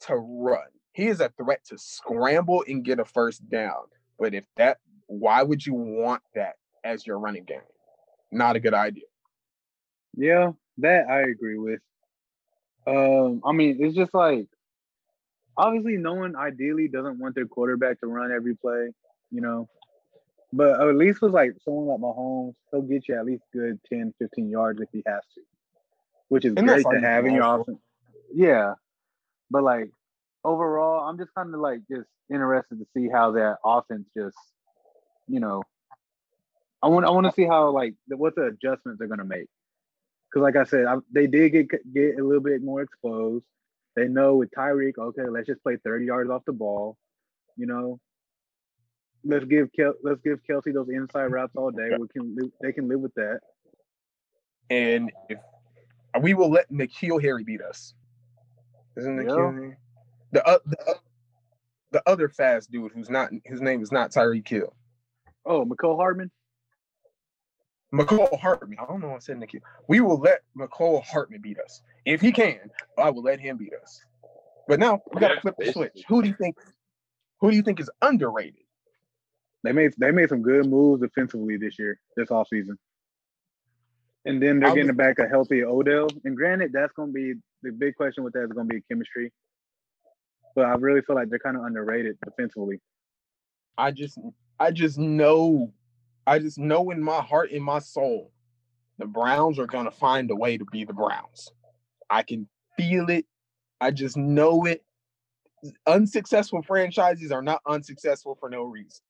to 0.00 0.16
run 0.16 0.66
he 0.92 1.06
is 1.08 1.20
a 1.20 1.30
threat 1.30 1.64
to 1.66 1.78
scramble 1.78 2.64
and 2.66 2.84
get 2.84 3.00
a 3.00 3.04
first 3.04 3.48
down. 3.48 3.84
But 4.18 4.34
if 4.34 4.44
that, 4.56 4.78
why 5.06 5.42
would 5.42 5.64
you 5.64 5.74
want 5.74 6.22
that 6.34 6.54
as 6.84 7.06
your 7.06 7.18
running 7.18 7.44
game? 7.44 7.60
Not 8.30 8.56
a 8.56 8.60
good 8.60 8.74
idea. 8.74 9.04
Yeah, 10.16 10.52
that 10.78 11.08
I 11.08 11.20
agree 11.22 11.58
with. 11.58 11.80
Um, 12.86 13.40
I 13.44 13.52
mean, 13.52 13.78
it's 13.80 13.96
just 13.96 14.12
like 14.12 14.46
obviously 15.56 15.96
no 15.96 16.14
one 16.14 16.36
ideally 16.36 16.88
doesn't 16.88 17.18
want 17.18 17.34
their 17.34 17.46
quarterback 17.46 18.00
to 18.00 18.06
run 18.06 18.32
every 18.32 18.54
play, 18.54 18.90
you 19.30 19.40
know. 19.40 19.68
But 20.52 20.80
at 20.80 20.96
least 20.96 21.22
with 21.22 21.32
like 21.32 21.52
someone 21.64 21.86
like 21.86 22.00
Mahomes, 22.00 22.54
he'll 22.70 22.82
get 22.82 23.08
you 23.08 23.18
at 23.18 23.24
least 23.24 23.44
good 23.52 23.80
10, 23.90 24.14
15 24.18 24.50
yards 24.50 24.80
if 24.82 24.88
he 24.92 25.02
has 25.06 25.22
to. 25.34 25.40
Which 26.28 26.44
is 26.44 26.54
and 26.56 26.66
great 26.66 26.84
to 26.90 27.00
have 27.00 27.24
in 27.24 27.34
your 27.34 27.60
offense. 27.60 27.78
Yeah. 28.34 28.74
But 29.50 29.62
like 29.62 29.90
overall, 30.44 31.08
I'm 31.08 31.18
just 31.18 31.34
kind 31.34 31.54
of 31.54 31.60
like 31.60 31.80
just 31.90 32.08
interested 32.32 32.78
to 32.78 32.86
see 32.96 33.08
how 33.08 33.32
that 33.32 33.58
offense 33.64 34.06
just, 34.16 34.36
you 35.28 35.40
know, 35.40 35.62
I 36.82 36.88
want 36.88 37.06
I 37.06 37.10
want 37.10 37.26
to 37.26 37.32
see 37.32 37.46
how 37.46 37.70
like 37.70 37.94
what 38.08 38.34
the 38.34 38.46
adjustments 38.46 38.98
they're 38.98 39.08
gonna 39.08 39.24
make. 39.24 39.46
Because 40.28 40.42
like 40.42 40.56
I 40.56 40.64
said, 40.64 40.86
I, 40.86 40.96
they 41.12 41.26
did 41.26 41.50
get 41.50 41.70
get 41.92 42.18
a 42.18 42.24
little 42.24 42.42
bit 42.42 42.62
more 42.62 42.82
exposed. 42.82 43.44
They 43.94 44.08
know 44.08 44.36
with 44.36 44.50
Tyreek, 44.50 44.98
okay, 44.98 45.28
let's 45.28 45.46
just 45.46 45.62
play 45.62 45.76
30 45.84 46.06
yards 46.06 46.30
off 46.30 46.42
the 46.46 46.52
ball. 46.52 46.96
You 47.56 47.66
know, 47.66 48.00
let's 49.24 49.44
give 49.44 49.68
Kel- 49.78 49.94
let's 50.02 50.20
give 50.22 50.40
Kelce 50.48 50.72
those 50.72 50.88
inside 50.88 51.26
routes 51.26 51.54
all 51.54 51.70
day. 51.70 51.90
We 51.98 52.08
can 52.08 52.34
live, 52.34 52.50
they 52.60 52.72
can 52.72 52.88
live 52.88 53.00
with 53.00 53.14
that. 53.14 53.40
And 54.70 55.12
if 55.28 55.38
we 56.20 56.34
will 56.34 56.50
let 56.50 56.70
N'Keal 56.70 57.22
Harry 57.22 57.44
beat 57.44 57.60
us. 57.60 57.94
Isn't 58.96 59.16
N'Keal 59.16 59.68
yeah. 59.68 59.74
The, 60.32 60.46
uh, 60.46 60.58
the 60.66 60.78
uh, 60.88 60.94
the 61.92 62.02
other 62.06 62.28
fast 62.28 62.70
dude 62.72 62.92
who's 62.92 63.10
not 63.10 63.30
his 63.44 63.60
name 63.60 63.82
is 63.82 63.92
not 63.92 64.10
Tyreek 64.10 64.48
Hill. 64.48 64.74
Oh, 65.44 65.64
Mecole 65.64 65.96
Hardman. 65.96 66.30
Mecole 67.94 68.40
Hardman. 68.40 68.78
I 68.80 68.86
don't 68.86 69.00
know 69.00 69.08
what 69.08 69.16
I 69.16 69.18
said 69.18 69.36
N'Keal. 69.36 69.60
We 69.88 70.00
will 70.00 70.18
let 70.18 70.40
Mecole 70.56 71.04
Hardman 71.04 71.42
beat 71.42 71.58
us. 71.58 71.82
If 72.06 72.22
he 72.22 72.32
can, 72.32 72.70
I 72.96 73.10
will 73.10 73.22
let 73.22 73.38
him 73.38 73.58
beat 73.58 73.74
us. 73.74 74.00
But 74.66 74.80
now 74.80 75.02
we 75.12 75.20
gotta 75.20 75.40
flip 75.40 75.56
the 75.58 75.72
switch. 75.72 76.04
Who 76.08 76.22
do 76.22 76.28
you 76.28 76.34
think 76.34 76.56
who 77.40 77.50
do 77.50 77.56
you 77.56 77.62
think 77.62 77.80
is 77.80 77.90
underrated? 78.00 78.54
They 79.64 79.72
made 79.72 79.92
they 79.98 80.10
made 80.10 80.30
some 80.30 80.42
good 80.42 80.66
moves 80.66 81.02
defensively 81.02 81.58
this 81.58 81.78
year, 81.78 82.00
this 82.16 82.30
offseason. 82.30 82.76
And 84.24 84.40
then 84.40 84.60
they're 84.60 84.74
getting 84.74 84.94
back 84.94 85.18
a 85.18 85.26
healthy 85.26 85.64
Odell. 85.64 86.08
And 86.24 86.36
granted, 86.36 86.72
that's 86.72 86.92
gonna 86.94 87.12
be 87.12 87.34
the 87.62 87.72
big 87.72 87.96
question 87.96 88.24
with 88.24 88.32
that 88.32 88.44
is 88.44 88.52
gonna 88.52 88.64
be 88.64 88.82
chemistry. 88.88 89.32
But 90.54 90.66
I 90.66 90.74
really 90.74 91.02
feel 91.02 91.16
like 91.16 91.28
they're 91.28 91.38
kind 91.38 91.56
of 91.56 91.64
underrated 91.64 92.18
defensively. 92.24 92.80
I 93.78 93.90
just 93.90 94.18
I 94.60 94.70
just 94.70 94.98
know 94.98 95.72
I 96.26 96.38
just 96.38 96.58
know 96.58 96.90
in 96.90 97.02
my 97.02 97.20
heart, 97.20 97.50
in 97.50 97.62
my 97.62 97.78
soul, 97.78 98.30
the 98.98 99.06
Browns 99.06 99.58
are 99.58 99.66
gonna 99.66 99.90
find 99.90 100.30
a 100.30 100.36
way 100.36 100.56
to 100.56 100.64
be 100.66 100.84
the 100.84 100.92
Browns. 100.92 101.50
I 102.10 102.22
can 102.22 102.48
feel 102.76 103.10
it. 103.10 103.26
I 103.80 103.90
just 103.90 104.16
know 104.16 104.64
it. 104.66 104.84
Unsuccessful 105.86 106.62
franchises 106.62 107.32
are 107.32 107.42
not 107.42 107.62
unsuccessful 107.66 108.36
for 108.38 108.50
no 108.50 108.64
reason. 108.64 109.02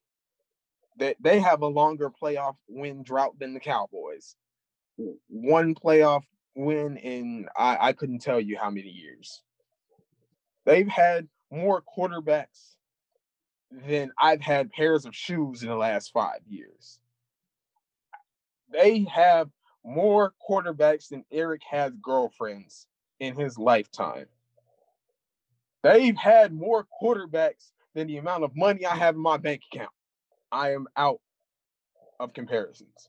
They 0.98 1.14
they 1.20 1.40
have 1.40 1.62
a 1.62 1.66
longer 1.66 2.10
playoff 2.10 2.56
win 2.68 3.02
drought 3.02 3.38
than 3.38 3.54
the 3.54 3.60
Cowboys. 3.60 4.36
One 5.28 5.74
playoff 5.74 6.22
win 6.54 6.96
in 6.98 7.46
I, 7.56 7.88
I 7.88 7.92
couldn't 7.92 8.20
tell 8.20 8.40
you 8.40 8.56
how 8.58 8.70
many 8.70 8.90
years. 8.90 9.42
They've 10.64 10.88
had 10.88 11.28
more 11.52 11.82
quarterbacks 11.96 12.76
than 13.86 14.10
I've 14.18 14.40
had 14.40 14.70
pairs 14.70 15.04
of 15.04 15.14
shoes 15.14 15.62
in 15.62 15.68
the 15.68 15.76
last 15.76 16.12
five 16.12 16.40
years. 16.48 16.98
They 18.72 19.06
have 19.12 19.50
more 19.84 20.32
quarterbacks 20.48 21.08
than 21.08 21.24
Eric 21.30 21.62
has 21.70 21.92
girlfriends 22.02 22.86
in 23.20 23.36
his 23.36 23.58
lifetime. 23.58 24.26
They've 25.82 26.16
had 26.16 26.52
more 26.52 26.86
quarterbacks 27.02 27.72
than 27.94 28.06
the 28.06 28.16
amount 28.16 28.44
of 28.44 28.56
money 28.56 28.86
I 28.86 28.96
have 28.96 29.14
in 29.14 29.20
my 29.20 29.36
bank 29.36 29.62
account. 29.72 29.90
I 30.50 30.72
am 30.72 30.86
out 30.96 31.20
of 32.18 32.32
comparisons. 32.32 33.08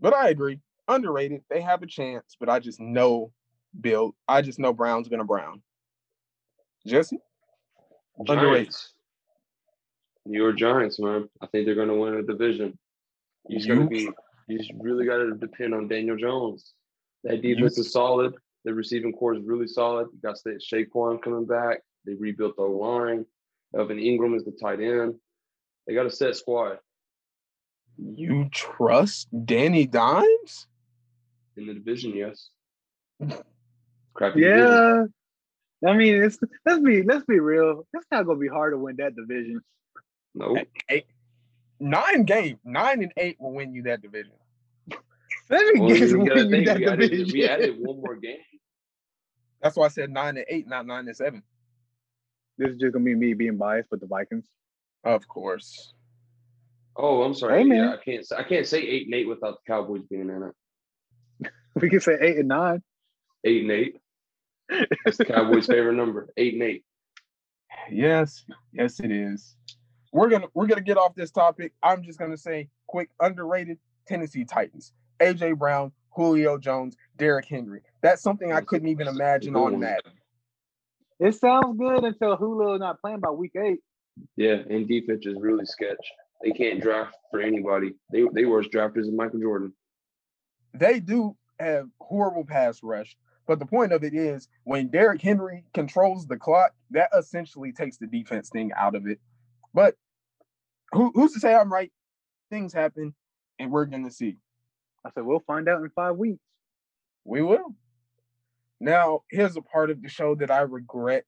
But 0.00 0.14
I 0.14 0.30
agree, 0.30 0.60
underrated. 0.88 1.42
They 1.50 1.60
have 1.60 1.82
a 1.82 1.86
chance, 1.86 2.36
but 2.38 2.48
I 2.48 2.58
just 2.58 2.80
know 2.80 3.32
Bill. 3.80 4.14
I 4.26 4.42
just 4.42 4.58
know 4.58 4.72
Brown's 4.72 5.08
gonna 5.08 5.24
Brown. 5.24 5.62
Jesse, 6.86 7.18
Giants. 8.26 8.92
New 10.26 10.40
York 10.40 10.56
Giants, 10.56 10.98
man. 10.98 11.28
I 11.40 11.46
think 11.46 11.66
they're 11.66 11.74
gonna 11.74 11.96
win 11.96 12.14
a 12.14 12.22
division. 12.22 12.78
You 13.48 13.58
just 13.58 13.68
gotta 13.68 13.86
be. 13.86 14.08
You 14.48 14.58
just 14.58 14.72
really 14.78 15.06
gotta 15.06 15.34
depend 15.34 15.74
on 15.74 15.88
Daniel 15.88 16.16
Jones. 16.16 16.72
That 17.24 17.42
defense 17.42 17.76
you, 17.76 17.82
is 17.82 17.92
solid. 17.92 18.34
The 18.64 18.72
receiving 18.72 19.12
core 19.12 19.34
is 19.34 19.42
really 19.42 19.66
solid. 19.66 20.08
You 20.12 20.20
got 20.22 20.36
Saquon 20.36 21.22
coming 21.22 21.46
back. 21.46 21.80
They 22.06 22.14
rebuilt 22.14 22.56
the 22.56 22.62
line. 22.62 23.24
Evan 23.78 23.98
Engram 23.98 24.36
is 24.36 24.44
the 24.44 24.52
tight 24.52 24.80
end. 24.80 25.14
They 25.86 25.94
got 25.94 26.06
a 26.06 26.10
set 26.10 26.36
squad. 26.36 26.78
You 27.98 28.48
trust 28.50 29.28
Danny 29.44 29.86
Dimes? 29.86 30.66
In 31.56 31.66
the 31.66 31.74
division, 31.74 32.14
yes. 32.14 32.50
Crappy 34.14 34.40
yeah. 34.40 34.56
Division. 34.56 35.14
I 35.86 35.96
mean, 35.96 36.22
it's 36.22 36.38
let's 36.64 36.82
be 36.82 37.02
let's 37.02 37.24
be 37.24 37.40
real. 37.40 37.86
It's 37.92 38.06
not 38.10 38.26
gonna 38.26 38.38
be 38.38 38.48
hard 38.48 38.72
to 38.72 38.78
win 38.78 38.96
that 38.96 39.14
division. 39.14 39.60
No. 40.34 40.54
Nope. 40.54 40.68
Eight, 40.88 41.06
nine 41.78 42.24
game, 42.24 42.58
nine 42.64 43.02
and 43.02 43.12
eight 43.16 43.36
will 43.38 43.52
win 43.52 43.74
you 43.74 43.82
that 43.84 44.02
division. 44.02 44.32
Seven 45.48 45.80
well, 45.80 45.88
games 45.90 46.12
will 46.12 46.24
win 46.24 46.38
you 46.38 46.44
that 46.44 46.48
we 46.48 46.62
division. 46.62 46.88
Added, 46.88 47.32
we 47.32 47.44
added 47.48 47.74
one 47.78 48.00
more 48.00 48.16
game. 48.16 48.38
That's 49.62 49.76
why 49.76 49.86
I 49.86 49.88
said 49.88 50.10
nine 50.10 50.36
and 50.36 50.46
eight, 50.48 50.66
not 50.68 50.86
nine 50.86 51.06
and 51.06 51.16
seven. 51.16 51.42
This 52.56 52.70
is 52.70 52.78
just 52.78 52.92
gonna 52.92 53.04
be 53.04 53.14
me 53.14 53.34
being 53.34 53.56
biased 53.56 53.90
with 53.90 54.00
the 54.00 54.06
Vikings. 54.06 54.46
Of 55.04 55.28
course. 55.28 55.92
Oh, 56.96 57.22
I'm 57.22 57.34
sorry. 57.34 57.62
Hey, 57.62 57.76
yeah, 57.76 57.92
I 57.92 57.96
can't. 57.96 58.26
I 58.36 58.44
can't 58.44 58.66
say 58.66 58.80
eight 58.80 59.06
and 59.06 59.14
eight 59.14 59.28
without 59.28 59.58
the 59.64 59.72
Cowboys 59.72 60.02
being 60.08 60.30
in 60.30 60.50
it. 61.42 61.50
we 61.74 61.90
can 61.90 62.00
say 62.00 62.16
eight 62.20 62.38
and 62.38 62.48
nine. 62.48 62.82
Eight 63.44 63.62
and 63.62 63.70
eight. 63.72 63.96
That's 65.04 65.18
the 65.18 65.24
Cowboys' 65.24 65.66
favorite 65.66 65.94
number. 65.94 66.28
Eight 66.36 66.54
and 66.54 66.62
eight. 66.62 66.84
Yes, 67.90 68.44
yes, 68.72 69.00
it 69.00 69.10
is. 69.10 69.56
We're 70.12 70.28
gonna 70.28 70.46
we're 70.54 70.66
gonna 70.66 70.80
get 70.80 70.96
off 70.96 71.14
this 71.14 71.30
topic. 71.30 71.72
I'm 71.82 72.02
just 72.02 72.18
gonna 72.18 72.36
say 72.36 72.68
quick 72.86 73.10
underrated 73.20 73.78
Tennessee 74.06 74.44
Titans. 74.44 74.92
AJ 75.20 75.58
Brown, 75.58 75.92
Julio 76.10 76.58
Jones, 76.58 76.96
Derrick 77.16 77.46
Henry. 77.46 77.82
That's 78.02 78.22
something 78.22 78.52
I 78.52 78.60
couldn't 78.60 78.88
even 78.88 79.08
imagine 79.08 79.56
on 79.56 79.78
Madden. 79.78 80.12
It 81.20 81.34
sounds 81.34 81.78
good 81.78 82.04
until 82.04 82.36
Julio 82.36 82.76
not 82.76 83.00
playing 83.00 83.20
by 83.20 83.30
week 83.30 83.52
eight. 83.56 83.80
Yeah, 84.36 84.58
and 84.68 84.86
defense 84.86 85.26
is 85.26 85.36
really 85.38 85.66
sketch. 85.66 85.96
They 86.42 86.50
can't 86.50 86.80
draft 86.80 87.16
for 87.30 87.40
anybody. 87.40 87.94
They 88.12 88.24
they 88.32 88.44
worse 88.44 88.68
drafters 88.68 89.06
than 89.06 89.16
Michael 89.16 89.40
Jordan. 89.40 89.72
They 90.74 91.00
do 91.00 91.36
have 91.58 91.88
horrible 92.00 92.44
pass 92.44 92.82
rush, 92.82 93.16
but 93.46 93.58
the 93.58 93.66
point 93.66 93.92
of 93.92 94.04
it 94.04 94.14
is 94.14 94.48
when 94.64 94.88
Derrick 94.88 95.20
Henry 95.20 95.64
controls 95.74 96.26
the 96.26 96.36
clock, 96.36 96.72
that 96.90 97.10
essentially 97.16 97.72
takes 97.72 97.98
the 97.98 98.06
defense 98.06 98.48
thing 98.48 98.72
out 98.76 98.94
of 98.94 99.06
it. 99.06 99.20
But 99.72 99.96
who, 100.92 101.10
who's 101.14 101.32
to 101.32 101.40
say 101.40 101.54
I'm 101.54 101.72
right? 101.72 101.92
Things 102.50 102.72
happen, 102.72 103.14
and 103.58 103.70
we're 103.70 103.86
gonna 103.86 104.10
see. 104.10 104.36
I 105.04 105.10
said 105.10 105.24
we'll 105.24 105.40
find 105.40 105.68
out 105.68 105.82
in 105.82 105.90
five 105.90 106.16
weeks. 106.16 106.42
We 107.24 107.42
will. 107.42 107.74
Now, 108.80 109.22
here's 109.30 109.56
a 109.56 109.62
part 109.62 109.90
of 109.90 110.02
the 110.02 110.08
show 110.08 110.34
that 110.36 110.50
I 110.50 110.60
regret. 110.60 111.24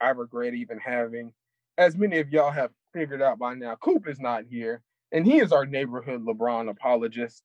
I 0.00 0.10
regret 0.10 0.54
even 0.54 0.78
having 0.78 1.32
as 1.78 1.96
many 1.96 2.20
of 2.20 2.30
y'all 2.30 2.50
have 2.50 2.70
figured 2.92 3.22
out 3.22 3.38
by 3.38 3.54
now, 3.54 3.76
Coop 3.76 4.08
is 4.08 4.20
not 4.20 4.44
here, 4.48 4.82
and 5.12 5.26
he 5.26 5.38
is 5.38 5.52
our 5.52 5.66
neighborhood 5.66 6.24
LeBron 6.24 6.70
apologist. 6.70 7.42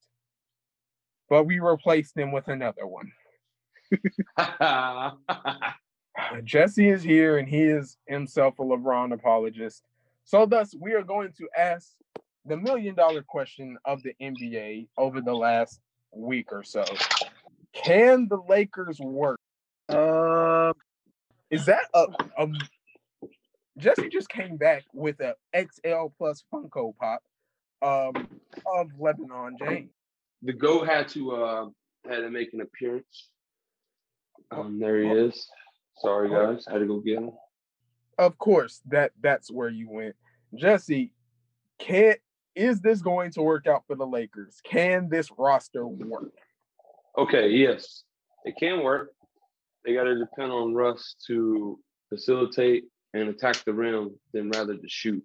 But 1.30 1.46
we 1.46 1.60
replaced 1.60 2.18
him 2.18 2.32
with 2.32 2.48
another 2.48 2.88
one. 2.88 3.12
Jesse 6.44 6.90
is 6.90 7.04
here, 7.04 7.38
and 7.38 7.48
he 7.48 7.62
is 7.62 7.98
himself 8.08 8.60
a 8.60 8.64
LeBron 8.64 9.14
apologist. 9.14 9.84
So, 10.26 10.46
thus, 10.46 10.76
we 10.80 10.94
are 10.94 11.04
going 11.04 11.32
to 11.38 11.48
ask 11.58 11.92
the 12.46 12.58
million 12.58 12.96
dollar 12.96 13.24
question 13.24 13.78
of 13.86 14.04
the 14.04 14.14
NBA 14.22 14.88
over 14.98 15.22
the 15.22 15.34
last 15.34 15.80
week 16.12 16.52
or 16.52 16.64
so. 16.64 16.84
Can 17.74 18.28
the 18.28 18.42
Lakers 18.48 19.00
work? 19.00 19.40
Uh, 19.88 20.74
is 21.50 21.66
that 21.66 21.86
a, 21.94 22.06
a 22.38 22.48
Jesse 23.78 24.10
just 24.10 24.30
came 24.30 24.58
back 24.58 24.84
with 24.94 25.20
a 25.22 25.36
XL 25.56 26.08
plus 26.18 26.44
Funko 26.54 26.96
Pop 26.98 27.22
um, 27.82 28.28
of 28.66 28.88
Lebanon 29.00 29.56
James. 29.58 29.92
The 30.42 30.54
Go 30.54 30.84
had 30.84 31.08
to 31.10 31.32
uh, 31.32 31.66
had 32.08 32.20
to 32.20 32.30
make 32.30 32.54
an 32.54 32.62
appearance. 32.62 33.30
Um, 34.52 34.80
there 34.80 35.02
he 35.02 35.10
is. 35.10 35.48
Sorry 35.98 36.30
guys, 36.30 36.66
I 36.68 36.74
had 36.74 36.80
to 36.80 36.88
go 36.88 37.00
get 37.00 37.18
him. 37.18 37.32
Of 38.18 38.38
course, 38.38 38.82
that 38.88 39.12
that's 39.22 39.52
where 39.52 39.70
you 39.70 39.90
went, 39.90 40.16
Jesse. 40.56 41.14
Can 41.78 42.16
is 42.56 42.82
this 42.82 43.02
going 43.02 43.32
to 43.32 43.42
work 43.42 43.68
out 43.68 43.84
for 43.88 43.96
the 43.96 44.06
Lakers? 44.08 44.60
Can 44.64 45.10
this 45.10 45.30
roster 45.38 45.88
work? 45.88 46.34
Okay, 47.18 47.50
yes, 47.50 48.04
it 48.44 48.56
can 48.60 48.84
work. 48.84 49.12
They 49.86 49.94
got 49.94 50.04
to 50.04 50.18
depend 50.18 50.52
on 50.52 50.74
Russ 50.74 51.16
to 51.28 51.80
facilitate 52.10 52.86
and 53.14 53.30
attack 53.30 53.64
the 53.66 53.74
rim 53.74 54.16
than 54.34 54.50
rather 54.50 54.76
to 54.76 54.90
shoot. 54.90 55.24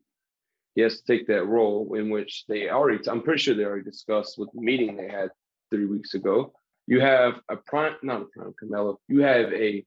He 0.75 0.83
has 0.83 1.01
to 1.01 1.07
take 1.07 1.27
that 1.29 1.47
role 1.47 1.95
in 1.95 2.11
which 2.11 2.45
they 2.49 2.69
already, 2.69 2.99
I'm 3.09 3.23
pretty 3.23 3.41
sure 3.41 3.55
they 3.55 3.65
already 3.65 3.85
discussed 3.85 4.39
with 4.39 4.51
the 4.53 4.61
meeting 4.61 4.97
they 4.97 5.09
had 5.09 5.31
three 5.71 5.87
weeks 5.87 6.15
ago. 6.15 6.53
You 6.87 7.01
have 7.01 7.41
a 7.49 7.57
prime, 7.57 7.95
not 8.03 8.23
a 8.23 8.25
prime 8.27 8.55
Carmelo, 8.59 8.99
you 9.09 9.21
have 9.23 9.53
a 9.53 9.85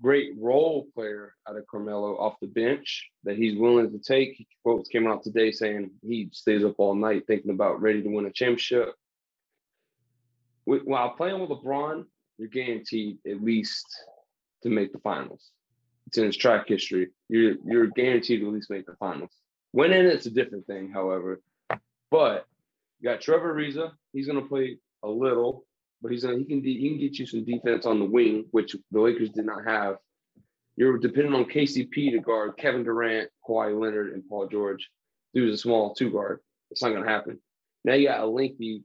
great 0.00 0.32
role 0.38 0.86
player 0.94 1.34
out 1.48 1.56
of 1.56 1.66
Carmelo 1.66 2.16
off 2.16 2.40
the 2.40 2.46
bench 2.46 3.10
that 3.24 3.36
he's 3.36 3.58
willing 3.58 3.90
to 3.90 3.98
take. 3.98 4.46
Quotes 4.62 4.88
came 4.88 5.06
out 5.06 5.22
today 5.22 5.50
saying 5.50 5.90
he 6.02 6.28
stays 6.32 6.64
up 6.64 6.76
all 6.78 6.94
night 6.94 7.24
thinking 7.26 7.50
about 7.50 7.80
ready 7.80 8.02
to 8.02 8.08
win 8.08 8.26
a 8.26 8.32
championship. 8.32 8.94
While 10.64 11.10
playing 11.10 11.40
with 11.40 11.50
LeBron, 11.50 12.04
you're 12.36 12.48
guaranteed 12.48 13.18
at 13.26 13.42
least 13.42 13.86
to 14.62 14.68
make 14.68 14.92
the 14.92 14.98
finals. 15.00 15.50
It's 16.06 16.18
in 16.18 16.24
his 16.24 16.36
track 16.36 16.68
history. 16.68 17.08
You're 17.28 17.56
you're 17.64 17.86
guaranteed 17.86 18.40
to 18.40 18.46
at 18.46 18.52
least 18.52 18.70
make 18.70 18.86
the 18.86 18.96
finals. 18.96 19.30
Winning 19.72 20.06
it's 20.06 20.26
a 20.26 20.30
different 20.30 20.66
thing, 20.66 20.90
however. 20.90 21.40
But 22.10 22.46
you 23.00 23.10
got 23.10 23.20
Trevor 23.20 23.54
Ariza. 23.54 23.92
He's 24.12 24.26
gonna 24.26 24.42
play 24.42 24.78
a 25.02 25.08
little 25.08 25.64
but 26.02 26.12
he's 26.12 26.24
gonna 26.24 26.38
he 26.38 26.44
can 26.44 26.62
he 26.62 26.88
can 26.88 26.98
get 26.98 27.18
you 27.18 27.26
some 27.26 27.44
defense 27.44 27.86
on 27.86 27.98
the 27.98 28.04
wing, 28.04 28.46
which 28.50 28.76
the 28.90 29.00
Lakers 29.00 29.30
did 29.30 29.46
not 29.46 29.64
have. 29.66 29.96
You're 30.76 30.98
depending 30.98 31.34
on 31.34 31.44
KCP 31.44 32.12
to 32.12 32.20
guard 32.20 32.56
Kevin 32.56 32.84
Durant, 32.84 33.30
Kawhi 33.46 33.78
Leonard, 33.78 34.12
and 34.12 34.26
Paul 34.28 34.46
George. 34.48 34.88
Dude's 35.34 35.54
a 35.54 35.58
small 35.58 35.94
two 35.94 36.10
guard. 36.10 36.40
It's 36.70 36.82
not 36.82 36.92
gonna 36.92 37.08
happen. 37.08 37.40
Now 37.84 37.94
you 37.94 38.08
got 38.08 38.20
a 38.20 38.26
lengthy 38.26 38.84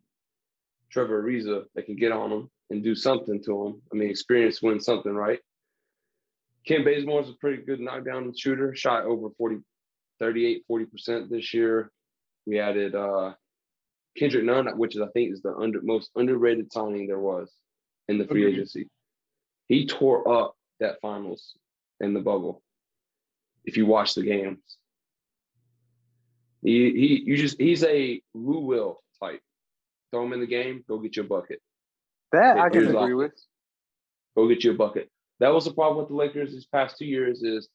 Trevor 0.92 1.24
Ariza 1.24 1.66
that 1.76 1.86
can 1.86 1.96
get 1.96 2.12
on 2.12 2.32
him 2.32 2.50
and 2.70 2.84
do 2.84 2.96
something 2.96 3.44
to 3.44 3.66
him. 3.66 3.82
I 3.92 3.96
mean, 3.96 4.10
experience 4.10 4.62
wins 4.62 4.86
something, 4.86 5.14
right? 5.14 5.40
Bazemore 6.68 7.22
is 7.22 7.30
a 7.30 7.34
pretty 7.34 7.64
good 7.64 7.80
knockdown 7.80 8.34
shooter, 8.36 8.74
shot 8.76 9.04
over 9.04 9.30
40, 9.38 9.58
38, 10.20 10.64
40% 10.70 11.30
this 11.30 11.54
year. 11.54 11.92
We 12.46 12.60
added 12.60 12.96
uh, 12.96 13.34
Kendrick 14.18 14.44
Nunn, 14.44 14.78
which 14.78 14.96
is 14.96 15.02
I 15.02 15.08
think 15.08 15.32
is 15.32 15.42
the 15.42 15.56
under, 15.56 15.82
most 15.82 16.12
underrated 16.16 16.72
signing 16.72 17.08
there 17.08 17.20
was 17.20 17.52
in 18.08 18.18
the 18.18 18.28
free 18.28 18.46
agency. 18.46 18.90
He 19.68 19.88
tore 19.88 20.28
up 20.28 20.56
that 20.80 21.02
finals 21.02 21.54
in 22.00 22.14
the 22.14 22.20
bubble. 22.20 22.62
If 23.66 23.78
you 23.78 23.86
watch 23.86 24.14
the 24.14 24.24
games, 24.24 24.60
he 26.62 26.92
he 26.92 27.24
you 27.26 27.38
just 27.38 27.60
he's 27.60 27.84
a 27.84 28.22
Lou 28.34 28.60
Will 28.60 29.02
type. 29.22 29.42
Throw 30.12 30.24
him 30.24 30.34
in 30.34 30.42
the 30.42 30.48
game, 30.48 30.84
go 30.88 31.00
get 31.00 31.16
your 31.16 31.26
bucket. 31.26 31.60
That 32.32 32.58
I 32.58 32.70
can 32.70 32.96
agree 32.96 33.14
with. 33.14 33.34
Go 34.36 34.48
get 34.48 34.64
you 34.64 34.72
a 34.72 34.76
bucket. 34.76 35.10
That 35.40 35.54
was 35.54 35.66
the 35.66 35.74
problem 35.74 36.00
with 36.00 36.10
the 36.10 36.16
Lakers 36.16 36.52
these 36.52 36.66
past 36.66 36.98
two 36.98 37.06
years 37.06 37.44
is 37.44 37.68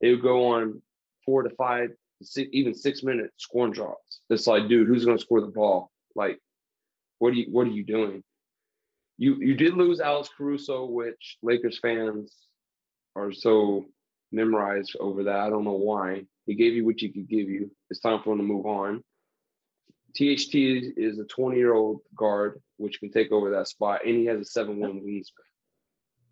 they 0.00 0.10
would 0.10 0.22
go 0.22 0.52
on 0.52 0.82
four 1.24 1.42
to 1.42 1.50
five 1.50 1.90
even 2.36 2.74
six 2.74 3.02
minute 3.02 3.30
scoring 3.36 3.72
drops. 3.72 4.20
It's 4.28 4.46
like, 4.46 4.68
dude, 4.68 4.86
who's 4.86 5.04
going 5.04 5.16
to 5.16 5.22
score 5.22 5.40
the 5.40 5.48
ball? 5.48 5.90
Like, 6.14 6.38
what 7.18 7.32
are 7.32 7.36
you 7.36 7.46
what 7.50 7.66
are 7.66 7.70
you 7.70 7.84
doing? 7.84 8.22
You 9.18 9.36
you 9.36 9.54
did 9.54 9.74
lose 9.74 10.00
Alex 10.00 10.28
Caruso, 10.36 10.86
which 10.86 11.36
Lakers 11.42 11.78
fans 11.80 12.34
are 13.16 13.32
so 13.32 13.86
memorized 14.32 14.96
over 15.00 15.24
that. 15.24 15.36
I 15.36 15.50
don't 15.50 15.64
know 15.64 15.72
why. 15.72 16.24
He 16.46 16.54
gave 16.54 16.74
you 16.74 16.84
what 16.84 16.96
he 16.98 17.10
could 17.10 17.28
give 17.28 17.48
you. 17.48 17.70
It's 17.90 18.00
time 18.00 18.20
for 18.22 18.32
him 18.32 18.38
to 18.38 18.44
move 18.44 18.66
on. 18.66 19.02
THT 20.14 20.54
is 20.96 21.18
a 21.18 21.24
20 21.24 21.56
year 21.56 21.74
old 21.74 22.00
guard, 22.16 22.60
which 22.78 22.98
can 22.98 23.10
take 23.10 23.30
over 23.30 23.50
that 23.50 23.68
spot, 23.68 24.00
and 24.04 24.16
he 24.16 24.26
has 24.26 24.40
a 24.40 24.44
seven 24.44 24.80
one 24.80 25.00
wingspan. 25.00 25.46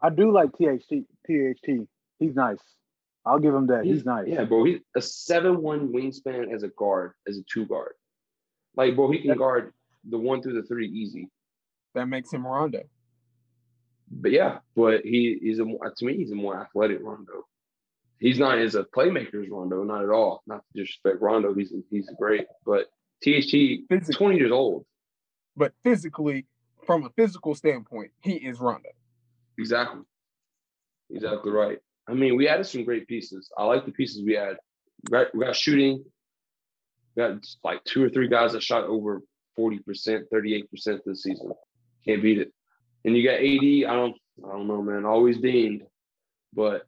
I 0.03 0.11
do 0.11 0.33
like 0.33 0.51
THT. 0.53 1.05
THT. 1.27 1.87
He's 2.19 2.35
nice. 2.35 2.59
I'll 3.29 3.39
give 3.39 3.55
him 3.55 3.67
that. 3.67 3.85
He's, 3.85 3.97
he's 3.97 4.05
nice. 4.07 4.25
Yeah, 4.27 4.45
bro. 4.45 4.65
He's 4.65 4.81
a 4.97 5.03
seven 5.03 5.61
one 5.61 5.93
wingspan 5.93 6.53
as 6.53 6.63
a 6.63 6.69
guard, 6.69 7.13
as 7.27 7.37
a 7.37 7.43
two 7.53 7.67
guard. 7.67 7.93
Like, 8.77 8.97
bro, 8.97 9.11
he 9.11 9.21
can 9.21 9.37
guard 9.37 9.73
the 10.09 10.19
one 10.19 10.43
through 10.43 10.61
the 10.61 10.67
three 10.67 10.89
easy. 10.89 11.29
That 11.95 12.07
makes 12.07 12.33
him 12.33 12.47
Rondo. 12.47 12.83
But 14.11 14.33
yeah, 14.33 14.59
but 14.75 15.03
he 15.05 15.39
is 15.43 15.59
a 15.59 15.65
to 15.65 16.05
me 16.05 16.17
he's 16.17 16.33
a 16.33 16.35
more 16.35 16.59
athletic 16.59 16.99
Rondo. 17.03 17.47
He's 18.19 18.39
not 18.39 18.59
as 18.59 18.75
a 18.75 18.85
playmaker's 18.85 19.49
Rondo, 19.51 19.85
not 19.85 20.03
at 20.03 20.11
all. 20.11 20.43
Not 20.47 20.63
to 20.73 20.81
disrespect 20.81 21.21
Rondo, 21.21 21.55
he's 21.55 21.73
he's 21.91 22.11
great. 22.19 22.47
But 22.65 22.87
THT, 23.23 23.87
physically, 23.89 24.15
twenty 24.15 24.37
years 24.37 24.53
old. 24.53 24.87
But 25.57 25.73
physically, 25.83 26.47
from 26.87 27.05
a 27.05 27.11
physical 27.11 27.55
standpoint, 27.55 28.13
he 28.23 28.35
is 28.35 28.61
Rondo. 28.61 28.91
Exactly. 29.59 30.03
Exactly 31.11 31.51
right. 31.51 31.79
I 32.09 32.15
mean, 32.15 32.37
we 32.37 32.49
added 32.49 32.67
some 32.67 32.85
great 32.85 33.07
pieces. 33.07 33.51
I 33.57 33.65
like 33.65 33.85
the 33.85 33.93
pieces 33.93 34.23
we 34.25 34.35
had. 34.35 34.57
We 35.05 35.13
got, 35.13 35.35
we 35.35 35.45
got 35.45 35.57
shooting. 35.57 36.05
We 37.15 37.23
got 37.23 37.45
like 37.63 37.85
two 37.85 38.03
or 38.03 38.09
three 38.09 38.29
guys 38.29 38.53
that 38.53 38.63
shot 38.63 38.85
over 38.85 39.23
40%, 39.59 39.81
38% 40.33 40.65
this 41.05 41.23
season. 41.23 41.53
Can't 42.05 42.23
beat 42.23 42.39
it. 42.39 42.53
And 43.05 43.17
you 43.17 43.25
got 43.25 43.35
AD, 43.35 43.93
I 43.93 43.97
don't 43.97 44.17
I 44.45 44.53
don't 44.53 44.69
know, 44.69 44.83
man. 44.83 45.05
Always 45.05 45.39
deemed. 45.39 45.83
But 46.53 46.83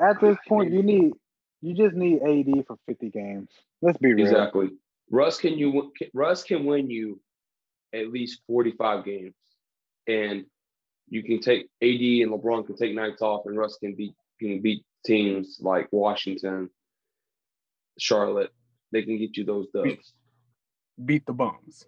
at 0.00 0.20
this 0.20 0.36
point, 0.48 0.72
you 0.72 0.82
need 0.82 1.12
you 1.60 1.74
just 1.74 1.94
need 1.94 2.20
AD 2.22 2.66
for 2.66 2.76
50 2.86 3.10
games. 3.10 3.48
Let's 3.82 3.98
be 3.98 4.12
real. 4.12 4.26
Exactly. 4.26 4.70
Russ 5.10 5.38
can 5.38 5.58
you 5.58 5.92
Russ 6.12 6.42
can 6.42 6.64
win 6.64 6.90
you 6.90 7.20
at 7.92 8.10
least 8.10 8.40
45 8.46 9.04
games. 9.04 9.34
And 10.06 10.44
you 11.08 11.22
can 11.22 11.40
take 11.40 11.68
AD 11.82 11.90
and 11.90 12.32
LeBron 12.32 12.66
can 12.66 12.76
take 12.76 12.94
nights 12.94 13.22
off, 13.22 13.46
and 13.46 13.56
Russ 13.56 13.76
can 13.78 13.94
beat 13.94 14.14
can 14.40 14.60
beat 14.60 14.84
teams 15.04 15.58
like 15.60 15.88
Washington, 15.92 16.70
Charlotte. 17.98 18.50
They 18.92 19.02
can 19.02 19.18
get 19.18 19.36
you 19.36 19.44
those 19.44 19.68
dubs. 19.74 19.84
Beat, 19.86 21.06
beat 21.06 21.26
the 21.26 21.32
bums. 21.32 21.86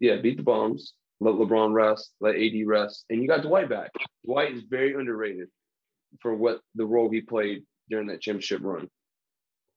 Yeah, 0.00 0.16
beat 0.16 0.36
the 0.36 0.42
bums. 0.42 0.94
Let 1.20 1.34
LeBron 1.34 1.72
rest. 1.72 2.12
Let 2.20 2.36
AD 2.36 2.54
rest, 2.66 3.04
and 3.10 3.22
you 3.22 3.28
got 3.28 3.42
Dwight 3.42 3.68
back. 3.68 3.90
Dwight 4.24 4.54
is 4.54 4.62
very 4.68 4.94
underrated 4.94 5.48
for 6.20 6.34
what 6.34 6.60
the 6.74 6.86
role 6.86 7.10
he 7.10 7.20
played 7.20 7.64
during 7.90 8.06
that 8.08 8.20
championship 8.20 8.60
run. 8.62 8.88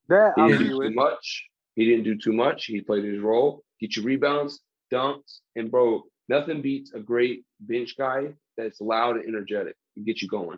That 0.07 0.33
he 0.35 0.47
didn't 0.47 0.67
do 0.67 0.89
too 0.89 0.93
much. 0.93 1.45
He 1.75 1.85
didn't 1.85 2.03
do 2.03 2.17
too 2.17 2.33
much. 2.33 2.65
He 2.65 2.81
played 2.81 3.05
his 3.05 3.19
role. 3.19 3.63
Get 3.79 3.95
you 3.95 4.03
rebounds, 4.03 4.61
dunks, 4.93 5.39
and 5.55 5.71
bro, 5.71 6.03
nothing 6.29 6.61
beats 6.61 6.93
a 6.93 6.99
great 6.99 7.43
bench 7.59 7.95
guy 7.97 8.33
that's 8.61 8.81
loud 8.81 9.17
and 9.17 9.27
energetic 9.27 9.75
and 9.95 10.05
get 10.05 10.21
you 10.21 10.27
going. 10.27 10.57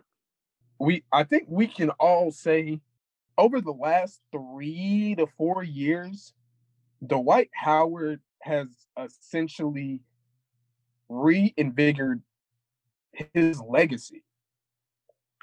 We 0.78 1.04
I 1.12 1.24
think 1.24 1.44
we 1.48 1.66
can 1.66 1.90
all 1.90 2.30
say 2.30 2.80
over 3.38 3.60
the 3.60 3.72
last 3.72 4.20
three 4.32 5.14
to 5.18 5.26
four 5.38 5.62
years, 5.62 6.32
Dwight 7.04 7.50
Howard 7.54 8.20
has 8.42 8.68
essentially 8.98 10.00
reinvigorated 11.08 12.22
his 13.32 13.60
legacy. 13.60 14.24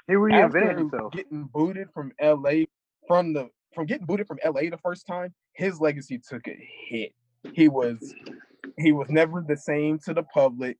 He 0.06 0.14
reinvented 0.14 0.44
After 0.44 0.78
himself. 0.78 1.12
Getting 1.12 1.44
booted 1.44 1.88
from 1.92 2.12
LA 2.22 2.64
from 3.06 3.32
the 3.32 3.48
from 3.74 3.86
getting 3.86 4.06
booted 4.06 4.26
from 4.26 4.38
LA 4.44 4.62
the 4.70 4.78
first 4.82 5.06
time, 5.06 5.32
his 5.54 5.80
legacy 5.80 6.20
took 6.28 6.46
a 6.46 6.68
hit. 6.88 7.12
He 7.54 7.68
was 7.68 8.14
he 8.78 8.92
was 8.92 9.08
never 9.10 9.44
the 9.46 9.56
same 9.56 9.98
to 10.00 10.14
the 10.14 10.22
public. 10.22 10.76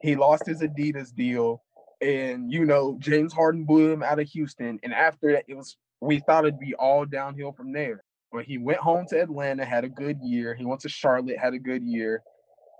He 0.00 0.16
lost 0.16 0.46
his 0.46 0.62
Adidas 0.62 1.14
deal, 1.14 1.62
and 2.00 2.50
you 2.50 2.64
know 2.64 2.96
James 2.98 3.32
Harden 3.32 3.64
blew 3.64 3.92
him 3.92 4.02
out 4.02 4.18
of 4.18 4.28
Houston. 4.28 4.80
And 4.82 4.94
after 4.94 5.32
that, 5.32 5.44
it 5.46 5.54
was 5.54 5.76
we 6.00 6.20
thought 6.20 6.46
it'd 6.46 6.58
be 6.58 6.74
all 6.74 7.04
downhill 7.04 7.52
from 7.52 7.72
there. 7.72 8.02
But 8.32 8.44
he 8.44 8.58
went 8.58 8.78
home 8.78 9.06
to 9.08 9.20
Atlanta, 9.20 9.64
had 9.64 9.84
a 9.84 9.88
good 9.88 10.18
year. 10.22 10.54
He 10.54 10.64
went 10.64 10.80
to 10.82 10.88
Charlotte, 10.88 11.38
had 11.38 11.52
a 11.52 11.58
good 11.58 11.82
year. 11.82 12.22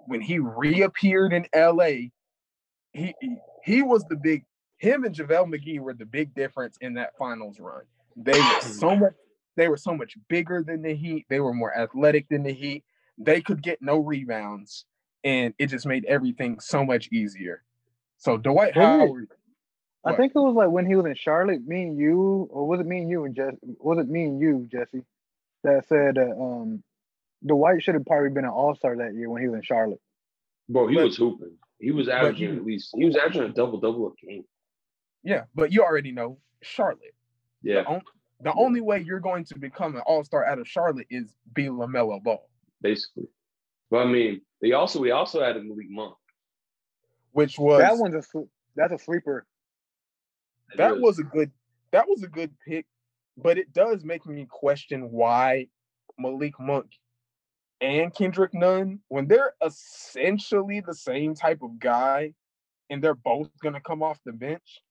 When 0.07 0.21
he 0.21 0.39
reappeared 0.39 1.33
in 1.33 1.47
LA, 1.55 2.09
he 2.93 3.15
he 3.65 3.83
was 3.83 4.05
the 4.05 4.17
big. 4.17 4.45
Him 4.79 5.05
and 5.05 5.15
JaVale 5.15 5.55
McGee 5.55 5.81
were 5.81 5.93
the 5.93 6.07
big 6.07 6.35
difference 6.35 6.79
in 6.81 6.95
that 6.95 7.17
finals 7.19 7.61
run. 7.61 7.83
They 8.17 8.33
were 8.33 8.39
mm-hmm. 8.39 8.73
so 8.73 8.97
much. 8.97 9.13
They 9.57 9.69
were 9.69 9.77
so 9.77 9.95
much 9.95 10.17
bigger 10.29 10.63
than 10.63 10.81
the 10.81 10.95
Heat. 10.95 11.27
They 11.29 11.41
were 11.41 11.53
more 11.53 11.77
athletic 11.77 12.29
than 12.31 12.45
the 12.45 12.53
Heat. 12.53 12.85
They 13.19 13.43
could 13.43 13.63
get 13.63 13.83
no 13.83 13.99
rebounds 13.99 14.87
and 15.25 15.55
it 15.59 15.67
just 15.67 15.87
made 15.87 16.05
everything 16.05 16.61
so 16.61 16.85
much 16.85 17.09
easier. 17.13 17.63
So 18.19 18.37
Dwight 18.37 18.77
Howard. 18.77 19.29
I 20.05 20.17
think 20.17 20.33
it 20.35 20.39
was 20.39 20.55
like 20.55 20.71
when 20.71 20.87
he 20.87 20.97
was 20.97 21.05
in 21.05 21.15
Charlotte, 21.15 21.67
me 21.67 21.83
and 21.83 21.99
you, 21.99 22.49
or 22.51 22.67
was 22.67 22.81
it 22.81 22.87
me 22.87 23.01
and 23.01 23.11
you 23.11 23.25
and 23.25 23.35
Jesse? 23.35 23.59
Was 23.79 23.99
it 23.99 24.09
me 24.09 24.25
and 24.25 24.41
you, 24.41 24.67
Jesse, 24.71 25.05
that 25.63 25.87
said 25.89 26.15
that 26.15 26.33
um, 26.33 26.83
Dwight 27.47 27.83
should 27.83 27.95
have 27.95 28.07
probably 28.07 28.31
been 28.31 28.45
an 28.45 28.51
All 28.51 28.75
Star 28.75 28.97
that 28.97 29.15
year 29.15 29.29
when 29.29 29.43
he 29.43 29.49
was 29.49 29.57
in 29.57 29.63
Charlotte. 29.63 30.01
Bro, 30.69 30.89
he 30.89 30.95
but, 30.95 31.05
was 31.05 31.17
hooping. 31.17 31.53
He 31.79 31.91
was 31.91 32.09
averaging 32.09 32.53
he, 32.53 32.57
at 32.57 32.65
least. 32.65 32.95
He 32.97 33.05
was 33.05 33.17
averaging 33.17 33.43
a 33.43 33.49
double 33.49 33.79
double 33.79 34.07
a 34.07 34.27
game. 34.27 34.45
Yeah, 35.23 35.45
but 35.55 35.73
you 35.73 35.83
already 35.83 36.13
know 36.13 36.39
Charlotte. 36.63 37.15
Yeah. 37.63 37.83
The, 37.83 37.89
on, 37.89 38.03
the 38.43 38.55
only 38.55 38.81
way 38.81 39.01
you're 39.01 39.21
going 39.21 39.45
to 39.45 39.59
become 39.59 39.97
an 39.97 40.03
All 40.07 40.25
Star 40.25 40.47
out 40.47 40.59
of 40.59 40.69
Charlotte 40.69 41.07
is 41.11 41.35
be 41.55 41.67
LaMelo 41.67 42.23
Ball. 42.23 42.49
Basically, 42.81 43.29
but 43.91 43.99
I 43.99 44.05
mean, 44.05 44.41
they 44.61 44.73
also 44.73 45.01
we 45.01 45.11
also 45.11 45.43
added 45.43 45.65
Malik 45.65 45.91
Monk, 45.91 46.15
which 47.33 47.59
was 47.59 47.81
that 47.81 47.97
one's 47.97 48.15
a 48.15 48.23
that's 48.77 48.93
a 48.93 48.99
sleeper. 48.99 49.47
That 50.77 51.01
was 51.01 51.19
a 51.19 51.25
good 51.25 51.51
that 51.93 52.09
was 52.09 52.23
a 52.23 52.29
good 52.29 52.53
pick, 52.67 52.87
but 53.37 53.59
it 53.59 53.73
does 53.73 54.05
make 54.05 54.25
me 54.27 54.47
question 54.49 55.11
why 55.11 55.67
Malik 56.19 56.55
Monk 56.61 56.87
and 57.81 58.15
Kendrick 58.15 58.55
Nunn, 58.55 59.01
when 59.09 59.27
they're 59.27 59.55
essentially 59.65 60.81
the 60.81 60.95
same 60.95 61.35
type 61.35 61.63
of 61.63 61.79
guy, 61.79 62.35
and 62.91 63.03
they're 63.03 63.15
both 63.15 63.49
gonna 63.63 63.81
come 63.81 64.03
off 64.03 64.21
the 64.25 64.33
bench, 64.33 64.83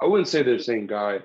I 0.00 0.06
wouldn't 0.06 0.28
say 0.28 0.42
they're 0.42 0.56
the 0.56 0.64
same 0.64 0.86
guy. 0.86 1.20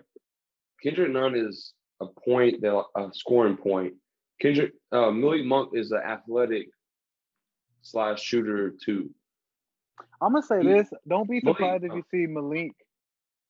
Kendrick 0.84 1.12
Nunn 1.12 1.36
is 1.36 1.74
a 2.02 2.08
point, 2.08 2.62
that 2.62 2.84
a 2.96 3.10
scoring 3.14 3.58
point. 3.58 3.94
Kendrick 4.40 4.74
uh, 4.92 5.12
Malik 5.12 5.46
Monk 5.46 5.72
is 5.74 5.92
an 5.92 6.02
athletic 6.06 6.70
slash 7.82 8.22
shooter 8.22 8.72
too. 8.84 9.10
I'm 10.22 10.34
gonna 10.34 10.46
say 10.46 10.62
he, 10.62 10.68
this: 10.68 10.90
Don't 11.08 11.30
be 11.30 11.40
surprised 11.40 11.84
Malik, 11.84 11.98
if 12.00 12.06
you 12.12 12.28
see 12.28 12.32
Malik. 12.32 12.74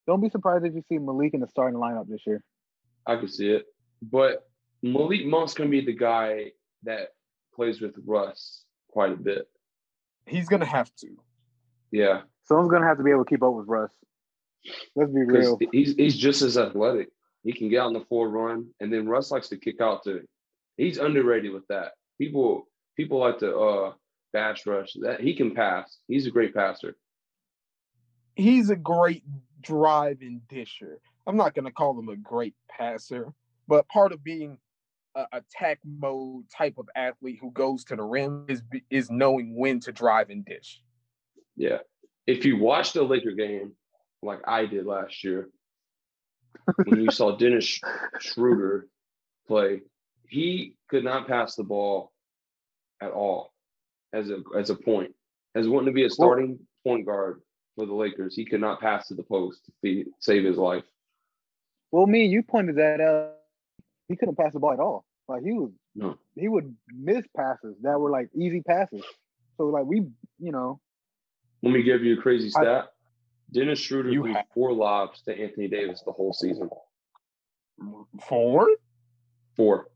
Don't 0.06 0.22
be 0.22 0.30
surprised 0.30 0.66
if 0.66 0.74
you 0.74 0.84
see 0.88 0.98
Malik 0.98 1.34
in 1.34 1.42
the 1.42 1.48
starting 1.48 1.80
lineup 1.80 2.08
this 2.08 2.22
year. 2.26 2.42
I 3.06 3.18
can 3.18 3.28
see 3.28 3.50
it, 3.50 3.66
but 4.02 4.48
Malik 4.82 5.26
Monk's 5.26 5.54
gonna 5.54 5.70
be 5.70 5.82
the 5.82 5.94
guy 5.94 6.52
that 6.84 7.10
plays 7.54 7.82
with 7.82 7.96
Russ 8.06 8.64
quite 8.90 9.12
a 9.12 9.18
bit. 9.18 9.48
He's 10.26 10.48
gonna 10.48 10.66
have 10.66 10.94
to. 11.00 11.10
Yeah. 11.92 12.22
Someone's 12.44 12.70
gonna 12.70 12.86
have 12.86 12.98
to 12.98 13.04
be 13.04 13.12
able 13.12 13.26
to 13.26 13.30
keep 13.30 13.44
up 13.44 13.54
with 13.54 13.68
Russ. 13.68 13.92
Let's 14.96 15.12
be 15.12 15.24
real. 15.24 15.58
He's 15.72 15.96
he's 15.96 16.18
just 16.18 16.42
as 16.42 16.58
athletic. 16.58 17.10
He 17.44 17.54
can 17.54 17.70
get 17.70 17.80
on 17.80 17.94
the 17.94 18.02
floor, 18.02 18.30
run, 18.30 18.68
and 18.80 18.92
then 18.92 19.08
Russ 19.08 19.32
likes 19.32 19.50
to 19.50 19.58
kick 19.58 19.80
out 19.82 20.04
too. 20.04 20.26
He's 20.78 20.98
underrated 20.98 21.52
with 21.52 21.68
that. 21.68 21.94
People 22.20 22.68
people 22.96 23.20
like 23.20 23.40
to 23.40 23.58
uh 23.58 23.94
bash 24.34 24.66
rush. 24.66 24.94
That 25.02 25.22
he 25.22 25.36
can 25.36 25.56
pass. 25.56 25.98
He's 26.08 26.28
a 26.28 26.32
great 26.32 26.54
passer. 26.54 26.96
He's 28.36 28.70
a 28.70 28.76
great 28.76 29.24
driving 29.62 30.42
disher. 30.48 31.00
I'm 31.26 31.36
not 31.36 31.56
gonna 31.56 31.72
call 31.72 31.98
him 32.00 32.10
a 32.10 32.16
great 32.16 32.54
passer, 32.70 33.34
but 33.68 33.88
part 33.90 34.12
of 34.12 34.24
being 34.24 34.60
a 35.16 35.26
attack 35.34 35.80
mode 35.84 36.46
type 36.56 36.76
of 36.78 36.88
athlete 36.96 37.40
who 37.42 37.52
goes 37.52 37.84
to 37.86 37.96
the 37.96 38.04
rim 38.04 38.46
is 38.48 38.62
is 38.90 39.10
knowing 39.10 39.58
when 39.58 39.80
to 39.82 39.92
drive 39.92 40.30
and 40.30 40.46
dish. 40.46 40.82
Yeah. 41.56 41.80
If 42.28 42.46
you 42.46 42.58
watch 42.58 42.94
the 42.94 43.04
Laker 43.04 43.32
game 43.32 43.74
like 44.22 44.42
I 44.48 44.66
did 44.66 44.86
last 44.86 45.24
year, 45.24 45.50
when 46.84 47.02
you 47.02 47.12
saw 47.12 47.36
Dennis 47.36 47.80
Schroeder 48.20 48.88
play, 49.48 49.82
he 50.28 50.76
could 50.90 51.04
not 51.04 51.28
pass 51.28 51.56
the 51.56 51.64
ball 51.64 52.12
at 53.02 53.12
all 53.12 53.54
as 54.14 54.30
a 54.30 54.42
as 54.58 54.70
a 54.70 54.76
point. 54.76 55.14
As 55.56 55.68
wanting 55.68 55.88
to 55.88 55.92
be 55.92 56.06
a 56.06 56.10
starting 56.10 56.60
well, 56.84 56.94
point 56.94 57.06
guard 57.06 57.42
for 57.76 57.86
the 57.86 57.94
Lakers, 57.94 58.36
he 58.36 58.46
could 58.46 58.62
not 58.62 58.80
pass 58.80 59.08
to 59.08 59.16
the 59.16 59.24
post 59.24 59.66
to 59.66 59.72
feed, 59.82 60.08
save 60.20 60.44
his 60.44 60.58
life. 60.58 60.84
Well, 61.92 62.06
me, 62.06 62.26
you 62.26 62.44
pointed 62.44 62.76
that 62.78 63.02
out. 63.02 63.34
He 64.08 64.16
couldn't 64.16 64.38
pass 64.38 64.54
the 64.54 64.60
ball 64.60 64.74
at 64.74 64.80
all. 64.80 65.06
Like 65.28 65.44
he 65.44 65.54
was, 65.54 65.72
no. 65.96 66.18
he 66.36 66.48
would 66.48 66.76
miss 66.90 67.26
passes 67.36 67.76
that 67.82 68.00
were 68.00 68.10
like 68.10 68.30
easy 68.36 68.62
passes. 68.62 69.04
So 69.58 69.66
like 69.66 69.86
we, 69.86 70.04
you 70.40 70.52
know. 70.52 70.80
Let 71.64 71.74
me 71.74 71.82
give 71.82 72.04
you 72.04 72.20
a 72.20 72.22
crazy 72.22 72.50
stat. 72.50 72.68
I, 72.68 72.84
Dennis 73.52 73.80
Schroeder 73.80 74.12
threw 74.12 74.34
have- 74.34 74.46
four 74.54 74.74
lobs 74.74 75.22
to 75.24 75.38
Anthony 75.38 75.68
Davis 75.68 76.02
the 76.06 76.12
whole 76.12 76.34
season. 76.34 76.70
Four? 78.28 78.68
Four. 79.56 79.88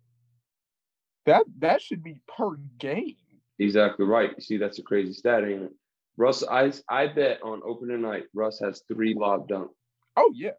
That 1.25 1.43
that 1.59 1.81
should 1.81 2.03
be 2.03 2.19
per 2.27 2.55
game. 2.79 3.15
Exactly 3.59 4.05
right. 4.05 4.31
You 4.35 4.41
see, 4.41 4.57
that's 4.57 4.79
a 4.79 4.83
crazy 4.83 5.13
stat, 5.13 5.43
ain't 5.43 5.63
it? 5.63 5.71
Russ, 6.17 6.43
I 6.49 6.71
I 6.89 7.07
bet 7.07 7.41
on 7.43 7.61
opening 7.63 8.01
night, 8.01 8.23
Russ 8.33 8.59
has 8.59 8.83
three 8.87 9.13
lob 9.13 9.47
dunks. 9.47 9.69
Oh 10.17 10.31
yeah, 10.35 10.51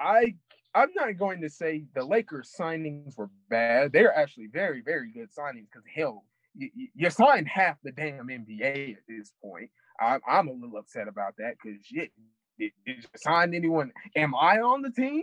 I 0.00 0.34
I'm 0.74 0.90
not 0.94 1.18
going 1.18 1.40
to 1.42 1.50
say 1.50 1.84
the 1.94 2.04
Lakers 2.04 2.54
signings 2.58 3.16
were 3.16 3.30
bad. 3.48 3.92
They're 3.92 4.16
actually 4.16 4.48
very 4.52 4.82
very 4.82 5.10
good 5.12 5.28
signings 5.30 5.66
because 5.72 5.84
hell, 5.94 6.24
you, 6.54 6.70
you 6.94 7.10
signed 7.10 7.48
half 7.48 7.76
the 7.82 7.92
damn 7.92 8.28
NBA 8.28 8.92
at 8.92 9.02
this 9.08 9.32
point. 9.42 9.70
I'm, 10.00 10.20
I'm 10.28 10.48
a 10.48 10.52
little 10.52 10.78
upset 10.78 11.08
about 11.08 11.34
that 11.38 11.54
because 11.62 11.84
shit, 11.84 12.10
did, 12.58 12.72
did 12.86 12.96
you 12.98 13.08
sign 13.16 13.54
anyone? 13.54 13.92
Am 14.16 14.34
I 14.34 14.60
on 14.60 14.82
the 14.82 14.90
team? 14.90 15.22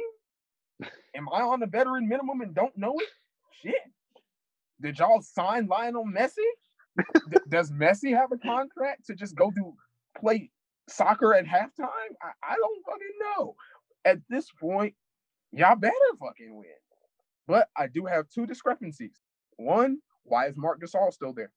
Am 1.16 1.28
I 1.34 1.42
on 1.42 1.60
the 1.60 1.68
veteran 1.68 2.08
minimum 2.08 2.42
and 2.42 2.56
don't 2.56 2.78
know 2.78 2.96
it? 2.98 3.10
Shit. 3.62 3.76
Did 4.82 5.00
y'all 5.00 5.22
sign 5.22 5.68
Lionel 5.68 6.06
Messi? 6.06 6.38
D- 7.30 7.38
does 7.50 7.72
Messi 7.72 8.16
have 8.16 8.32
a 8.32 8.38
contract 8.38 9.08
to 9.08 9.16
just 9.16 9.36
go 9.36 9.52
do 9.52 9.74
play 10.20 10.52
soccer 10.90 11.34
at 11.36 11.46
halftime? 11.46 11.90
I, 12.22 12.32
I 12.44 12.56
don't 12.56 12.86
fucking 12.86 13.18
know. 13.38 13.56
At 14.06 14.20
this 14.30 14.48
point, 14.60 14.96
y'all 15.52 15.76
better 15.78 15.94
fucking 16.20 16.56
win. 16.56 16.68
But 17.48 17.70
I 17.78 17.88
do 17.88 18.06
have 18.06 18.30
two 18.30 18.46
discrepancies. 18.48 19.20
One, 19.58 20.00
why 20.24 20.48
is 20.48 20.58
Marc 20.58 20.82
Gasol 20.82 21.14
still 21.14 21.34
there? 21.34 21.52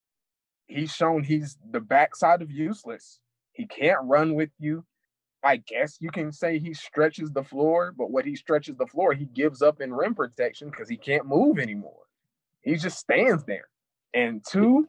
he's 0.66 0.92
shown 0.92 1.24
he's 1.24 1.58
the 1.72 1.80
backside 1.80 2.42
of 2.42 2.50
useless. 2.50 3.20
He 3.52 3.66
can't 3.66 4.00
run 4.04 4.34
with 4.34 4.50
you. 4.58 4.84
I 5.44 5.58
guess 5.58 5.98
you 6.00 6.10
can 6.10 6.32
say 6.32 6.58
he 6.58 6.74
stretches 6.74 7.30
the 7.32 7.44
floor, 7.44 7.94
but 7.96 8.10
what 8.10 8.26
he 8.26 8.36
stretches 8.36 8.76
the 8.76 8.86
floor, 8.86 9.14
he 9.14 9.26
gives 9.26 9.62
up 9.62 9.80
in 9.80 9.92
rim 9.94 10.14
protection 10.14 10.70
because 10.70 10.88
he 10.88 10.96
can't 10.96 11.26
move 11.26 11.58
anymore. 11.58 12.02
He 12.62 12.76
just 12.76 12.98
stands 12.98 13.44
there. 13.44 13.68
And 14.14 14.44
two, 14.48 14.86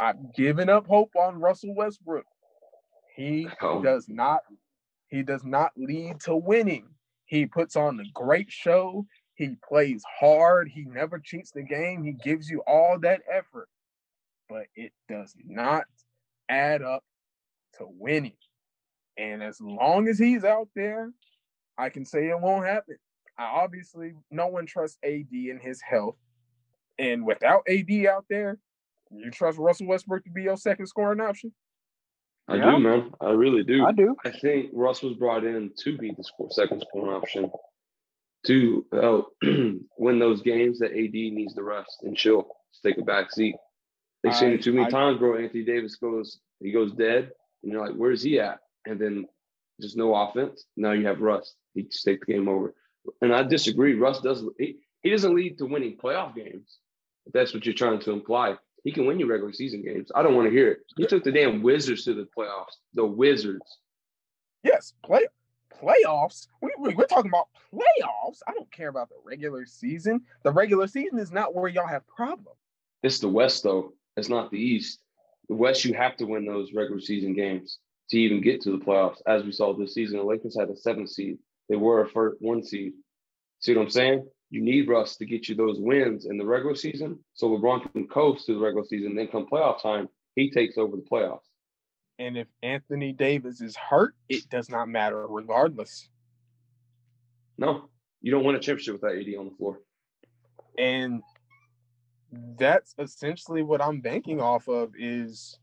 I've 0.00 0.34
given 0.34 0.68
up 0.68 0.86
hope 0.86 1.12
on 1.16 1.40
Russell 1.40 1.74
Westbrook. 1.74 2.26
He 3.16 3.48
oh. 3.62 3.82
does 3.82 4.06
not 4.08 4.40
he 5.08 5.22
does 5.22 5.44
not 5.44 5.72
lead 5.76 6.20
to 6.20 6.36
winning. 6.36 6.86
He 7.24 7.46
puts 7.46 7.76
on 7.76 7.98
a 7.98 8.04
great 8.12 8.50
show. 8.50 9.06
He 9.34 9.56
plays 9.66 10.02
hard. 10.20 10.68
He 10.68 10.84
never 10.84 11.18
cheats 11.18 11.50
the 11.50 11.62
game. 11.62 12.04
He 12.04 12.12
gives 12.12 12.50
you 12.50 12.62
all 12.66 12.98
that 13.00 13.22
effort 13.32 13.68
but 14.48 14.66
it 14.74 14.92
does 15.08 15.34
not 15.44 15.84
add 16.48 16.82
up 16.82 17.04
to 17.78 17.86
winning. 17.98 18.36
And 19.16 19.42
as 19.42 19.60
long 19.60 20.08
as 20.08 20.18
he's 20.18 20.44
out 20.44 20.68
there, 20.74 21.10
I 21.76 21.90
can 21.90 22.04
say 22.04 22.28
it 22.28 22.40
won't 22.40 22.66
happen. 22.66 22.96
I 23.38 23.44
obviously 23.44 24.14
no 24.30 24.46
one 24.48 24.66
trusts 24.66 24.98
AD 25.04 25.26
in 25.32 25.60
his 25.62 25.80
health. 25.80 26.16
And 26.98 27.24
without 27.24 27.62
AD 27.68 28.06
out 28.06 28.24
there, 28.28 28.58
you 29.10 29.30
trust 29.30 29.58
Russell 29.58 29.86
Westbrook 29.86 30.24
to 30.24 30.30
be 30.30 30.42
your 30.42 30.56
second 30.56 30.86
scoring 30.86 31.20
option? 31.20 31.52
I 32.48 32.56
yeah. 32.56 32.70
do, 32.72 32.78
man. 32.78 33.10
I 33.20 33.30
really 33.30 33.62
do. 33.62 33.84
I 33.84 33.92
do. 33.92 34.16
I 34.24 34.30
think 34.30 34.70
Russ 34.72 35.02
was 35.02 35.14
brought 35.14 35.44
in 35.44 35.70
to 35.80 35.98
be 35.98 36.12
the 36.16 36.24
score, 36.24 36.50
second 36.50 36.82
scoring 36.88 37.14
option 37.14 37.50
to 38.46 38.86
uh, 38.92 39.20
win 39.98 40.18
those 40.18 40.42
games 40.42 40.78
that 40.78 40.92
AD 40.92 41.12
needs 41.12 41.54
to 41.54 41.62
rest 41.62 41.98
and 42.02 42.16
chill, 42.16 42.46
take 42.82 42.98
a 42.98 43.02
back 43.02 43.30
seat. 43.32 43.56
They've 44.22 44.34
seen 44.34 44.50
it 44.50 44.62
too 44.62 44.72
many 44.72 44.86
I, 44.86 44.90
times, 44.90 45.18
bro. 45.18 45.36
Anthony 45.38 45.64
Davis 45.64 45.96
goes, 45.96 46.40
he 46.60 46.72
goes 46.72 46.92
dead, 46.92 47.30
and 47.62 47.72
you're 47.72 47.86
like, 47.86 47.94
where's 47.94 48.22
he 48.22 48.40
at? 48.40 48.58
And 48.86 48.98
then 48.98 49.26
just 49.80 49.96
no 49.96 50.14
offense. 50.14 50.64
Now 50.76 50.92
you 50.92 51.06
have 51.06 51.20
Russ. 51.20 51.54
He 51.74 51.82
just 51.84 52.04
take 52.04 52.24
the 52.24 52.32
game 52.32 52.48
over. 52.48 52.74
And 53.22 53.34
I 53.34 53.42
disagree. 53.42 53.94
Russ 53.94 54.20
does 54.20 54.44
he, 54.58 54.78
he 55.02 55.10
doesn't 55.10 55.34
lead 55.34 55.58
to 55.58 55.66
winning 55.66 55.96
playoff 55.96 56.34
games. 56.34 56.78
If 57.28 57.32
that's 57.32 57.54
what 57.54 57.64
you're 57.64 57.74
trying 57.74 58.00
to 58.00 58.10
imply. 58.10 58.56
He 58.84 58.92
can 58.92 59.06
win 59.06 59.20
you 59.20 59.26
regular 59.26 59.52
season 59.52 59.82
games. 59.82 60.10
I 60.14 60.22
don't 60.22 60.34
want 60.34 60.48
to 60.48 60.52
hear 60.52 60.70
it. 60.70 60.78
He 60.96 61.06
took 61.06 61.22
the 61.22 61.32
damn 61.32 61.62
Wizards 61.62 62.04
to 62.04 62.14
the 62.14 62.26
playoffs. 62.36 62.76
The 62.94 63.04
Wizards. 63.04 63.78
Yes, 64.62 64.94
play 65.04 65.26
playoffs. 65.80 66.48
We, 66.60 66.72
we, 66.78 66.94
we're 66.94 67.06
talking 67.06 67.30
about 67.30 67.48
playoffs. 67.72 68.40
I 68.46 68.52
don't 68.52 68.70
care 68.72 68.88
about 68.88 69.08
the 69.08 69.16
regular 69.24 69.66
season. 69.66 70.22
The 70.42 70.52
regular 70.52 70.86
season 70.86 71.18
is 71.18 71.30
not 71.30 71.54
where 71.54 71.68
y'all 71.68 71.86
have 71.86 72.06
problems. 72.06 72.58
It's 73.02 73.18
the 73.18 73.28
West 73.28 73.62
though. 73.62 73.92
It's 74.16 74.28
not 74.28 74.50
the 74.50 74.58
East. 74.58 75.00
The 75.48 75.54
West, 75.54 75.84
you 75.84 75.94
have 75.94 76.16
to 76.16 76.24
win 76.24 76.44
those 76.44 76.72
regular 76.72 77.00
season 77.00 77.34
games 77.34 77.78
to 78.10 78.18
even 78.18 78.40
get 78.40 78.60
to 78.62 78.70
the 78.72 78.84
playoffs. 78.84 79.20
As 79.26 79.44
we 79.44 79.52
saw 79.52 79.74
this 79.74 79.94
season, 79.94 80.18
the 80.18 80.24
Lakers 80.24 80.56
had 80.58 80.70
a 80.70 80.76
seven 80.76 81.06
seed. 81.06 81.38
They 81.68 81.76
were 81.76 82.02
a 82.02 82.08
first 82.08 82.38
one 82.40 82.62
seed. 82.62 82.94
See 83.60 83.74
what 83.74 83.82
I'm 83.82 83.90
saying? 83.90 84.26
You 84.50 84.62
need 84.62 84.88
Russ 84.88 85.16
to 85.16 85.26
get 85.26 85.48
you 85.48 85.54
those 85.54 85.78
wins 85.78 86.24
in 86.26 86.38
the 86.38 86.44
regular 86.46 86.74
season. 86.74 87.18
So 87.34 87.48
LeBron 87.48 87.92
can 87.92 88.08
coast 88.08 88.46
to 88.46 88.54
the 88.54 88.60
regular 88.60 88.86
season. 88.86 89.14
Then 89.14 89.28
come 89.28 89.46
playoff 89.46 89.82
time, 89.82 90.08
he 90.36 90.50
takes 90.50 90.78
over 90.78 90.96
the 90.96 91.02
playoffs. 91.02 91.40
And 92.18 92.36
if 92.36 92.48
Anthony 92.62 93.12
Davis 93.12 93.60
is 93.60 93.76
hurt, 93.76 94.14
it 94.28 94.48
does 94.48 94.68
not 94.70 94.88
matter 94.88 95.26
regardless. 95.26 96.08
No, 97.58 97.88
you 98.22 98.30
don't 98.32 98.44
win 98.44 98.56
a 98.56 98.60
championship 98.60 98.94
without 98.94 99.16
AD 99.16 99.26
on 99.38 99.46
the 99.46 99.56
floor. 99.56 99.80
And 100.78 101.22
that's 102.58 102.94
essentially 102.98 103.62
what 103.62 103.82
I'm 103.82 104.00
banking 104.00 104.40
off 104.40 104.68
of 104.68 104.92
is 104.98 105.58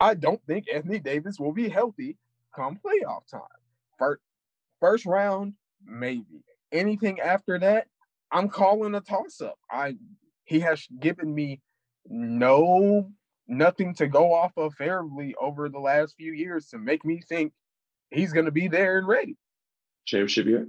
I 0.00 0.14
don't 0.14 0.42
think 0.46 0.66
Anthony 0.72 0.98
Davis 0.98 1.38
will 1.38 1.52
be 1.52 1.68
healthy 1.68 2.16
come 2.54 2.78
playoff 2.84 3.26
time. 3.30 3.42
First, 3.98 4.22
first 4.80 5.06
round, 5.06 5.54
maybe. 5.84 6.44
Anything 6.72 7.20
after 7.20 7.58
that, 7.58 7.86
I'm 8.32 8.48
calling 8.48 8.94
a 8.94 9.00
toss 9.00 9.40
up. 9.40 9.58
I 9.70 9.96
he 10.44 10.60
has 10.60 10.86
given 10.98 11.34
me 11.34 11.60
no 12.08 13.10
nothing 13.46 13.94
to 13.94 14.06
go 14.06 14.32
off 14.32 14.52
of 14.56 14.74
fairly 14.74 15.34
over 15.40 15.68
the 15.68 15.78
last 15.78 16.14
few 16.16 16.32
years 16.32 16.68
to 16.68 16.78
make 16.78 17.04
me 17.04 17.20
think 17.28 17.52
he's 18.10 18.32
gonna 18.32 18.50
be 18.50 18.68
there 18.68 18.98
and 18.98 19.06
ready. 19.06 19.36
Championship 20.06 20.46
year. 20.46 20.68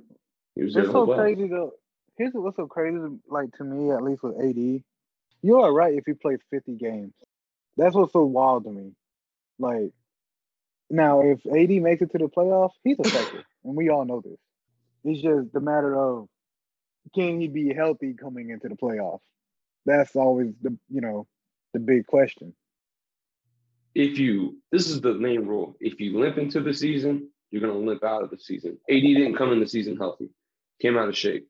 He 0.55 0.63
was 0.63 0.75
it's 0.75 0.91
so 0.91 1.07
crazy 1.07 1.47
though. 1.47 1.73
Here's 2.17 2.33
what's 2.33 2.57
so 2.57 2.67
crazy, 2.67 2.99
like 3.29 3.51
to 3.57 3.63
me, 3.63 3.91
at 3.91 4.03
least 4.03 4.21
with 4.21 4.39
AD, 4.39 4.83
you 5.41 5.61
are 5.61 5.73
right 5.73 5.95
if 5.95 6.03
he 6.05 6.13
plays 6.13 6.39
50 6.51 6.75
games. 6.75 7.13
That's 7.77 7.95
what's 7.95 8.13
so 8.13 8.23
wild 8.25 8.65
to 8.65 8.71
me. 8.71 8.91
Like, 9.57 9.91
now 10.89 11.21
if 11.21 11.39
AD 11.45 11.69
makes 11.81 12.01
it 12.01 12.11
to 12.11 12.17
the 12.17 12.27
playoffs, 12.27 12.73
he's 12.83 12.99
a 12.99 13.01
effective, 13.07 13.45
and 13.63 13.75
we 13.75 13.89
all 13.89 14.05
know 14.05 14.21
this. 14.21 14.37
It's 15.03 15.21
just 15.21 15.53
the 15.53 15.61
matter 15.61 15.95
of 15.95 16.27
can 17.13 17.39
he 17.39 17.47
be 17.47 17.73
healthy 17.73 18.13
coming 18.13 18.49
into 18.49 18.69
the 18.69 18.75
playoffs? 18.75 19.21
That's 19.85 20.15
always 20.15 20.53
the 20.61 20.77
you 20.89 21.01
know 21.01 21.27
the 21.73 21.79
big 21.79 22.05
question. 22.05 22.53
If 23.93 24.17
you 24.19 24.57
this 24.71 24.89
is 24.89 25.01
the 25.01 25.13
main 25.13 25.45
rule. 25.45 25.75
If 25.79 25.99
you 25.99 26.19
limp 26.19 26.37
into 26.37 26.61
the 26.61 26.73
season, 26.73 27.29
you're 27.49 27.61
gonna 27.61 27.77
limp 27.77 28.03
out 28.03 28.23
of 28.23 28.29
the 28.29 28.37
season. 28.37 28.77
AD 28.89 29.01
didn't 29.01 29.35
come 29.35 29.51
in 29.51 29.59
the 29.59 29.67
season 29.67 29.97
healthy, 29.97 30.29
came 30.79 30.97
out 30.97 31.09
of 31.09 31.17
shape. 31.17 31.47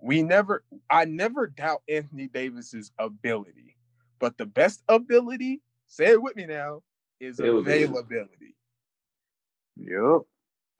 We 0.00 0.22
never, 0.22 0.62
I 0.88 1.04
never 1.04 1.46
doubt 1.46 1.82
Anthony 1.88 2.28
Davis's 2.28 2.92
ability, 2.98 3.76
but 4.18 4.38
the 4.38 4.46
best 4.46 4.82
ability, 4.88 5.62
say 5.86 6.12
it 6.12 6.22
with 6.22 6.36
me 6.36 6.46
now, 6.46 6.82
is 7.18 7.40
availability. 7.40 8.54
Yep. 9.76 10.22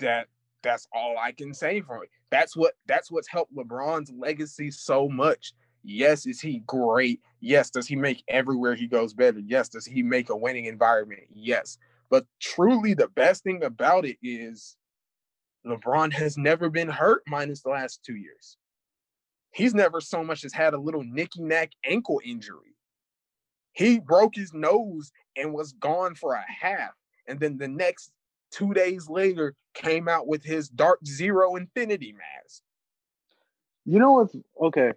That 0.00 0.28
that's 0.66 0.86
all 0.92 1.16
I 1.18 1.32
can 1.32 1.54
say 1.54 1.80
for 1.80 2.04
it. 2.04 2.10
That's 2.30 2.56
what 2.56 2.74
that's 2.86 3.10
what's 3.10 3.28
helped 3.28 3.54
LeBron's 3.56 4.12
legacy 4.12 4.70
so 4.70 5.08
much. 5.08 5.52
Yes, 5.82 6.26
is 6.26 6.40
he 6.40 6.62
great? 6.66 7.20
Yes, 7.40 7.70
does 7.70 7.86
he 7.86 7.94
make 7.94 8.24
everywhere 8.28 8.74
he 8.74 8.88
goes 8.88 9.14
better? 9.14 9.38
Yes, 9.38 9.68
does 9.68 9.86
he 9.86 10.02
make 10.02 10.30
a 10.30 10.36
winning 10.36 10.64
environment? 10.64 11.22
Yes. 11.32 11.78
But 12.10 12.26
truly 12.40 12.94
the 12.94 13.08
best 13.08 13.44
thing 13.44 13.62
about 13.62 14.04
it 14.04 14.16
is 14.22 14.76
LeBron 15.64 16.12
has 16.12 16.36
never 16.36 16.70
been 16.70 16.88
hurt 16.88 17.22
minus 17.28 17.62
the 17.62 17.70
last 17.70 18.04
2 18.04 18.16
years. 18.16 18.56
He's 19.52 19.74
never 19.74 20.00
so 20.00 20.22
much 20.22 20.44
as 20.44 20.52
had 20.52 20.74
a 20.74 20.78
little 20.78 21.04
nicky 21.04 21.42
knack 21.42 21.70
ankle 21.84 22.20
injury. 22.24 22.74
He 23.72 23.98
broke 24.00 24.34
his 24.34 24.52
nose 24.52 25.12
and 25.36 25.52
was 25.52 25.72
gone 25.72 26.14
for 26.14 26.34
a 26.34 26.44
half. 26.48 26.92
And 27.28 27.38
then 27.40 27.58
the 27.58 27.68
next 27.68 28.10
two 28.56 28.72
days 28.72 29.08
later 29.08 29.54
came 29.74 30.08
out 30.08 30.26
with 30.26 30.42
his 30.42 30.68
Dark 30.68 31.00
Zero 31.04 31.56
Infinity 31.56 32.12
mask. 32.12 32.62
You 33.84 33.98
know 33.98 34.12
what's 34.12 34.34
okay? 34.60 34.92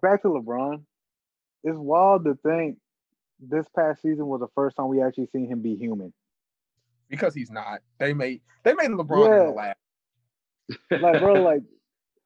Back 0.00 0.22
to 0.22 0.28
LeBron. 0.28 0.82
It's 1.64 1.76
wild 1.76 2.24
to 2.24 2.38
think 2.42 2.78
this 3.40 3.66
past 3.76 4.02
season 4.02 4.26
was 4.26 4.40
the 4.40 4.48
first 4.54 4.76
time 4.76 4.88
we 4.88 5.02
actually 5.02 5.26
seen 5.26 5.48
him 5.48 5.60
be 5.60 5.74
human. 5.74 6.12
Because 7.08 7.34
he's 7.34 7.50
not. 7.50 7.80
They 7.98 8.14
made 8.14 8.40
they 8.62 8.74
made 8.74 8.90
LeBron 8.90 9.28
yeah. 9.28 9.40
in 9.40 9.46
the 9.46 9.52
lab. 9.52 9.76
like 11.02 11.20
bro, 11.20 11.34
like 11.42 11.62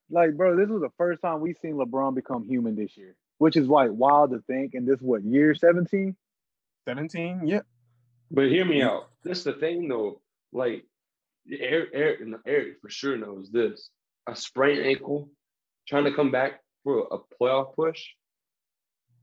like 0.09 0.37
bro, 0.37 0.55
this 0.55 0.69
was 0.69 0.81
the 0.81 0.91
first 0.97 1.21
time 1.21 1.41
we 1.41 1.53
seen 1.53 1.73
LeBron 1.73 2.15
become 2.15 2.45
human 2.45 2.75
this 2.75 2.95
year, 2.95 3.15
which 3.39 3.57
is 3.57 3.67
like 3.67 3.89
wild 3.91 4.31
to 4.31 4.41
think. 4.47 4.75
And 4.75 4.87
this 4.87 5.01
what 5.01 5.23
year 5.23 5.55
17? 5.55 6.15
17, 6.87 7.41
yeah. 7.45 7.61
But 8.31 8.47
hear 8.47 8.65
me 8.65 8.81
out. 8.81 9.09
This 9.23 9.43
the 9.43 9.53
thing 9.53 9.87
though 9.87 10.21
like 10.57 10.85
Eric, 11.49 11.89
Eric, 11.93 12.19
Eric 12.45 12.75
for 12.81 12.89
sure 12.89 13.17
knows 13.17 13.49
this. 13.51 13.89
A 14.27 14.35
sprained 14.35 14.85
ankle, 14.85 15.29
trying 15.87 16.03
to 16.03 16.13
come 16.13 16.31
back 16.31 16.59
for 16.83 17.07
a 17.11 17.17
playoff 17.41 17.75
push. 17.75 18.03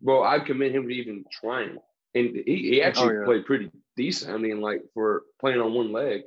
Bro, 0.01 0.25
I 0.25 0.39
commend 0.39 0.75
him 0.75 0.89
to 0.89 0.95
even 0.95 1.25
trying. 1.31 1.79
And 2.15 2.37
he, 2.47 2.71
he 2.71 2.83
oh, 2.83 2.87
actually 2.87 3.17
oh, 3.17 3.21
yeah. 3.21 3.25
played 3.25 3.47
pretty 3.47 3.71
decent. 3.97 4.33
I 4.33 4.39
mean, 4.39 4.61
like 4.61 4.83
for 4.95 5.25
playing 5.41 5.61
on 5.61 5.75
one 5.75 5.93
leg. 5.93 6.23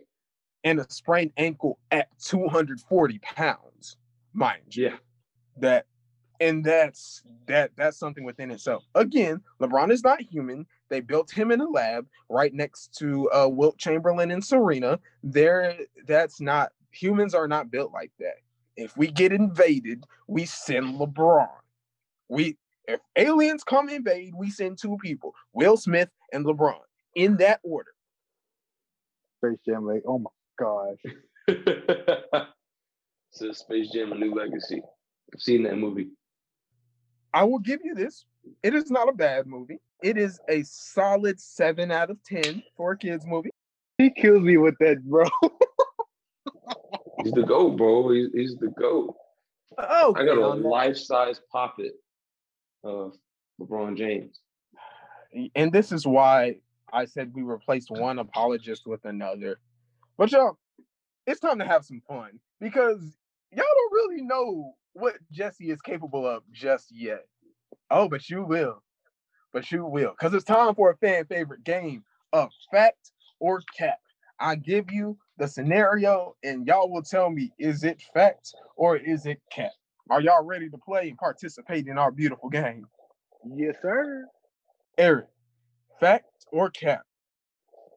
And 0.63 0.79
a 0.79 0.85
sprained 0.89 1.31
ankle 1.37 1.79
at 1.91 2.07
240 2.19 3.19
pounds, 3.19 3.97
mind 4.33 4.75
you. 4.75 4.85
Yeah. 4.85 4.95
That 5.59 5.85
and 6.39 6.63
that's 6.63 7.23
that 7.47 7.71
that's 7.75 7.97
something 7.97 8.23
within 8.23 8.51
itself. 8.51 8.83
Again, 8.95 9.41
LeBron 9.61 9.91
is 9.91 10.03
not 10.03 10.21
human. 10.21 10.65
They 10.89 11.01
built 11.01 11.31
him 11.31 11.51
in 11.51 11.61
a 11.61 11.69
lab 11.69 12.07
right 12.29 12.53
next 12.53 12.97
to 12.99 13.29
uh, 13.31 13.47
Wilt 13.47 13.77
Chamberlain 13.77 14.31
and 14.31 14.43
Serena. 14.43 14.99
There, 15.23 15.75
that's 16.05 16.39
not 16.39 16.71
humans 16.91 17.33
are 17.33 17.47
not 17.47 17.71
built 17.71 17.91
like 17.93 18.11
that. 18.19 18.35
If 18.75 18.95
we 18.95 19.07
get 19.07 19.33
invaded, 19.33 20.05
we 20.27 20.45
send 20.45 20.99
LeBron. 20.99 21.49
We 22.29 22.57
if 22.87 22.99
aliens 23.15 23.63
come 23.63 23.89
invade, 23.89 24.33
we 24.35 24.49
send 24.49 24.77
two 24.77 24.97
people: 25.01 25.33
Will 25.53 25.77
Smith 25.77 26.09
and 26.31 26.45
LeBron, 26.45 26.79
in 27.15 27.37
that 27.37 27.59
order. 27.63 27.91
Space 29.43 29.59
Jam, 29.65 29.85
like, 29.85 30.03
oh 30.07 30.19
my 30.19 30.29
gosh. 30.57 30.97
so 33.31 33.51
Space 33.51 33.89
Jam: 33.91 34.11
A 34.11 34.15
New 34.15 34.33
Legacy. 34.33 34.81
I've 35.33 35.41
seen 35.41 35.63
that 35.63 35.77
movie. 35.77 36.09
I 37.33 37.43
will 37.43 37.59
give 37.59 37.81
you 37.83 37.93
this. 37.95 38.25
It 38.63 38.73
is 38.73 38.89
not 38.89 39.09
a 39.09 39.13
bad 39.13 39.47
movie. 39.47 39.79
It 40.01 40.17
is 40.17 40.39
a 40.49 40.63
solid 40.63 41.39
seven 41.39 41.91
out 41.91 42.09
of 42.09 42.23
ten 42.23 42.63
for 42.75 42.93
a 42.93 42.97
kids 42.97 43.25
movie. 43.25 43.51
He 43.97 44.09
kills 44.11 44.41
me 44.41 44.57
with 44.57 44.75
that, 44.79 45.03
bro. 45.03 45.25
he's 47.23 47.33
the 47.33 47.43
goat, 47.43 47.77
bro. 47.77 48.11
He's, 48.11 48.27
he's 48.33 48.55
the 48.57 48.69
goat. 48.79 49.15
Oh, 49.77 50.13
I 50.17 50.25
got 50.25 50.37
a 50.37 50.47
life 50.47 50.97
size 50.97 51.41
poppet 51.51 51.93
of 52.83 53.15
LeBron 53.59 53.97
James. 53.97 54.39
And 55.55 55.71
this 55.71 55.91
is 55.91 56.07
why 56.07 56.57
I 56.93 57.05
said 57.05 57.33
we 57.33 57.43
replaced 57.43 57.91
one 57.91 58.19
apologist 58.19 58.87
with 58.87 59.03
another. 59.05 59.59
But 60.17 60.31
y'all, 60.31 60.57
it's 61.25 61.39
time 61.39 61.59
to 61.59 61.65
have 61.65 61.85
some 61.85 62.01
fun 62.07 62.39
because 62.59 63.01
y'all 63.51 63.65
don't 63.65 63.93
really 63.93 64.21
know 64.21 64.73
what 64.99 65.15
Jesse 65.31 65.69
is 65.69 65.81
capable 65.81 66.25
of 66.27 66.43
just 66.51 66.87
yet. 66.91 67.25
Oh, 67.89 68.09
but 68.09 68.29
you 68.29 68.43
will. 68.43 68.81
But 69.53 69.71
you 69.71 69.85
will. 69.85 70.11
Because 70.11 70.33
it's 70.33 70.43
time 70.43 70.75
for 70.75 70.91
a 70.91 70.97
fan 70.97 71.25
favorite 71.25 71.63
game 71.63 72.03
of 72.33 72.49
fact 72.71 73.11
or 73.39 73.61
cap. 73.77 73.99
I 74.39 74.55
give 74.55 74.91
you 74.91 75.17
the 75.37 75.47
scenario 75.47 76.35
and 76.43 76.67
y'all 76.67 76.91
will 76.91 77.03
tell 77.03 77.29
me 77.29 77.51
is 77.59 77.83
it 77.83 78.01
fact 78.13 78.53
or 78.75 78.97
is 78.97 79.25
it 79.25 79.39
cap? 79.51 79.71
Are 80.09 80.21
y'all 80.21 80.45
ready 80.45 80.69
to 80.69 80.77
play 80.77 81.09
and 81.09 81.17
participate 81.17 81.87
in 81.87 81.97
our 81.97 82.11
beautiful 82.11 82.49
game? 82.49 82.87
Yes, 83.55 83.75
sir. 83.81 84.25
Eric, 84.97 85.27
fact 85.99 86.25
or 86.51 86.69
cap? 86.69 87.01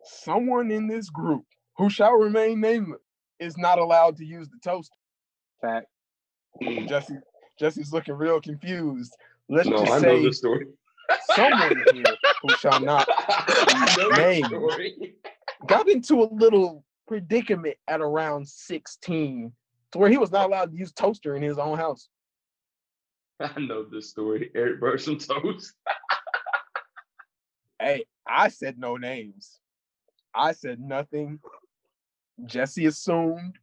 Someone 0.05 0.71
in 0.71 0.87
this 0.87 1.09
group 1.09 1.45
who 1.77 1.89
shall 1.91 2.13
remain 2.13 2.61
nameless 2.61 3.01
is 3.39 3.57
not 3.57 3.79
allowed 3.79 4.17
to 4.19 4.25
use 4.25 4.49
the 4.49 4.59
toaster. 4.63 4.97
Fact. 5.61 5.87
Jesse, 6.87 7.19
Jesse's 7.59 7.93
looking 7.93 8.15
real 8.15 8.41
confused. 8.41 9.17
Let's 9.49 9.69
no, 9.69 9.79
just 9.79 9.93
I 9.93 10.01
say 10.01 10.25
the 10.25 10.33
story. 10.33 10.67
someone 11.35 11.83
here 11.93 12.05
who 12.43 12.49
shall 12.57 12.81
not 12.85 13.09
be 13.97 14.11
named 14.17 14.55
got 15.67 15.89
into 15.89 16.23
a 16.23 16.29
little 16.33 16.85
predicament 17.07 17.77
at 17.89 18.01
around 18.01 18.49
16 18.49 19.53
to 19.93 19.99
where 19.99 20.09
he 20.09 20.19
was 20.19 20.31
not 20.31 20.47
allowed 20.47 20.71
to 20.73 20.79
use 20.79 20.93
toaster 20.93 21.35
in 21.35 21.43
his 21.43 21.59
own 21.59 21.77
house. 21.77 22.09
I 23.41 23.59
know 23.59 23.85
this 23.85 24.11
story. 24.11 24.51
Eric 24.55 24.81
burnt 24.81 25.01
some 25.01 25.19
toast. 25.19 25.75
hey, 27.81 28.05
I 28.27 28.49
said 28.49 28.79
no 28.79 28.97
names. 28.97 29.59
I 30.35 30.53
said 30.53 30.81
nothing. 30.81 31.41
Jesse 32.47 32.87
assumed 32.87 33.59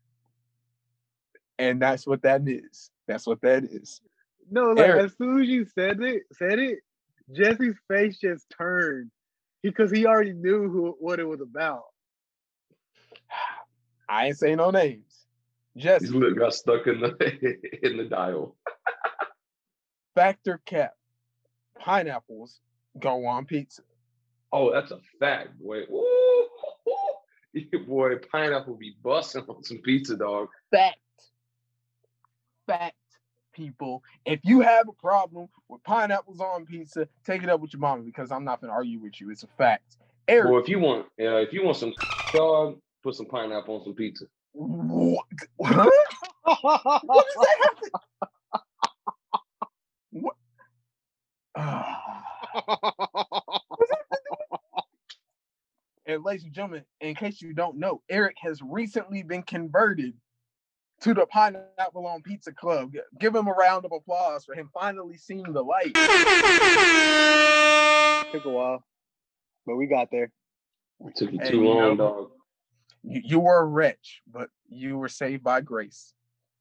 and 1.60 1.82
that's 1.82 2.06
what 2.06 2.22
that 2.24 2.48
is. 2.48 2.92
That's 3.08 3.26
what 3.26 3.42
that 3.42 3.64
is. 3.64 4.02
No, 4.50 4.72
like 4.72 4.90
Eric. 4.90 5.06
as 5.06 5.18
soon 5.18 5.42
as 5.42 5.48
you 5.48 5.66
said 5.66 6.02
it, 6.02 6.24
said 6.34 6.60
it, 6.60 6.80
Jesse's 7.34 7.76
face 7.90 8.18
just 8.18 8.46
turned 8.58 9.12
because 9.62 9.92
he 9.92 10.06
already 10.06 10.34
knew 10.34 10.70
who 10.70 10.96
what 11.00 11.20
it 11.20 11.28
was 11.28 11.42
about. 11.42 11.84
I 14.10 14.28
ain't 14.28 14.38
say 14.38 14.56
no 14.56 14.72
names. 14.72 15.26
Jesse 15.76 16.06
His 16.06 16.16
lip 16.16 16.38
got 16.38 16.54
stuck 16.54 16.88
in 16.88 17.02
the 17.02 17.80
in 17.84 17.98
the 17.98 18.06
dial. 18.06 18.56
Factor 20.16 20.62
cap. 20.66 20.94
Pineapples 21.80 22.60
go 23.00 23.26
on 23.26 23.46
pizza. 23.46 23.84
Oh, 24.52 24.72
that's 24.72 24.92
a 24.92 25.00
fact, 25.20 25.60
boy. 25.60 25.82
Ooh, 25.92 26.48
boy, 27.88 28.16
pineapple 28.32 28.76
be 28.76 28.96
busting 29.04 29.44
on 29.48 29.64
some 29.64 29.80
pizza, 29.80 30.16
dog. 30.16 30.48
Fact 30.72 30.98
fact, 32.68 32.96
people. 33.54 34.04
If 34.26 34.40
you 34.44 34.62
have 34.62 34.88
a 34.88 34.94
problem 34.94 35.48
with 35.68 35.84
pineapples 35.84 36.40
on 36.40 36.66
pizza, 36.66 37.08
take 37.26 37.44
it 37.44 37.50
up 37.50 37.60
with 37.60 37.74
your 37.74 37.80
mama 37.80 38.04
because 38.04 38.32
I'm 38.32 38.44
not 38.44 38.62
gonna 38.62 38.74
argue 38.74 39.00
with 39.00 39.20
you. 39.20 39.32
It's 39.32 39.44
a 39.44 39.48
fact. 39.58 39.98
Eric, 40.28 40.52
well, 40.52 40.62
if 40.62 40.70
you 40.70 40.80
want, 40.80 41.06
uh, 41.20 41.38
if 41.38 41.54
you 41.54 41.64
want 41.64 41.78
some 41.78 41.96
dog, 42.32 42.78
put 43.04 43.16
some 43.16 43.26
pineapple 43.26 43.78
on 43.78 43.84
some 43.84 43.96
pizza. 43.96 44.26
What? 44.54 45.26
what 45.56 45.72
does 45.74 47.36
that 47.42 47.58
have 47.64 47.80
to? 47.80 47.92
What? 50.10 50.36
and 56.08 56.24
ladies 56.24 56.46
and 56.46 56.54
gentlemen, 56.54 56.86
in 57.02 57.14
case 57.14 57.42
you 57.42 57.54
don't 57.54 57.78
know, 57.78 58.02
Eric 58.10 58.38
has 58.42 58.62
recently 58.62 59.22
been 59.22 59.44
converted 59.44 60.14
to 61.08 61.14
the 61.14 61.26
Pineapple 61.28 62.06
on 62.06 62.22
Pizza 62.22 62.52
Club. 62.52 62.92
Give 63.20 63.34
him 63.34 63.48
a 63.48 63.54
round 63.54 63.86
of 63.86 63.94
applause 63.94 64.44
for 64.44 64.56
him 64.56 64.70
finally 64.74 65.16
seeing 65.16 65.54
the 65.54 65.64
light. 65.64 65.94
Took 68.34 68.44
a 68.44 68.50
while, 68.50 68.84
but 69.66 69.78
we 69.78 69.88
got 69.88 70.12
there. 70.12 70.30
It 71.06 71.16
took 71.16 71.32
you 71.32 71.40
hey, 71.40 71.52
too 71.52 71.64
long, 71.64 71.78
you 71.78 71.82
know, 71.82 71.96
dog. 71.96 72.32
You, 73.04 73.22
you 73.24 73.40
were 73.40 73.62
a 73.62 73.66
wretch, 73.66 74.22
but 74.30 74.50
you 74.68 74.98
were 74.98 75.08
saved 75.08 75.44
by 75.44 75.62
grace. 75.62 76.14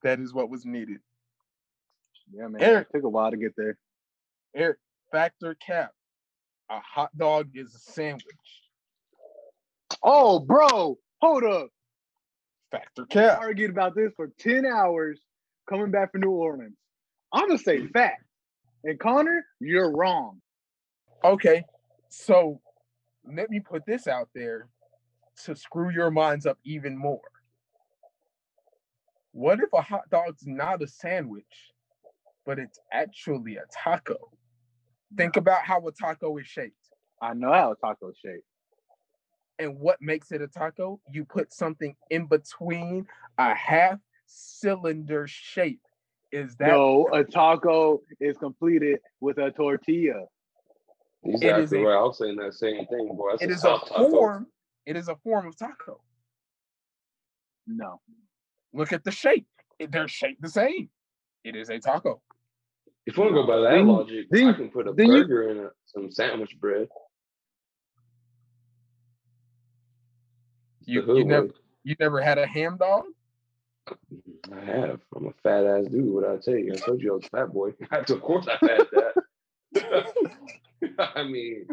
That 0.04 0.20
is 0.20 0.32
what 0.32 0.48
was 0.48 0.64
needed. 0.64 1.00
Yeah, 2.32 2.46
man. 2.46 2.62
Eric, 2.62 2.86
it 2.92 2.98
took 2.98 3.04
a 3.04 3.08
while 3.08 3.32
to 3.32 3.36
get 3.36 3.54
there. 3.56 3.76
Eric, 4.54 4.78
factor 5.10 5.56
cap. 5.56 5.90
A 6.70 6.78
hot 6.78 7.16
dog 7.16 7.48
is 7.54 7.74
a 7.74 7.78
sandwich. 7.78 8.22
Oh, 10.02 10.38
bro, 10.38 10.98
hold 11.20 11.44
up. 11.44 11.70
Factor 12.70 13.06
cap. 13.06 13.38
Argued 13.40 13.70
about 13.70 13.94
this 13.94 14.12
for 14.16 14.32
10 14.38 14.66
hours 14.66 15.20
coming 15.68 15.90
back 15.90 16.12
from 16.12 16.22
New 16.22 16.30
Orleans. 16.30 16.76
I'm 17.32 17.48
gonna 17.48 17.58
say 17.58 17.86
fact. 17.88 18.24
And 18.84 18.98
Connor, 18.98 19.44
you're 19.60 19.90
wrong. 19.90 20.40
Okay. 21.24 21.64
So 22.08 22.60
let 23.24 23.50
me 23.50 23.60
put 23.60 23.84
this 23.86 24.06
out 24.06 24.28
there 24.34 24.68
to 25.44 25.54
screw 25.54 25.90
your 25.90 26.10
minds 26.10 26.46
up 26.46 26.58
even 26.64 26.96
more. 26.96 27.20
What 29.32 29.60
if 29.60 29.68
a 29.74 29.82
hot 29.82 30.08
dog's 30.10 30.46
not 30.46 30.82
a 30.82 30.86
sandwich, 30.86 31.44
but 32.46 32.58
it's 32.58 32.78
actually 32.92 33.56
a 33.56 33.64
taco? 33.70 34.16
Think 35.16 35.36
about 35.36 35.62
how 35.62 35.86
a 35.86 35.92
taco 35.92 36.36
is 36.38 36.46
shaped. 36.46 36.74
I 37.20 37.34
know 37.34 37.52
how 37.52 37.72
a 37.72 37.76
taco 37.76 38.10
is 38.10 38.16
shaped. 38.16 38.46
And 39.58 39.78
what 39.78 40.00
makes 40.00 40.32
it 40.32 40.42
a 40.42 40.48
taco? 40.48 41.00
You 41.10 41.24
put 41.24 41.52
something 41.52 41.96
in 42.10 42.26
between 42.26 43.06
a 43.38 43.54
half 43.54 43.98
cylinder 44.26 45.26
shape. 45.26 45.80
Is 46.32 46.56
that 46.56 46.68
no? 46.68 47.08
A 47.12 47.24
taco 47.24 48.02
is 48.20 48.36
completed 48.36 48.98
with 49.20 49.38
a 49.38 49.50
tortilla. 49.50 50.24
Exactly 51.24 51.78
right. 51.78 51.96
I 51.96 52.02
was 52.02 52.18
saying 52.18 52.36
that 52.36 52.54
same 52.54 52.86
thing, 52.86 53.08
boy. 53.16 53.30
That's 53.30 53.42
it 53.42 53.50
a 53.50 53.54
is 53.54 53.64
a 53.64 53.78
form. 54.10 54.46
It 54.84 54.96
is 54.96 55.08
a 55.08 55.16
form 55.16 55.46
of 55.46 55.56
taco. 55.56 56.00
No. 57.66 58.00
Look 58.72 58.92
at 58.92 59.04
the 59.04 59.10
shape. 59.10 59.46
They're 59.80 60.08
shaped 60.08 60.42
the 60.42 60.48
same. 60.48 60.90
It 61.44 61.56
is 61.56 61.70
a 61.70 61.78
taco. 61.78 62.20
If 63.06 63.16
you 63.16 63.22
want 63.22 63.34
to 63.34 63.42
go 63.42 63.46
by 63.46 63.56
that 63.58 63.76
then, 63.76 63.86
logic, 63.86 64.26
then, 64.30 64.48
I 64.48 64.52
can 64.52 64.68
put 64.68 64.88
a 64.88 64.92
burger 64.92 65.42
you, 65.44 65.50
in 65.50 65.58
a, 65.58 65.70
some 65.86 66.10
sandwich 66.10 66.58
bread. 66.58 66.88
You, 70.86 71.02
you 71.16 71.24
never 71.24 71.48
you 71.82 71.96
never 71.98 72.20
had 72.20 72.38
a 72.38 72.46
ham 72.46 72.76
dog? 72.78 73.04
Mm, 73.88 74.52
I 74.52 74.64
have. 74.64 75.00
I'm 75.14 75.26
a 75.26 75.32
fat 75.42 75.64
ass 75.66 75.86
dude. 75.86 76.12
What 76.12 76.24
I 76.24 76.36
tell 76.36 76.56
you? 76.56 76.72
I 76.72 76.76
told 76.76 77.02
you 77.02 77.12
I 77.12 77.16
was 77.16 77.24
a 77.24 77.28
fat 77.28 77.52
boy. 77.52 77.74
of 77.90 78.22
course, 78.22 78.46
I 78.48 78.66
had 78.66 78.86
that. 78.92 80.12
I 81.16 81.24
mean, 81.24 81.66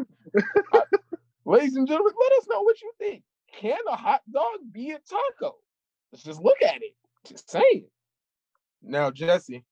I, 0.72 0.82
ladies 1.44 1.76
and 1.76 1.86
gentlemen, 1.86 2.12
let 2.20 2.38
us 2.38 2.46
know 2.50 2.62
what 2.62 2.82
you 2.82 2.92
think. 2.98 3.22
Can 3.56 3.78
a 3.88 3.96
hot 3.96 4.22
dog 4.30 4.58
be 4.72 4.90
a 4.90 4.98
taco? 4.98 5.54
Let's 6.12 6.24
just 6.24 6.42
look 6.42 6.60
at 6.62 6.82
it. 6.82 6.94
Just 7.24 7.48
saying. 7.48 7.86
Now, 8.82 9.12
Jesse, 9.12 9.64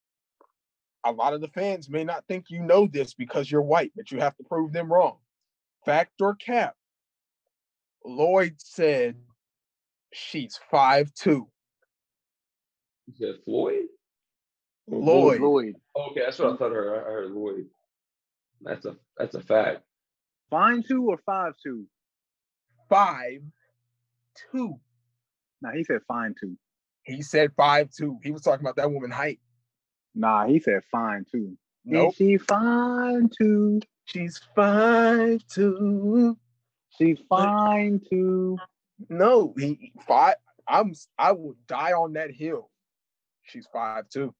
a 1.03 1.11
lot 1.11 1.33
of 1.33 1.41
the 1.41 1.49
fans 1.49 1.89
may 1.89 2.05
not 2.05 2.25
think 2.27 2.49
you 2.49 2.61
know 2.61 2.87
this 2.87 3.13
because 3.13 3.51
you're 3.51 3.61
white, 3.61 3.91
but 3.95 4.11
you 4.11 4.19
have 4.19 4.35
to 4.37 4.43
prove 4.43 4.71
them 4.71 4.91
wrong. 4.91 5.17
Fact 5.85 6.13
or 6.21 6.35
cap? 6.35 6.75
Lloyd 8.05 8.55
said 8.57 9.15
she's 10.13 10.59
five 10.71 11.13
two. 11.13 11.47
You 13.07 13.13
said 13.17 13.35
Floyd? 13.43 13.87
Lloyd. 14.87 15.41
Lloyd. 15.41 15.75
Okay, 15.95 16.21
that's 16.25 16.39
what 16.39 16.53
I 16.53 16.57
thought 16.57 16.71
I 16.71 16.75
heard. 16.75 16.99
I 16.99 17.11
heard 17.11 17.31
Lloyd. 17.31 17.65
That's 18.61 18.85
a 18.85 18.95
that's 19.17 19.35
a 19.35 19.41
fact. 19.41 19.81
Fine 20.49 20.83
two 20.83 21.09
or 21.09 21.17
five 21.25 21.53
two? 21.61 21.85
Five 22.89 23.41
two. 24.51 24.79
Nah, 25.61 25.71
he 25.71 25.83
said 25.83 26.01
fine 26.07 26.35
two. 26.39 26.57
He 27.03 27.21
said 27.21 27.51
five 27.57 27.89
two. 27.91 28.19
He 28.23 28.31
was 28.31 28.41
talking 28.41 28.65
about 28.65 28.77
that 28.77 28.91
woman 28.91 29.11
height. 29.11 29.39
Nah, 30.15 30.45
he 30.45 30.59
said 30.59 30.81
fine 30.91 31.25
two. 31.31 31.57
Nope. 31.85 32.11
Is 32.11 32.17
she 32.17 32.37
fine 32.37 33.29
too? 33.37 33.81
She's 34.05 34.39
fine 34.55 35.39
too. 35.49 36.37
She's 36.97 37.19
fine 37.27 38.01
too. 38.09 38.57
No, 39.09 39.53
he 39.57 39.91
five. 40.05 40.35
I'm 40.67 40.93
I 41.17 41.31
will 41.33 41.55
die 41.67 41.93
on 41.93 42.13
that 42.13 42.31
hill. 42.31 42.69
She's 43.43 43.67
five 43.71 44.09
two. 44.09 44.33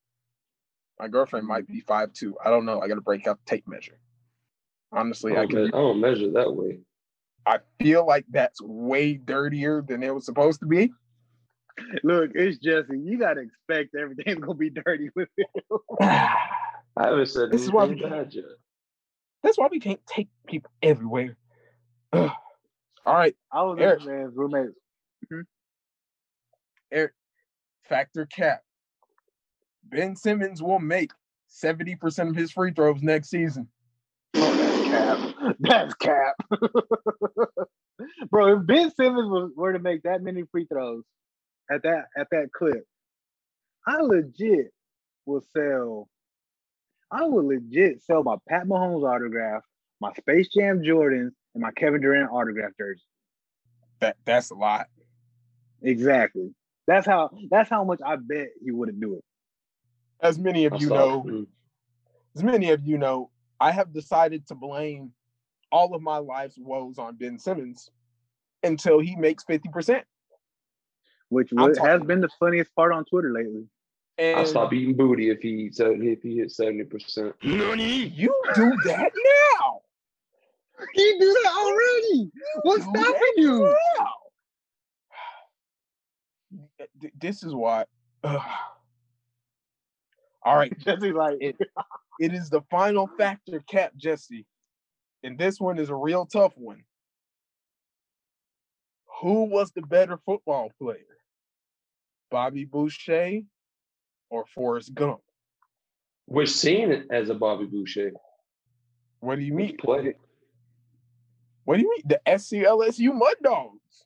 My 1.00 1.08
girlfriend 1.08 1.48
might 1.48 1.68
be 1.68 1.80
five 1.82 2.14
two. 2.14 2.38
I 2.44 2.50
don't 2.50 2.66
know. 2.66 2.80
I 2.82 2.88
got 2.88 2.96
to 2.96 3.02
break 3.02 3.28
out 3.28 3.40
the 3.46 3.50
tape 3.50 3.68
measure. 3.68 4.00
Honestly, 4.92 5.36
I, 5.36 5.42
I, 5.42 5.48
can, 5.48 5.68
I 5.68 5.70
don't 5.70 6.00
measure 6.00 6.32
that 6.32 6.54
way. 6.54 6.80
I 7.46 7.60
feel 7.80 8.06
like 8.06 8.26
that's 8.30 8.62
way 8.62 9.16
dirtier 9.16 9.82
than 9.82 10.04
it 10.04 10.14
was 10.14 10.26
supposed 10.26 10.60
to 10.62 10.66
be. 10.66 10.92
Look, 12.04 12.32
it's 12.36 12.58
Jesse. 12.60 13.00
You 13.00 13.18
gotta 13.18 13.42
expect 13.42 13.96
everything's 13.96 14.40
gonna 14.46 14.54
be 14.54 14.70
dirty 14.70 15.10
with 15.16 15.30
you. 15.38 15.46
I 16.02 17.08
haven't 17.08 17.26
said 17.28 17.52
this 17.52 17.64
is 17.64 17.72
why 17.72 17.86
we 17.86 17.96
bad 18.02 18.34
yet. 18.34 18.46
That's 19.42 19.58
why 19.58 19.68
we 19.70 19.80
can't 19.80 20.06
take 20.06 20.30
people 20.48 20.72
everywhere. 20.82 21.36
All 23.06 23.16
right. 23.16 23.36
I 23.52 23.64
was 23.64 23.78
Eric. 23.80 24.06
man's 24.06 24.36
roommate. 24.36 24.70
Mm-hmm. 25.26 25.42
Eric, 26.92 27.14
factor 27.84 28.26
cap. 28.26 28.62
Ben 29.84 30.16
Simmons 30.16 30.62
will 30.62 30.80
make 30.80 31.12
70% 31.50 32.30
of 32.30 32.36
his 32.36 32.52
free 32.52 32.72
throws 32.72 33.02
next 33.02 33.30
season. 33.30 33.68
That's 34.34 34.84
cap. 34.84 35.56
That's 35.60 35.94
cap. 35.96 36.36
Bro, 38.30 38.60
if 38.60 38.66
Ben 38.66 38.92
Simmons 38.96 39.30
was, 39.30 39.52
were 39.56 39.74
to 39.74 39.80
make 39.80 40.04
that 40.04 40.22
many 40.22 40.44
free 40.52 40.66
throws 40.66 41.04
at 41.72 41.84
that 41.84 42.06
at 42.18 42.28
that 42.32 42.52
clip, 42.52 42.86
I 43.88 43.98
legit 44.02 44.72
will 45.26 45.44
sell. 45.56 46.10
I 47.12 47.26
would 47.26 47.46
legit 47.46 48.02
sell 48.02 48.24
my 48.24 48.38
Pat 48.50 48.66
Mahomes 48.66 49.08
autograph, 49.08 49.62
my 50.00 50.12
Space 50.14 50.50
Jam 50.50 50.82
Jordans, 50.82 51.32
and 51.54 51.62
my 51.62 51.72
Kevin 51.72 52.02
Durant 52.02 52.32
autograph 52.32 52.72
jersey. 52.78 53.02
That 54.00 54.18
that's 54.26 54.52
a 54.52 54.56
lot. 54.56 54.88
Exactly. 55.82 56.54
That's 56.88 57.06
how 57.06 57.30
that's 57.50 57.70
how 57.70 57.84
much 57.84 58.00
I 58.06 58.16
bet 58.18 58.50
he 58.64 58.72
wouldn't 58.72 59.00
do 59.00 59.16
it. 59.16 59.24
As 60.22 60.40
many 60.40 60.66
of 60.66 60.82
you 60.82 60.90
know, 60.90 61.46
as 62.36 62.44
many 62.44 62.72
of 62.72 62.86
you 62.86 62.98
know, 62.98 63.30
I 63.60 63.72
have 63.72 63.94
decided 63.94 64.48
to 64.48 64.56
blame 64.56 65.12
all 65.72 65.96
of 65.96 66.02
my 66.02 66.18
life's 66.18 66.58
woes 66.58 66.98
on 66.98 67.16
Ben 67.16 67.40
Simmons 67.40 67.90
until 68.62 69.00
he 69.00 69.16
makes 69.16 69.44
50%. 69.44 70.02
Which 71.30 71.52
has 71.58 72.02
been 72.04 72.22
the 72.22 72.30
funniest 72.40 72.74
part 72.76 72.94
on 72.94 73.06
Twitter 73.06 73.32
lately. 73.32 73.66
And 74.18 74.40
I'll 74.40 74.46
stop 74.46 74.72
eating 74.72 74.96
booty 74.96 75.30
if 75.30 75.42
he 75.42 75.72
if 75.74 76.22
he 76.22 76.38
hits 76.38 76.60
70%. 76.60 77.34
Nani? 77.44 78.08
You 78.10 78.34
do 78.54 78.72
that 78.86 79.12
now. 79.60 79.82
He 80.94 81.18
do 81.20 81.34
that 81.44 81.54
already. 81.56 82.32
What's 82.64 82.84
stopping 82.84 83.34
you? 83.38 83.76
This 87.20 87.42
is 87.42 87.56
why. 87.56 87.86
Uh, 88.24 88.38
all 90.46 90.58
right, 90.58 90.78
Jesse, 90.80 91.12
like 91.12 91.38
it, 91.40 91.56
it 92.20 92.34
is 92.34 92.50
the 92.50 92.62
final 92.70 93.10
factor 93.18 93.64
cap, 93.70 93.94
Jesse. 93.96 94.46
And 95.24 95.38
this 95.38 95.60
one 95.60 95.80
is 95.80 95.90
a 95.90 95.96
real 95.96 96.26
tough 96.26 96.54
one. 96.56 96.84
Who 99.22 99.46
was 99.46 99.72
the 99.72 99.82
better 99.82 100.18
football 100.26 100.72
player? 100.80 101.00
Bobby 102.30 102.66
Boucher 102.66 103.42
or 104.30 104.46
Forrest 104.54 104.94
Gump? 104.94 105.22
We're 106.28 106.46
seeing 106.46 106.92
it 106.92 107.08
as 107.10 107.30
a 107.30 107.34
Bobby 107.34 107.66
Boucher. 107.66 108.12
What 109.20 109.36
do 109.36 109.42
you 109.44 109.54
mean? 109.54 109.78
Play. 109.78 110.16
What 111.66 111.78
do 111.78 111.82
you 111.82 111.90
mean? 111.90 112.04
The 112.06 112.22
SCLSU 112.28 113.14
Mud 113.14 113.36
Dogs. 113.42 114.06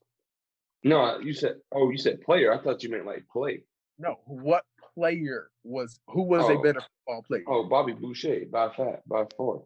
No, 0.83 1.19
you 1.19 1.33
said, 1.33 1.55
oh, 1.71 1.89
you 1.89 1.97
said 1.97 2.21
player. 2.21 2.53
I 2.53 2.61
thought 2.61 2.83
you 2.83 2.89
meant 2.89 3.05
like 3.05 3.25
play. 3.31 3.63
No, 3.99 4.19
what 4.25 4.63
player 4.93 5.49
was 5.63 5.99
who 6.07 6.23
was 6.23 6.43
oh. 6.43 6.59
a 6.59 6.61
better 6.61 6.81
football 6.81 7.23
player? 7.23 7.43
Oh, 7.47 7.63
Bobby 7.63 7.93
Boucher, 7.93 8.45
by 8.51 8.69
far, 8.75 8.99
by 9.07 9.23
far, 9.35 9.61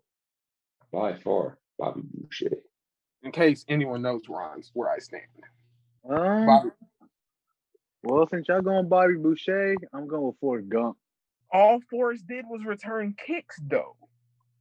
by 0.92 1.14
far, 1.16 1.58
Bobby 1.78 2.02
Boucher. 2.14 2.58
In 3.24 3.32
case 3.32 3.66
anyone 3.68 4.02
knows 4.02 4.22
where 4.28 4.42
I, 4.42 4.56
where 4.74 4.90
I 4.90 4.98
stand. 5.00 5.24
Um, 6.10 6.46
Bobby. 6.46 6.70
Well, 8.04 8.28
since 8.28 8.48
y'all 8.48 8.62
going 8.62 8.90
Bobby 8.90 9.16
Boucher, 9.16 9.76
I'm 9.94 10.08
going 10.08 10.24
with 10.24 10.40
Forrest 10.40 10.70
Gump. 10.70 10.98
All 11.54 11.80
Forrest 11.90 12.26
did 12.28 12.46
was 12.50 12.66
return 12.66 13.14
kicks, 13.28 13.60
though. 13.62 13.96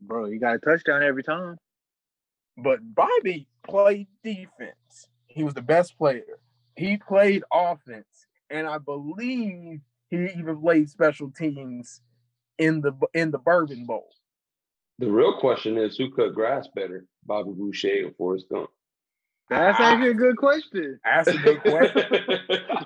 Bro, 0.02 0.26
you 0.26 0.40
got 0.40 0.56
a 0.56 0.58
touchdown 0.58 1.02
every 1.02 1.22
time. 1.22 1.56
But 2.57 2.80
Bobby 2.94 3.48
played 3.66 4.09
defense. 4.22 5.09
He 5.26 5.44
was 5.44 5.55
the 5.55 5.62
best 5.62 5.96
player. 5.96 6.40
He 6.76 6.96
played 6.96 7.42
offense, 7.53 8.26
and 8.48 8.66
I 8.66 8.78
believe 8.78 9.80
he 10.09 10.16
even 10.36 10.61
played 10.61 10.88
special 10.88 11.30
teams 11.30 12.01
in 12.59 12.80
the 12.80 12.92
in 13.14 13.30
the 13.30 13.38
Bourbon 13.38 13.84
Bowl. 13.84 14.09
The 14.98 15.11
real 15.11 15.38
question 15.38 15.78
is 15.78 15.96
who 15.96 16.11
cut 16.11 16.34
grass 16.34 16.68
better, 16.74 17.07
Bobby 17.24 17.53
Boucher 17.53 18.07
or 18.07 18.11
Forrest 18.18 18.46
Gump? 18.51 18.70
That's 19.48 19.78
ah. 19.80 19.92
actually 19.92 20.11
a 20.11 20.14
good 20.14 20.36
question. 20.36 21.01
That's 21.05 21.28
a 21.28 21.38
good 21.38 21.61
question. 21.62 22.05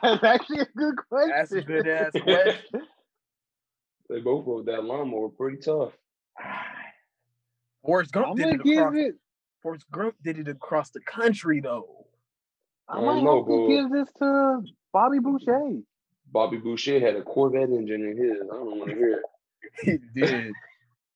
That's 0.03 0.25
actually 0.25 0.61
a 0.61 0.69
good 0.77 0.97
question. 1.09 1.31
That's 1.31 1.53
a 1.53 1.61
good 1.63 1.89
ass 1.89 2.13
question. 2.13 2.83
they 4.09 4.21
both 4.21 4.47
rode 4.47 4.67
that 4.67 4.85
lawnmower 4.85 5.29
pretty 5.31 5.59
tough. 5.59 5.93
Ah. 6.41 6.63
Forrest 7.85 8.13
Gump 8.13 8.29
I'm 8.29 8.37
did 8.37 8.43
gonna 8.45 8.55
it 8.55 8.65
give 8.65 8.79
across. 8.79 8.95
it. 8.97 9.15
Forrest 9.65 9.87
Gump 9.91 10.15
did 10.23 10.39
it 10.39 10.47
across 10.49 10.91
the 10.91 11.01
country 11.01 11.61
though. 11.61 12.07
I 12.89 12.99
I 12.99 13.01
might 13.01 13.07
don't 13.17 13.25
know, 13.25 13.37
have 13.39 13.47
to 13.47 13.47
bro. 13.47 13.69
give 13.69 13.91
this 13.91 14.09
to 14.19 14.63
Bobby 14.93 15.19
Boucher. 15.19 15.81
Bobby 16.31 16.59
Boucher 16.59 17.01
had 17.01 17.17
a 17.17 17.23
Corvette 17.23 17.71
engine 17.71 18.03
in 18.05 18.17
his. 18.17 18.43
I 18.43 18.55
don't 18.55 18.79
want 18.79 18.91
to 18.91 18.97
hear 18.97 19.13
it. 19.15 19.23
He 19.83 19.99
did. 20.21 20.53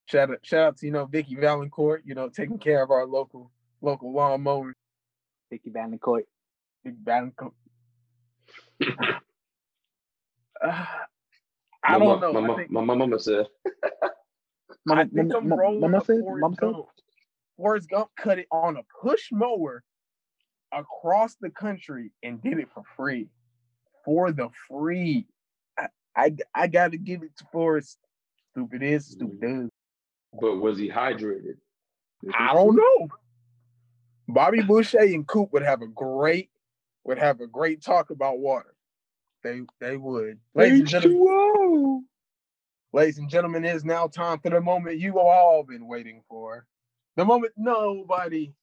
shout 0.06 0.30
out, 0.30 0.38
shout 0.42 0.60
out 0.66 0.76
to 0.78 0.86
you 0.86 0.92
know 0.92 1.04
Vicki 1.04 1.36
Vallencourt. 1.36 2.00
You 2.04 2.14
know 2.14 2.28
taking 2.30 2.58
care 2.58 2.82
of 2.82 2.90
our 2.90 3.06
local 3.06 3.52
local 3.82 4.12
lawnmower. 4.12 4.74
Vicki 5.50 5.70
Vallencourt. 5.70 6.24
Big 6.84 7.04
Vallencourt. 7.04 7.52
Uh, 10.62 10.84
I 11.84 11.96
My 11.98 11.98
don't 11.98 12.20
mo- 12.20 12.32
know. 12.32 12.32
My, 12.40 12.54
I 12.54 12.56
think, 12.56 12.70
my, 12.70 12.80
my 12.82 12.94
mama 12.94 13.18
said, 13.20 13.46
I 14.90 15.04
Mama, 15.04 15.04
think 15.14 15.34
I'm 15.34 15.48
mama, 15.48 15.56
rolling 15.62 15.80
mama 15.80 15.98
with 15.98 16.06
said, 16.06 16.20
Forrest 16.20 16.40
mama 16.40 16.56
said, 16.60 16.72
Gump. 16.72 16.86
Forrest 17.58 17.90
Gump 17.90 18.08
cut 18.16 18.38
it 18.38 18.46
on 18.50 18.76
a 18.76 18.82
push 19.02 19.28
mower 19.32 19.82
across 20.72 21.34
the 21.40 21.50
country 21.50 22.12
and 22.22 22.40
did 22.40 22.58
it 22.58 22.68
for 22.72 22.84
free. 22.96 23.28
For 24.04 24.32
the 24.32 24.48
free. 24.68 25.26
I, 25.76 25.88
I, 26.16 26.36
I 26.54 26.66
got 26.68 26.92
to 26.92 26.98
give 26.98 27.22
it 27.22 27.36
to 27.38 27.44
Forrest. 27.52 27.98
Stupid 28.52 28.82
is, 28.82 29.06
stupid 29.06 29.40
does. 29.40 29.70
but 30.40 30.56
was 30.56 30.78
he 30.78 30.88
hydrated? 30.88 31.56
I 32.36 32.54
don't 32.54 32.76
know. 32.76 33.08
Bobby 34.28 34.62
Boucher 34.62 35.00
and 35.00 35.26
Coop 35.26 35.52
would 35.52 35.62
have 35.62 35.82
a 35.82 35.86
great 35.86 36.50
would 37.04 37.18
have 37.18 37.40
a 37.40 37.46
great 37.46 37.82
talk 37.82 38.10
about 38.10 38.38
water. 38.38 38.74
They 39.42 39.62
they 39.80 39.96
would. 39.96 40.38
Ladies 40.54 40.80
and 40.80 40.88
gentlemen, 40.88 42.04
ladies 42.92 43.18
and 43.18 43.30
gentlemen, 43.30 43.64
it 43.64 43.74
is 43.74 43.84
now 43.84 44.06
time 44.08 44.40
for 44.40 44.50
the 44.50 44.60
moment 44.60 44.98
you 44.98 45.18
all 45.18 45.62
been 45.62 45.86
waiting 45.86 46.22
for. 46.28 46.66
The 47.18 47.24
moment 47.24 47.52
nobody 47.56 48.54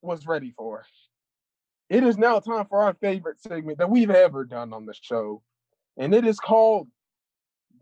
was 0.00 0.26
ready 0.26 0.54
for. 0.56 0.86
It 1.90 2.02
is 2.02 2.16
now 2.16 2.40
time 2.40 2.64
for 2.64 2.80
our 2.82 2.94
favorite 2.94 3.38
segment 3.42 3.76
that 3.76 3.90
we've 3.90 4.08
ever 4.08 4.46
done 4.46 4.72
on 4.72 4.86
the 4.86 4.94
show. 4.98 5.42
And 5.98 6.14
it 6.14 6.26
is 6.26 6.40
called 6.40 6.88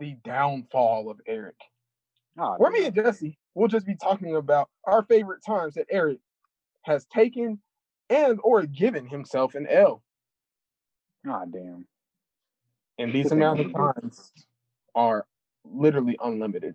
The 0.01 0.17
Downfall 0.25 1.09
of 1.09 1.21
Eric. 1.25 1.55
Ah, 2.37 2.55
oh, 2.55 2.55
Where 2.57 2.73
me 2.73 2.87
and 2.87 2.95
Jesse, 2.97 3.39
we'll 3.55 3.69
just 3.69 3.87
be 3.87 3.95
talking 3.95 4.35
about 4.35 4.71
our 4.85 5.05
favorite 5.05 5.45
times 5.47 5.75
that 5.75 5.87
Eric 5.89 6.19
has 6.83 7.07
taken 7.07 7.61
and 8.11 8.41
or 8.43 8.67
given 8.67 9.07
himself 9.07 9.55
an 9.55 9.69
L. 9.71 10.03
Oh, 11.29 11.45
damn. 11.49 11.87
And 12.99 13.13
these 13.13 13.31
amount 13.31 13.61
of 13.61 13.73
times 14.03 14.33
are 14.97 15.27
literally 15.65 16.19
unlimited. 16.21 16.75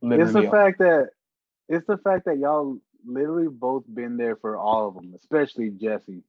It's 0.00 0.08
Literally 0.08 0.46
the 0.46 0.50
fact 0.50 0.78
that 0.78 1.10
it's 1.68 1.86
the 1.86 1.98
fact 1.98 2.24
that 2.26 2.38
y'all 2.38 2.78
literally 3.06 3.48
both 3.48 3.84
been 3.92 4.16
there 4.16 4.36
for 4.36 4.56
all 4.56 4.88
of 4.88 4.94
them, 4.94 5.14
especially 5.18 5.70
Jesse. 5.70 6.22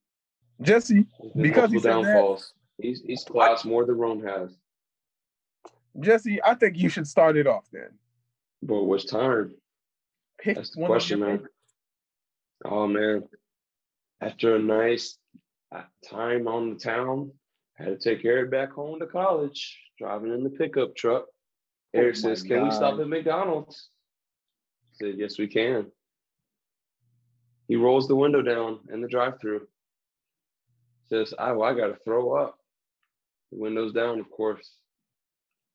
Jesse, 0.62 1.06
Because 1.36 1.72
he 1.72 1.78
multiple 1.78 1.82
said 1.82 1.92
that- 1.94 2.04
downfalls. 2.04 2.54
He's 2.82 3.02
he's 3.02 3.24
classed 3.26 3.66
more 3.66 3.86
than 3.86 3.98
Rome 3.98 4.24
has. 4.24 4.58
Jesse, 6.00 6.42
I 6.44 6.54
think 6.56 6.78
you 6.78 6.88
should 6.90 7.08
start 7.08 7.36
it 7.36 7.46
off 7.48 7.66
then. 7.74 7.90
But 8.62 8.84
which 8.84 9.08
time? 9.08 9.54
Pick 10.40 10.56
That's 10.56 10.70
the 10.76 10.86
question, 10.86 11.20
man. 11.20 11.30
favorites. 11.40 11.54
Oh 12.66 12.88
man. 12.88 13.24
After 14.22 14.56
a 14.56 14.60
nice 14.60 15.18
uh, 15.76 15.84
time 16.10 16.48
on 16.48 16.74
the 16.74 16.80
town, 16.80 17.32
had 17.76 17.88
to 17.88 17.98
take 17.98 18.24
Eric 18.26 18.52
back 18.52 18.72
home 18.72 19.00
to 19.00 19.08
college, 19.08 19.78
driving 19.98 20.34
in 20.34 20.44
the 20.44 20.50
pickup 20.50 20.96
truck. 20.96 21.26
Eric 21.94 22.16
Oh 22.18 22.30
my 22.30 22.36
says, 22.36 22.44
Can 22.44 22.64
we 22.64 22.72
stop 22.72 23.00
at 23.00 23.08
McDonald's? 23.08 23.90
I 25.02 25.06
said, 25.06 25.16
Yes, 25.18 25.38
we 25.38 25.48
can. 25.48 25.88
He 27.68 27.76
rolls 27.76 28.08
the 28.08 28.16
window 28.16 28.42
down 28.42 28.80
in 28.92 29.02
the 29.02 29.08
drive-through. 29.08 29.68
Says, 31.10 31.34
Oh, 31.38 31.62
I 31.62 31.74
gotta 31.74 31.98
throw 32.04 32.34
up. 32.34 32.58
The 33.52 33.60
window's 33.60 33.94
down, 33.94 34.20
of 34.20 34.30
course. 34.30 34.72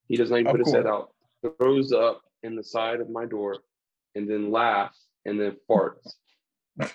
He 0.09 0.17
does 0.17 0.31
not 0.31 0.41
even 0.41 0.49
Of 0.49 0.57
put 0.57 0.67
his 0.67 0.75
head 0.75 0.87
out. 0.87 1.11
Throws 1.59 1.93
up 1.93 2.23
in 2.43 2.57
the 2.57 2.65
side 2.65 3.01
of 3.01 3.11
my 3.11 3.25
door 3.27 3.57
and 4.15 4.29
then 4.29 4.51
laughs 4.51 5.07
and 5.25 5.41
then 5.41 5.57
farts. 5.69 6.15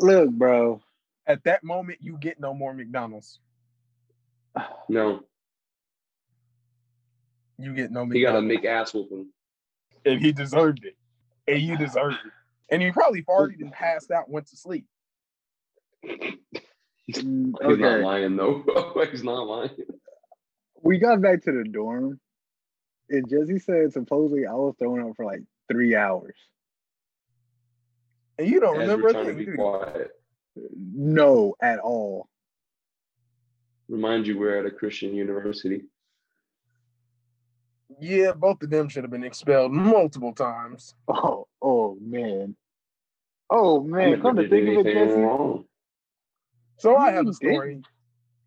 Look, 0.00 0.30
bro. 0.30 0.82
At 1.26 1.44
that 1.44 1.64
moment, 1.64 1.98
you 2.00 2.16
get 2.18 2.40
no 2.40 2.54
more 2.54 2.72
McDonald's. 2.72 3.40
No, 4.88 5.22
You 7.58 7.74
get 7.74 7.90
no 7.90 8.06
he 8.06 8.22
got 8.22 8.36
a 8.36 8.40
McDonald's. 8.40 8.48
make 8.48 8.64
ass 8.64 8.94
whooping. 8.94 9.28
and 10.04 10.20
he 10.20 10.32
deserved 10.32 10.84
it. 10.84 10.96
And 11.46 11.60
you 11.60 11.76
deserved 11.76 12.18
it. 12.24 12.32
And 12.70 12.82
he 12.82 12.90
probably 12.92 13.22
farted 13.22 13.60
and 13.60 13.72
passed 13.72 14.10
out, 14.10 14.26
and 14.26 14.34
went 14.34 14.46
to 14.48 14.56
sleep. 14.56 14.86
Mm, 17.10 17.54
He's 17.66 17.78
not 17.78 18.00
lying 18.00 18.36
though. 18.36 18.62
He's 19.10 19.24
not 19.24 19.46
lying. 19.46 19.70
we 20.82 20.98
got 20.98 21.22
back 21.22 21.42
to 21.44 21.52
the 21.52 21.64
dorm, 21.64 22.20
and 23.08 23.26
Jesse 23.30 23.58
said 23.58 23.94
supposedly 23.94 24.44
I 24.46 24.52
was 24.52 24.74
throwing 24.78 25.08
up 25.08 25.16
for 25.16 25.24
like 25.24 25.40
three 25.72 25.96
hours. 25.96 26.36
And 28.38 28.46
you 28.46 28.60
don't 28.60 28.74
As 28.78 28.88
remember 28.90 29.04
we're 29.04 29.12
trying 29.12 29.26
to 29.26 29.32
be 29.32 29.46
quiet. 29.56 30.10
No, 30.76 31.54
at 31.62 31.78
all. 31.78 32.28
Remind 33.88 34.26
you, 34.26 34.38
we're 34.38 34.58
at 34.58 34.66
a 34.66 34.70
Christian 34.70 35.14
university. 35.14 35.84
Yeah, 38.00 38.32
both 38.32 38.62
of 38.62 38.70
them 38.70 38.88
should 38.88 39.04
have 39.04 39.10
been 39.10 39.24
expelled 39.24 39.72
multiple 39.72 40.32
times. 40.32 40.94
Oh, 41.08 41.46
oh 41.62 41.96
man. 42.00 42.56
Oh 43.50 43.82
man, 43.82 44.20
come 44.20 44.36
to 44.36 44.48
think 44.48 44.78
of 44.78 44.86
it, 44.86 44.92
Jesse. 44.92 45.20
wrong. 45.20 45.64
So 46.78 46.96
I 46.96 47.12
have 47.12 47.26
a 47.26 47.32
story. 47.32 47.80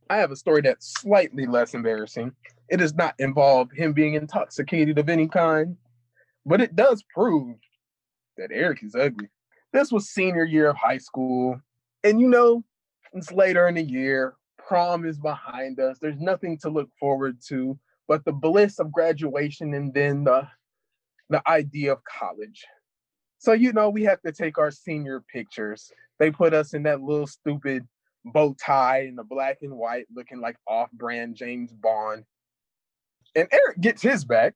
I 0.10 0.18
have 0.18 0.32
a 0.32 0.36
story 0.36 0.62
that's 0.62 0.94
slightly 0.94 1.46
less 1.46 1.74
embarrassing. 1.74 2.32
It 2.70 2.78
does 2.78 2.94
not 2.94 3.16
involve 3.20 3.72
him 3.72 3.94
being 3.94 4.14
intoxicated 4.14 4.98
of 4.98 5.10
any 5.10 5.28
kind, 5.28 5.76
but 6.46 6.62
it 6.62 6.76
does 6.76 7.04
prove 7.14 7.56
that 8.38 8.50
Eric 8.54 8.84
is 8.84 8.96
ugly. 8.96 9.28
This 9.74 9.92
was 9.92 10.10
senior 10.10 10.46
year 10.46 10.70
of 10.70 10.78
high 10.78 10.98
school, 10.98 11.60
and 12.04 12.20
you 12.20 12.28
know, 12.28 12.64
it's 13.14 13.32
later 13.32 13.68
in 13.68 13.76
the 13.76 13.84
year. 13.84 14.36
Prom 14.58 15.06
is 15.06 15.18
behind 15.18 15.80
us. 15.80 15.98
There's 16.00 16.20
nothing 16.20 16.58
to 16.60 16.70
look 16.70 16.90
forward 17.00 17.38
to 17.48 17.78
but 18.12 18.26
the 18.26 18.34
bliss 18.34 18.78
of 18.78 18.92
graduation 18.92 19.74
and 19.74 19.94
then 19.94 20.26
the 20.26 20.46
the 21.30 21.42
idea 21.48 21.94
of 21.94 22.00
college. 22.04 22.66
So 23.38 23.54
you 23.54 23.72
know, 23.72 23.90
we 23.90 24.04
have 24.04 24.22
to 24.24 24.34
take 24.34 24.58
our 24.58 24.70
senior 24.70 25.24
pictures. 25.32 25.90
They 26.20 26.30
put 26.30 26.54
us 26.54 26.74
in 26.74 26.84
that 26.84 27.02
little 27.02 27.26
stupid 27.26 27.88
bow 28.26 28.54
tie 28.62 29.04
and 29.04 29.18
the 29.18 29.24
black 29.24 29.60
and 29.62 29.78
white 29.78 30.08
looking 30.14 30.42
like 30.42 30.58
off-brand 30.68 31.38
James 31.38 31.72
Bond. 31.72 32.26
And 33.34 33.48
Eric 33.50 33.80
gets 33.80 34.02
his 34.02 34.26
back. 34.26 34.56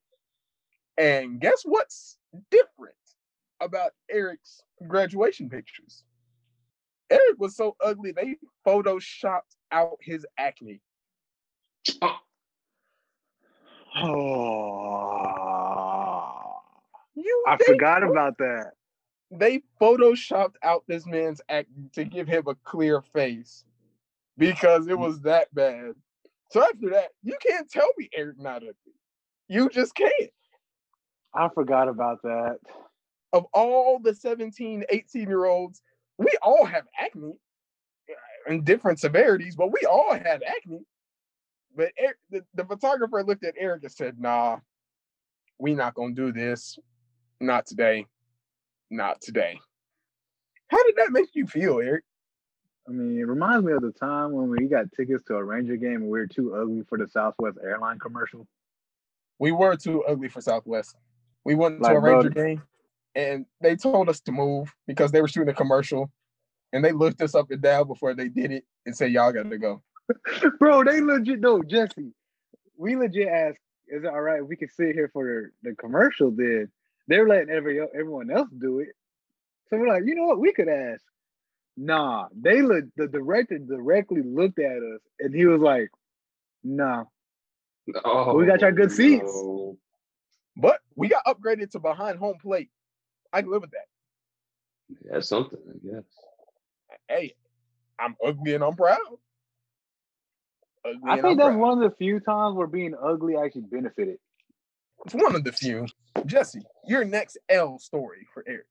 And 0.98 1.40
guess 1.40 1.62
what's 1.64 2.18
different 2.52 2.96
about 3.62 3.92
Eric's 4.12 4.64
graduation 4.86 5.50
pictures? 5.50 6.04
Eric 7.10 7.40
was 7.40 7.56
so 7.56 7.78
ugly 7.82 8.12
they 8.12 8.36
photoshopped 8.68 9.56
out 9.72 9.96
his 10.02 10.26
acne. 10.38 10.82
Oh, 12.02 12.18
Oh, 13.96 14.12
you 17.16 17.46
I 17.48 17.58
forgot 17.66 18.04
about 18.04 18.38
that. 18.40 18.72
they 19.32 19.62
photoshopped 19.82 20.56
out 20.64 20.84
this 20.88 21.06
man's 21.06 21.42
acne 21.50 21.90
to 21.94 22.04
give 22.04 22.28
him 22.28 22.44
a 22.48 22.56
clear 22.56 23.02
face 23.02 23.64
because 24.38 24.88
it 24.88 24.98
was 25.00 25.22
that 25.22 25.54
bad. 25.56 25.94
So 26.52 26.62
after 26.64 26.90
that, 26.92 27.12
you 27.24 27.38
can't 27.46 27.70
tell 27.70 27.90
me 27.98 28.10
Eric 28.16 28.40
not 28.40 28.58
ugly. 28.58 28.74
You 29.48 29.70
just 29.70 29.96
can't. 29.96 30.32
I 31.34 31.50
forgot 31.50 31.88
about 31.88 32.22
that. 32.24 32.58
Of 33.34 33.46
all 33.54 34.00
the 34.00 34.14
17, 34.16 34.84
18 34.90 35.28
year 35.28 35.46
olds, 35.46 35.82
we 36.18 36.30
all 36.42 36.66
have 36.66 36.86
acne 37.00 37.38
uh, 38.10 38.54
in 38.54 38.64
different 38.64 39.00
severities, 39.00 39.56
but 39.56 39.72
we 39.72 39.86
all 39.90 40.14
had 40.14 40.44
acne. 40.44 40.86
But 41.76 41.92
Eric, 41.98 42.18
the, 42.30 42.46
the 42.54 42.66
photographer 42.66 43.24
looked 43.24 43.44
at 43.44 43.56
Eric 43.58 43.84
and 43.84 43.92
said, 43.92 44.20
nah, 44.20 44.60
we 45.60 45.76
not 45.76 45.94
gonna 45.94 46.14
do 46.14 46.32
this. 46.32 46.80
Not 47.40 47.66
today. 47.66 48.06
Not 48.90 49.22
today. 49.22 49.60
How 50.68 50.84
did 50.86 50.96
that 50.98 51.12
make 51.12 51.30
you 51.34 51.48
feel, 51.48 51.80
Eric? 51.80 52.04
I 52.88 52.92
mean, 52.92 53.20
it 53.20 53.24
reminds 53.24 53.66
me 53.66 53.74
of 53.74 53.82
the 53.82 53.92
time 53.92 54.32
when 54.32 54.50
we 54.50 54.68
got 54.68 54.92
tickets 54.92 55.24
to 55.26 55.36
a 55.36 55.44
Ranger 55.44 55.76
game 55.76 55.96
and 55.96 56.10
we 56.10 56.20
were 56.20 56.28
too 56.28 56.56
ugly 56.56 56.84
for 56.88 56.98
the 56.98 57.08
Southwest 57.08 57.58
airline 57.64 58.00
commercial. 58.00 58.48
We 59.40 59.52
were 59.52 59.76
too 59.76 60.04
ugly 60.06 60.30
for 60.30 60.40
Southwest. 60.40 60.96
We 61.44 61.56
went 61.56 61.82
like, 61.82 61.94
to 61.94 61.98
a 61.98 62.02
Ranger 62.02 62.30
bro, 62.30 62.44
game, 62.44 62.64
and 63.16 63.46
they 63.60 63.76
told 63.76 64.08
us 64.08 64.20
to 64.22 64.32
move 64.32 64.74
because 64.88 65.12
they 65.12 65.22
were 65.22 65.28
shooting 65.28 65.50
a 65.50 65.54
commercial, 65.54 66.12
and 66.74 66.86
they 66.86 66.92
looked 66.92 67.22
us 67.22 67.36
up 67.36 67.52
and 67.52 67.62
down 67.62 67.88
before 67.88 68.14
they 68.14 68.30
did 68.30 68.52
it 68.52 68.66
and 68.86 68.96
said, 68.96 69.12
"Y'all 69.12 69.32
got 69.32 69.50
to 69.50 69.58
go." 69.58 69.82
bro, 70.60 70.84
they 70.84 71.02
legit 71.02 71.40
no 71.40 71.62
Jesse. 71.62 72.14
We 72.78 72.96
legit 72.96 73.28
asked, 73.28 73.60
"Is 73.88 74.04
it 74.04 74.08
all 74.08 74.22
right 74.22 74.42
if 74.42 74.48
we 74.48 74.56
can 74.56 74.70
sit 74.70 74.96
here 74.96 75.10
for 75.12 75.52
the, 75.64 75.70
the 75.70 75.76
commercial?" 75.76 76.32
Then 76.32 76.70
they're 77.08 77.28
letting 77.28 77.50
every 77.50 77.82
everyone 77.82 78.32
else 78.32 78.50
do 78.58 78.80
it. 78.80 78.90
So 79.70 79.78
we're 79.78 79.88
like, 79.88 80.04
you 80.06 80.16
know 80.16 80.26
what? 80.26 80.40
We 80.40 80.54
could 80.54 80.70
ask. 80.70 81.02
Nah, 81.78 82.28
they 82.40 82.62
look. 82.62 82.86
The 82.96 83.08
director 83.08 83.58
directly 83.58 84.22
looked 84.22 84.60
at 84.60 84.78
us, 84.78 85.02
and 85.20 85.34
he 85.34 85.46
was 85.46 85.62
like, 85.62 85.90
"Nah, 86.64 87.06
oh, 88.04 88.36
we 88.36 88.46
got 88.46 88.62
y'all 88.62 88.72
good 88.72 88.92
oh, 88.92 88.94
seats." 88.94 89.24
No. 89.26 89.78
But 90.58 90.80
we 90.96 91.10
got 91.10 91.26
upgraded 91.26 91.72
to 91.72 91.80
behind 91.80 92.18
home 92.18 92.38
plate. 92.42 92.70
I 93.34 93.42
can 93.42 93.52
live 93.52 93.62
with 93.62 93.72
that. 93.72 93.88
That's 95.12 95.28
something, 95.28 95.60
I 95.68 95.86
guess. 95.86 96.04
Hey, 97.10 97.36
I'm 98.00 98.16
ugly 98.26 98.54
and 98.54 98.64
I'm 98.64 98.76
proud. 98.76 99.00
Ugly 100.86 101.00
I 101.08 101.22
think 101.22 101.38
that's 101.38 101.48
proud. 101.48 101.58
one 101.58 101.84
of 101.84 101.90
the 101.90 101.96
few 101.96 102.20
times 102.20 102.56
where 102.56 102.68
being 102.68 102.94
ugly 103.02 103.36
actually 103.38 103.62
benefited. 103.62 104.18
It's 105.06 105.16
one 105.16 105.36
of 105.36 105.44
the 105.44 105.52
few. 105.52 105.88
Jesse, 106.26 106.62
your 106.88 107.04
next 107.04 107.38
L 107.50 107.80
story 107.80 108.28
for 108.34 108.44
Eric. 108.48 108.66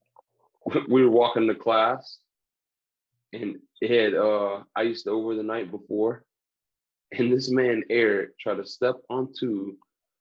We 0.88 1.02
were 1.04 1.10
walking 1.10 1.46
to 1.48 1.54
class, 1.54 2.18
and 3.32 3.56
it 3.80 3.90
had 3.90 4.14
uh 4.14 4.62
I 4.74 4.82
used 4.82 5.04
to 5.04 5.10
over 5.10 5.34
the 5.34 5.42
night 5.42 5.70
before, 5.70 6.24
and 7.12 7.32
this 7.32 7.50
man 7.50 7.82
Eric 7.90 8.38
tried 8.38 8.56
to 8.56 8.66
step 8.66 8.96
onto 9.10 9.76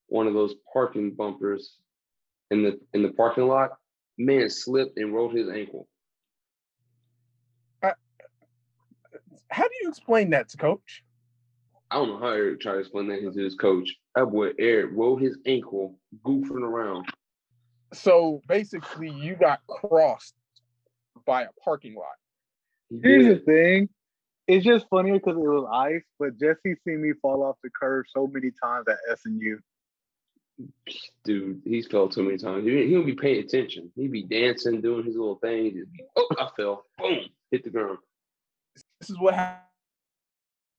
one 0.08 0.28
of 0.28 0.34
those 0.34 0.56
parking 0.72 1.12
bumpers 1.12 1.78
in 2.52 2.64
the 2.64 2.80
in 2.94 3.04
the 3.04 3.12
parking 3.12 3.48
lot. 3.48 3.72
Man 4.18 4.50
slipped 4.50 4.98
and 4.98 5.14
rolled 5.14 5.34
his 5.34 5.50
ankle. 5.50 5.88
Uh, 7.82 7.92
how 9.50 9.64
do 9.64 9.74
you 9.82 9.90
explain 9.90 10.30
that 10.32 10.50
to 10.50 10.58
coach? 10.58 11.04
I 11.94 11.98
don't 11.98 12.10
know 12.10 12.18
how 12.18 12.34
Eric 12.34 12.60
tried 12.60 12.74
to 12.74 12.80
explain 12.80 13.08
that 13.10 13.22
to 13.22 13.40
his 13.40 13.54
coach. 13.56 13.94
That 14.16 14.26
boy 14.26 14.50
Eric 14.58 14.92
rolled 14.94 15.22
his 15.22 15.38
ankle, 15.46 16.00
goofing 16.26 16.64
around. 16.64 17.06
So 17.94 18.42
basically, 18.48 19.12
you 19.12 19.36
got 19.36 19.60
crossed 19.68 20.34
by 21.28 21.44
a 21.44 21.50
parking 21.64 21.94
lot. 21.94 22.16
Here's 23.02 23.28
the 23.28 23.46
thing. 23.46 23.90
It's 24.48 24.66
just 24.66 24.88
funnier 24.90 25.14
because 25.14 25.36
it 25.36 25.40
was 25.40 25.70
ice, 25.72 26.04
but 26.20 26.40
Jesse 26.40 26.76
seen 26.84 27.02
me 27.02 27.14
fall 27.22 27.44
off 27.44 27.58
the 27.64 27.70
curb 27.70 28.06
so 28.14 28.28
many 28.28 28.52
times 28.62 28.88
at 28.88 28.98
SNU 29.20 29.60
dude, 31.24 31.62
he's 31.66 31.88
fell 31.88 32.08
too 32.08 32.24
many 32.24 32.38
times. 32.38 32.66
He, 32.66 32.88
he 32.88 32.98
would 32.98 33.06
be 33.06 33.16
paying 33.16 33.44
attention. 33.44 33.92
He'd 33.96 34.12
be 34.12 34.24
dancing, 34.24 34.82
doing 34.82 35.06
his 35.06 35.16
little 35.16 35.38
thing. 35.38 35.66
He'd 35.66 35.92
be, 35.92 36.04
oh, 36.16 36.28
I 36.40 36.50
fell. 36.56 36.86
Boom, 36.98 37.26
hit 37.52 37.64
the 37.64 37.70
ground. 37.70 37.98
This 39.00 39.10
is 39.10 39.20
what 39.20 39.34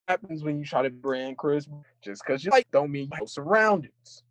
happens 0.09 0.43
when 0.43 0.59
you 0.59 0.65
try 0.65 0.83
to 0.83 0.91
brand 0.91 1.39
charisma. 1.39 1.83
Just 2.03 2.23
because 2.25 2.45
you 2.45 2.51
like 2.51 2.71
don't 2.71 2.91
mean 2.91 3.11
your 3.19 3.27
surroundings. 3.27 4.23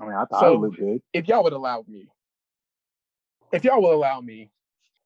I 0.00 0.04
mean, 0.04 0.14
I 0.14 0.24
thought 0.26 0.40
so, 0.40 0.54
looked 0.56 0.78
good. 0.78 1.00
If 1.12 1.28
y'all 1.28 1.42
would 1.42 1.52
allow 1.52 1.84
me, 1.88 2.08
if 3.52 3.64
y'all 3.64 3.80
will 3.80 3.94
allow 3.94 4.20
me, 4.20 4.50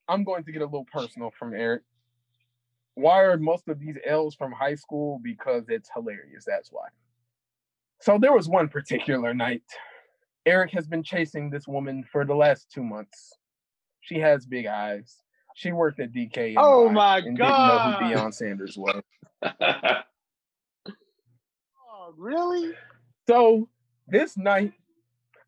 I'm 0.08 0.24
going 0.24 0.44
to 0.44 0.52
get 0.52 0.62
a 0.62 0.64
little 0.64 0.86
personal 0.92 1.30
from 1.38 1.54
Eric. 1.54 1.82
Why 2.94 3.22
are 3.22 3.36
most 3.36 3.68
of 3.68 3.78
these 3.78 3.96
L's 4.04 4.34
from 4.34 4.52
high 4.52 4.74
school? 4.74 5.20
Because 5.22 5.68
it's 5.68 5.88
hilarious. 5.94 6.44
That's 6.46 6.70
why. 6.72 6.88
So 8.00 8.18
there 8.18 8.32
was 8.32 8.48
one 8.48 8.68
particular 8.68 9.32
night. 9.32 9.62
Eric 10.46 10.72
has 10.72 10.86
been 10.86 11.02
chasing 11.02 11.50
this 11.50 11.68
woman 11.68 12.04
for 12.10 12.24
the 12.24 12.34
last 12.34 12.70
two 12.72 12.82
months. 12.82 13.34
She 14.00 14.18
has 14.18 14.46
big 14.46 14.66
eyes. 14.66 15.22
She 15.54 15.72
worked 15.72 16.00
at 16.00 16.12
DK. 16.12 16.54
Oh 16.56 16.88
my 16.88 17.18
and 17.18 17.36
god! 17.36 17.46
Didn't 17.48 17.66
know 17.68 18.08
who 18.08 18.14
Deion 18.14 18.34
Sanders 18.34 18.78
was. 18.78 19.02
oh, 19.42 20.02
really? 22.16 22.72
So 23.28 23.68
this 24.08 24.36
night, 24.36 24.72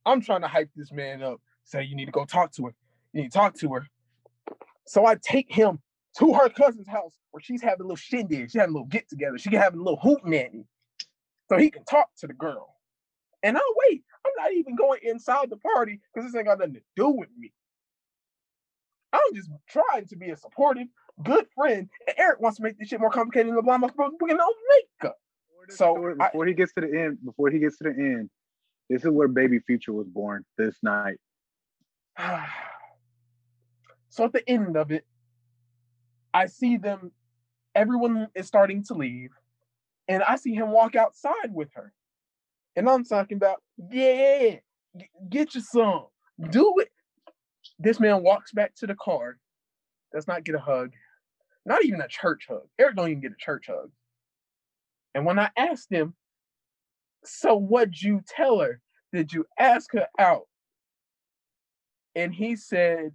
I'm 0.04 0.20
trying 0.20 0.42
to 0.42 0.48
hype 0.48 0.70
this 0.76 0.92
man 0.92 1.22
up. 1.22 1.40
Say 1.64 1.84
you 1.84 1.96
need 1.96 2.06
to 2.06 2.12
go 2.12 2.24
talk 2.24 2.52
to 2.54 2.66
her. 2.66 2.74
You 3.12 3.22
need 3.22 3.32
to 3.32 3.38
talk 3.38 3.54
to 3.58 3.74
her. 3.74 3.86
So 4.86 5.06
I 5.06 5.16
take 5.16 5.50
him 5.50 5.80
to 6.18 6.32
her 6.34 6.48
cousin's 6.48 6.88
house 6.88 7.14
where 7.30 7.40
she's 7.40 7.62
having 7.62 7.80
a 7.80 7.84
little 7.84 7.96
shindig. 7.96 8.50
She 8.50 8.58
having 8.58 8.74
a 8.74 8.78
little 8.78 8.88
get 8.88 9.08
together. 9.08 9.38
She 9.38 9.54
having 9.54 9.80
a 9.80 9.82
little 9.82 10.00
hoot 10.00 10.24
nanny 10.24 10.66
so 11.48 11.58
he 11.58 11.70
can 11.70 11.84
talk 11.84 12.08
to 12.18 12.26
the 12.26 12.34
girl. 12.34 12.76
And 13.42 13.56
I'll 13.56 13.62
wait. 13.88 14.02
I'm 14.24 14.32
not 14.36 14.52
even 14.52 14.76
going 14.76 15.00
inside 15.02 15.50
the 15.50 15.56
party 15.56 16.00
because 16.14 16.30
this 16.30 16.38
ain't 16.38 16.46
got 16.46 16.58
nothing 16.58 16.74
to 16.74 16.82
do 16.96 17.08
with 17.08 17.28
me. 17.36 17.52
I'm 19.12 19.34
just 19.34 19.50
trying 19.68 20.06
to 20.06 20.16
be 20.16 20.30
a 20.30 20.36
supportive, 20.36 20.86
good 21.22 21.46
friend. 21.54 21.88
And 22.06 22.16
Eric 22.18 22.40
wants 22.40 22.56
to 22.58 22.62
make 22.62 22.78
this 22.78 22.88
shit 22.88 23.00
more 23.00 23.10
complicated 23.10 23.52
than 23.54 23.80
must 23.80 23.94
putting 23.96 24.38
on 24.38 24.54
makeup. 25.00 25.16
So 25.68 25.94
before, 25.94 26.14
before 26.14 26.44
I, 26.44 26.48
he 26.48 26.54
gets 26.54 26.72
to 26.74 26.80
the 26.80 27.00
end, 27.00 27.18
before 27.24 27.50
he 27.50 27.58
gets 27.58 27.78
to 27.78 27.84
the 27.84 27.90
end, 27.90 28.30
this 28.88 29.04
is 29.04 29.10
where 29.10 29.28
Baby 29.28 29.60
Future 29.60 29.92
was 29.92 30.08
born 30.08 30.44
this 30.58 30.76
night. 30.82 31.18
so 34.08 34.24
at 34.24 34.32
the 34.32 34.48
end 34.48 34.76
of 34.76 34.90
it, 34.90 35.06
I 36.34 36.46
see 36.46 36.76
them. 36.76 37.12
Everyone 37.74 38.28
is 38.34 38.46
starting 38.46 38.84
to 38.84 38.94
leave 38.94 39.30
and 40.08 40.22
I 40.22 40.36
see 40.36 40.52
him 40.52 40.70
walk 40.70 40.94
outside 40.94 41.52
with 41.52 41.70
her. 41.74 41.92
And 42.76 42.88
I'm 42.88 43.04
talking 43.04 43.36
about, 43.36 43.62
yeah, 43.90 44.56
get 45.30 45.54
your 45.54 45.62
some, 45.62 46.06
do 46.50 46.74
it. 46.78 46.91
This 47.82 47.98
man 47.98 48.22
walks 48.22 48.52
back 48.52 48.74
to 48.76 48.86
the 48.86 48.94
car, 48.94 49.38
does 50.14 50.28
not 50.28 50.44
get 50.44 50.54
a 50.54 50.60
hug, 50.60 50.92
not 51.66 51.84
even 51.84 52.00
a 52.00 52.06
church 52.06 52.46
hug. 52.48 52.62
Eric 52.78 52.94
don't 52.94 53.08
even 53.08 53.20
get 53.20 53.32
a 53.32 53.36
church 53.44 53.66
hug. 53.68 53.90
And 55.16 55.26
when 55.26 55.38
I 55.38 55.50
asked 55.56 55.90
him, 55.90 56.14
so 57.24 57.56
what'd 57.56 58.00
you 58.00 58.22
tell 58.26 58.60
her? 58.60 58.80
Did 59.12 59.32
you 59.32 59.46
ask 59.58 59.92
her 59.94 60.06
out? 60.18 60.46
And 62.14 62.32
he 62.32 62.54
said, 62.54 63.12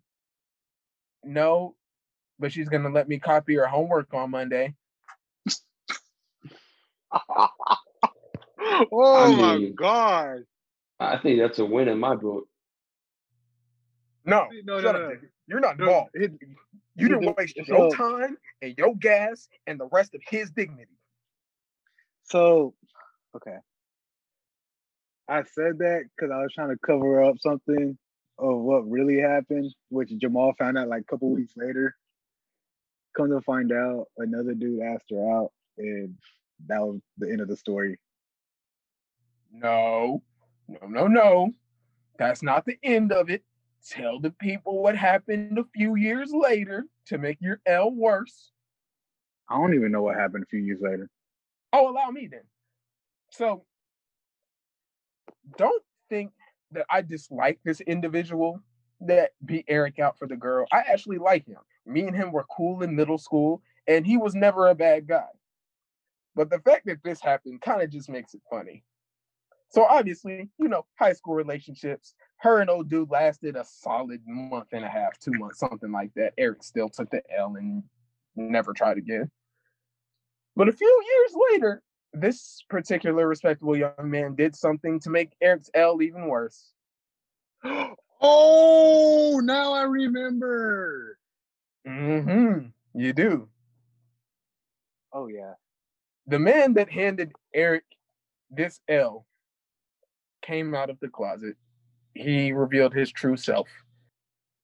no, 1.24 1.76
but 2.38 2.52
she's 2.52 2.68
gonna 2.70 2.90
let 2.90 3.08
me 3.08 3.20
copy 3.20 3.56
her 3.56 3.68
homework 3.68 4.14
on 4.14 4.32
Monday. 4.32 4.76
oh 7.12 7.50
I 8.92 9.28
my 9.34 9.72
god! 9.76 10.44
I 11.00 11.18
think 11.20 11.40
that's 11.40 11.60
a 11.60 11.66
win 11.66 11.88
in 11.88 12.00
my 12.00 12.16
book. 12.16 12.48
No, 14.28 14.46
no, 14.66 14.82
no, 14.82 14.92
no, 14.92 15.12
You're 15.48 15.62
not 15.62 15.80
involved. 15.80 16.10
No, 16.14 16.26
it, 16.26 16.34
you 16.96 17.08
didn't 17.08 17.38
waste 17.38 17.56
your 17.56 17.90
time 17.96 18.38
and 18.62 18.76
your 18.78 18.94
gas 18.96 19.48
and 19.66 19.80
the 19.80 19.88
rest 19.90 20.14
of 20.14 20.22
his 20.30 20.52
dignity. 20.52 20.92
So, 22.24 22.74
okay. 23.36 23.56
I 25.30 25.44
said 25.44 25.80
that 25.80 26.04
because 26.16 26.32
I 26.32 26.42
was 26.42 26.54
trying 26.54 26.70
to 26.70 26.78
cover 26.86 27.24
up 27.24 27.36
something 27.40 27.98
of 28.38 28.60
what 28.60 28.90
really 28.90 29.18
happened, 29.20 29.74
which 29.90 30.12
Jamal 30.18 30.54
found 30.60 30.78
out 30.78 30.90
like 30.90 31.02
a 31.02 31.06
couple 31.06 31.30
weeks 31.30 31.54
later. 31.56 31.96
Come 33.16 33.30
to 33.30 33.42
find 33.42 33.72
out, 33.72 34.08
another 34.18 34.54
dude 34.54 34.82
asked 34.82 35.10
her 35.10 35.32
out, 35.32 35.52
and 35.78 36.16
that 36.68 36.82
was 36.82 37.00
the 37.18 37.32
end 37.32 37.42
of 37.42 37.48
the 37.48 37.56
story. 37.56 37.98
No, 39.52 40.22
no, 40.68 40.88
no, 40.88 41.08
no. 41.08 41.52
That's 42.20 42.44
not 42.44 42.66
the 42.66 42.78
end 42.84 43.12
of 43.12 43.30
it. 43.30 43.44
Tell 43.86 44.20
the 44.20 44.32
people 44.32 44.82
what 44.82 44.96
happened 44.96 45.58
a 45.58 45.66
few 45.74 45.96
years 45.96 46.32
later 46.34 46.86
to 47.08 47.18
make 47.18 47.38
your 47.40 47.62
L 47.66 47.92
worse. 47.92 48.52
I 49.50 49.58
don't 49.58 49.74
even 49.74 49.92
know 49.92 50.02
what 50.02 50.16
happened 50.16 50.44
a 50.44 50.48
few 50.48 50.60
years 50.60 50.80
later. 50.82 51.10
Oh, 51.72 51.90
allow 51.90 52.10
me 52.10 52.28
then. 52.28 52.44
So, 53.32 53.66
don't 55.58 55.84
think 56.10 56.32
that 56.72 56.86
I 56.90 57.02
dislike 57.02 57.60
this 57.64 57.82
individual 57.82 58.62
that 59.02 59.32
beat 59.46 59.66
Eric 59.68 60.00
out 60.00 60.18
for 60.18 60.28
the 60.28 60.36
girl. 60.36 60.66
I 60.72 60.80
actually 60.80 61.18
like 61.18 61.46
him. 61.46 61.60
Me 61.86 62.02
and 62.02 62.16
him 62.16 62.32
were 62.32 62.46
cool 62.56 62.84
in 62.84 62.96
middle 62.96 63.18
school, 63.18 63.62
and 63.88 64.06
he 64.06 64.18
was 64.18 64.36
never 64.36 64.68
a 64.68 64.76
bad 64.76 65.08
guy. 65.08 65.28
But 66.36 66.50
the 66.50 66.60
fact 66.60 66.86
that 66.88 67.04
this 67.04 67.22
happened 67.22 67.62
kind 67.62 67.82
of 67.82 67.90
just 67.90 68.10
makes 68.10 68.34
it 68.34 68.42
funny. 68.50 68.84
So 69.70 69.84
obviously, 69.84 70.50
you 70.58 70.68
know, 70.68 70.86
high 71.00 71.14
school 71.14 71.36
relationships. 71.36 72.16
Her 72.38 72.62
and 72.62 72.70
old 72.70 72.90
dude 72.90 73.10
lasted 73.10 73.56
a 73.56 73.66
solid 73.66 74.22
month 74.26 74.68
and 74.72 74.86
a 74.86 74.90
half, 74.90 75.18
two 75.20 75.32
months, 75.34 75.60
something 75.60 75.92
like 75.92 76.14
that. 76.16 76.34
Eric 76.38 76.64
still 76.64 76.90
took 76.90 77.10
the 77.10 77.22
L 77.36 77.56
and 77.56 77.84
never 78.36 78.74
tried 78.74 78.98
again. 78.98 79.32
But 80.56 80.70
a 80.70 80.74
few 80.74 81.04
years 81.06 81.36
later, 81.52 81.82
this 82.14 82.64
particular 82.70 83.28
respectable 83.28 83.76
young 83.76 83.94
man 84.04 84.36
did 84.36 84.56
something 84.56 85.00
to 85.02 85.10
make 85.10 85.32
Eric's 85.42 85.70
L 85.74 86.02
even 86.02 86.28
worse. 86.28 86.72
oh, 88.22 89.42
now 89.44 89.74
I 89.74 89.84
remember. 89.84 91.18
Mm-hmm. 91.88 92.68
You 93.00 93.14
do. 93.14 93.50
Oh 95.14 95.28
yeah. 95.28 95.54
The 96.28 96.40
man 96.40 96.74
that 96.74 96.90
handed 96.90 97.32
Eric 97.54 97.86
this 98.52 98.80
L 98.88 99.26
came 100.42 100.76
out 100.76 100.90
of 100.90 101.00
the 101.00 101.08
closet. 101.08 101.56
He 102.18 102.52
revealed 102.52 102.94
his 102.94 103.12
true 103.12 103.38
self. 103.38 103.68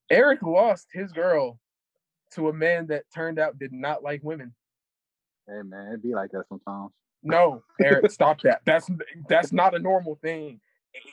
Eric 0.10 0.42
lost 0.42 0.88
his 0.92 1.12
girl 1.12 1.60
to 2.34 2.50
a 2.50 2.54
man 2.54 2.88
that 2.88 3.04
turned 3.14 3.40
out 3.40 3.60
did 3.60 3.72
not 3.72 4.04
like 4.04 4.22
women. 4.24 4.54
Hey 5.48 5.62
man, 5.64 5.88
it'd 5.88 6.04
be 6.04 6.14
like 6.14 6.32
that 6.32 6.48
sometimes. 6.48 6.92
No, 7.22 7.64
Eric, 7.82 8.12
stop 8.12 8.42
that. 8.42 8.62
That's 8.66 8.90
that's 9.30 9.54
not 9.54 9.76
a 9.76 9.80
normal 9.80 10.20
thing. 10.22 10.60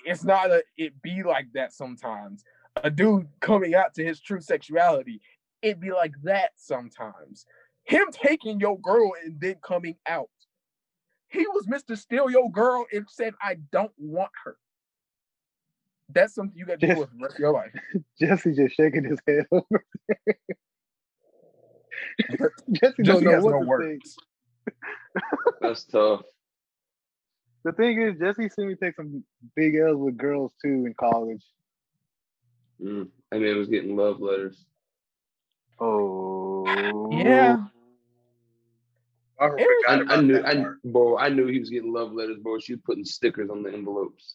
It's 0.05 0.25
not 0.25 0.51
a 0.51 0.63
it 0.77 1.01
be 1.03 1.23
like 1.23 1.47
that 1.55 1.73
sometimes. 1.73 2.45
A 2.83 2.91
dude 2.91 3.29
coming 3.41 3.75
out 3.75 3.95
to 3.95 4.05
his 4.05 4.21
true 4.21 4.41
sexuality, 4.41 5.21
it 5.63 5.81
be 5.81 5.93
like 5.93 6.13
that 6.23 6.51
sometimes. 6.57 7.47
Him 7.85 8.07
taking 8.13 8.61
your 8.61 8.79
girl 8.81 9.13
and 9.25 9.41
then 9.41 9.57
coming 9.63 9.97
out. 10.07 10.31
He 11.29 11.47
was 11.49 11.67
Mr. 11.67 11.97
Steal 11.97 12.31
Your 12.31 12.51
Girl 12.51 12.87
and 12.93 13.07
said, 13.09 13.35
I 13.43 13.57
don't 13.73 13.93
want 13.99 14.33
her. 14.45 14.57
That's 16.13 16.35
something 16.35 16.57
you 16.57 16.67
got 16.67 16.81
to 16.81 16.87
deal 16.87 17.01
with 17.01 17.11
the 17.11 17.19
rest 17.23 17.35
of 17.35 17.41
your 17.41 17.53
life. 17.53 17.73
Jesse 18.21 18.53
just 18.55 18.75
shaking 18.75 19.05
his 19.05 19.19
head 19.27 19.47
over. 19.51 19.85
Jesse, 22.73 23.03
Jesse 23.03 23.25
has 23.27 23.45
no 23.45 23.61
words. 23.61 24.17
That's 25.61 25.85
tough. 25.85 26.23
The 27.65 27.73
thing 27.73 28.01
is, 28.01 28.19
Jesse 28.19 28.49
seen 28.49 28.69
me 28.69 28.75
take 28.75 28.97
some 28.97 29.23
big 29.55 29.77
L's 29.77 29.99
with 29.99 30.17
girls 30.17 30.53
too 30.63 30.87
in 30.87 30.95
college. 30.99 31.45
Mm, 32.83 33.09
and 33.31 33.43
it 33.43 33.55
was 33.55 33.69
getting 33.69 33.97
love 33.97 34.21
letters. 34.21 34.65
Oh 35.79 37.09
yeah. 37.13 37.57
I, 39.39 39.47
I, 39.89 40.03
I 40.09 40.21
knew, 40.21 40.43
I, 40.45 40.65
bro. 40.85 41.17
I 41.17 41.31
knew 41.31 41.47
he 41.47 41.59
was 41.59 41.71
getting 41.71 41.93
love 41.93 42.13
letters, 42.13 42.39
bro. 42.43 42.59
She 42.59 42.75
was 42.75 42.83
putting 42.85 43.07
stickers 43.07 43.49
on 43.49 43.63
the 43.63 43.73
envelopes. 43.73 44.35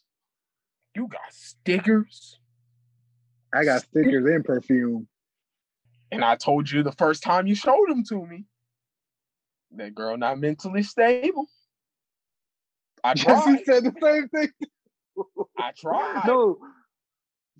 You 0.95 1.07
got 1.07 1.31
stickers. 1.31 2.39
I 3.53 3.65
got 3.65 3.81
stickers 3.81 4.25
and 4.25 4.45
perfume. 4.45 5.07
And 6.11 6.23
I 6.23 6.35
told 6.35 6.71
you 6.71 6.83
the 6.83 6.93
first 6.93 7.23
time 7.23 7.47
you 7.47 7.55
showed 7.55 7.89
them 7.89 8.03
to 8.05 8.25
me, 8.25 8.45
that 9.75 9.93
girl 9.93 10.17
not 10.17 10.39
mentally 10.39 10.83
stable. 10.83 11.47
I 13.03 13.13
tried. 13.15 13.57
He 13.57 13.65
said 13.65 13.83
the 13.83 13.93
same 14.01 14.29
thing. 14.29 14.49
I 15.57 15.71
tried. 15.77 16.23
No. 16.27 16.57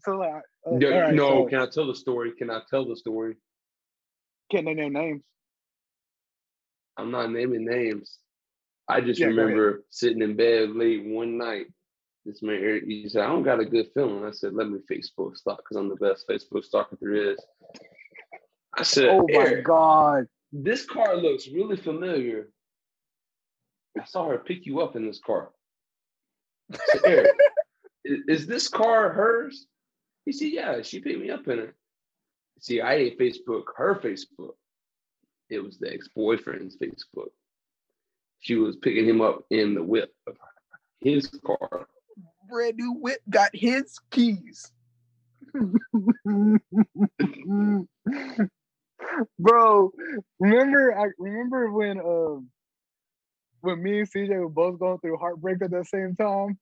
So 0.03 0.17
like, 0.17 0.43
uh, 0.65 0.71
no, 0.71 0.89
right, 0.89 1.13
no 1.13 1.27
so, 1.27 1.45
can 1.45 1.59
I 1.59 1.65
tell 1.67 1.87
the 1.87 1.95
story? 1.95 2.31
Can 2.37 2.49
I 2.49 2.61
tell 2.69 2.87
the 2.87 2.95
story? 2.95 3.35
Can't 4.51 4.65
they 4.65 4.73
name 4.73 4.93
names? 4.93 5.23
I'm 6.97 7.11
not 7.11 7.31
naming 7.31 7.65
names. 7.65 8.19
I 8.87 9.01
just 9.01 9.19
yeah, 9.19 9.27
remember 9.27 9.83
sitting 9.89 10.21
in 10.21 10.35
bed 10.35 10.69
late 10.71 11.03
one 11.03 11.37
night. 11.37 11.65
This 12.25 12.41
man 12.41 12.55
Eric, 12.55 12.85
he 12.85 13.07
said, 13.07 13.23
"I 13.23 13.27
don't 13.27 13.43
got 13.43 13.59
a 13.59 13.65
good 13.65 13.87
feeling." 13.93 14.25
I 14.25 14.31
said, 14.31 14.53
"Let 14.53 14.69
me 14.69 14.79
Facebook 14.91 15.37
stalk 15.37 15.59
because 15.59 15.77
I'm 15.77 15.89
the 15.89 15.95
best 15.95 16.27
Facebook 16.27 16.63
stalker 16.63 16.97
there 16.99 17.13
is." 17.13 17.37
I 18.73 18.83
said, 18.83 19.09
"Oh 19.09 19.27
my 19.29 19.61
god, 19.61 20.27
this 20.51 20.85
car 20.85 21.15
looks 21.15 21.47
really 21.47 21.77
familiar. 21.77 22.49
I 23.99 24.05
saw 24.05 24.27
her 24.29 24.37
pick 24.37 24.65
you 24.65 24.81
up 24.81 24.95
in 24.95 25.05
this 25.05 25.19
car. 25.19 25.49
Said, 26.71 27.01
Eric, 27.05 27.31
is, 28.05 28.19
is, 28.27 28.47
this 28.47 28.67
car 28.67 29.09
hers? 29.11 29.67
He 30.25 30.31
said, 30.31 30.49
Yeah, 30.51 30.81
she 30.81 30.99
picked 30.99 31.19
me 31.19 31.29
up 31.29 31.47
in 31.47 31.59
it. 31.59 31.73
See, 32.59 32.81
I 32.81 32.95
ain't 32.95 33.19
Facebook 33.19 33.65
her 33.77 33.95
Facebook. 33.95 34.55
It 35.49 35.63
was 35.63 35.77
the 35.77 35.93
ex-boyfriend's 35.93 36.77
Facebook. 36.77 37.29
She 38.39 38.55
was 38.55 38.75
picking 38.77 39.07
him 39.07 39.21
up 39.21 39.45
in 39.49 39.75
the 39.75 39.83
whip 39.83 40.13
of 40.27 40.37
his 41.01 41.27
car. 41.45 41.87
Brand 42.47 42.77
new 42.77 42.93
whip 42.93 43.19
got 43.29 43.49
his 43.53 43.97
keys. 44.11 44.71
Bro, 49.39 49.91
remember 50.39 50.97
I 50.97 51.05
remember 51.17 51.71
when 51.71 51.99
um 51.99 52.49
when 53.61 53.81
me 53.81 53.99
and 53.99 54.09
CJ 54.09 54.39
were 54.39 54.49
both 54.49 54.79
going 54.79 54.99
through 54.99 55.17
heartbreak 55.17 55.61
at 55.61 55.71
the 55.71 55.83
same 55.83 56.15
time. 56.15 56.57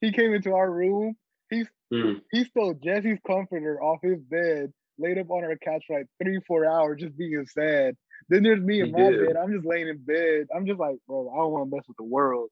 He 0.00 0.12
came 0.12 0.34
into 0.34 0.54
our 0.54 0.70
room. 0.70 1.16
He's 1.50 1.68
mm. 1.92 2.20
he 2.30 2.44
stole 2.44 2.74
Jesse's 2.74 3.18
comforter 3.26 3.82
off 3.82 4.00
his 4.02 4.20
bed, 4.20 4.72
laid 4.98 5.18
up 5.18 5.30
on 5.30 5.44
our 5.44 5.56
couch 5.56 5.84
for 5.86 5.98
like 5.98 6.06
three, 6.22 6.40
four 6.46 6.66
hours, 6.66 7.00
just 7.00 7.16
being 7.16 7.46
sad. 7.46 7.96
Then 8.28 8.42
there's 8.42 8.60
me 8.60 8.80
in 8.80 8.86
he 8.86 8.92
my 8.92 9.10
did. 9.10 9.26
bed. 9.26 9.36
I'm 9.36 9.52
just 9.52 9.66
laying 9.66 9.88
in 9.88 9.98
bed. 9.98 10.48
I'm 10.54 10.66
just 10.66 10.80
like, 10.80 10.96
bro, 11.06 11.30
I 11.32 11.36
don't 11.36 11.52
want 11.52 11.70
to 11.70 11.76
mess 11.76 11.84
with 11.88 11.96
the 11.96 12.04
world. 12.04 12.50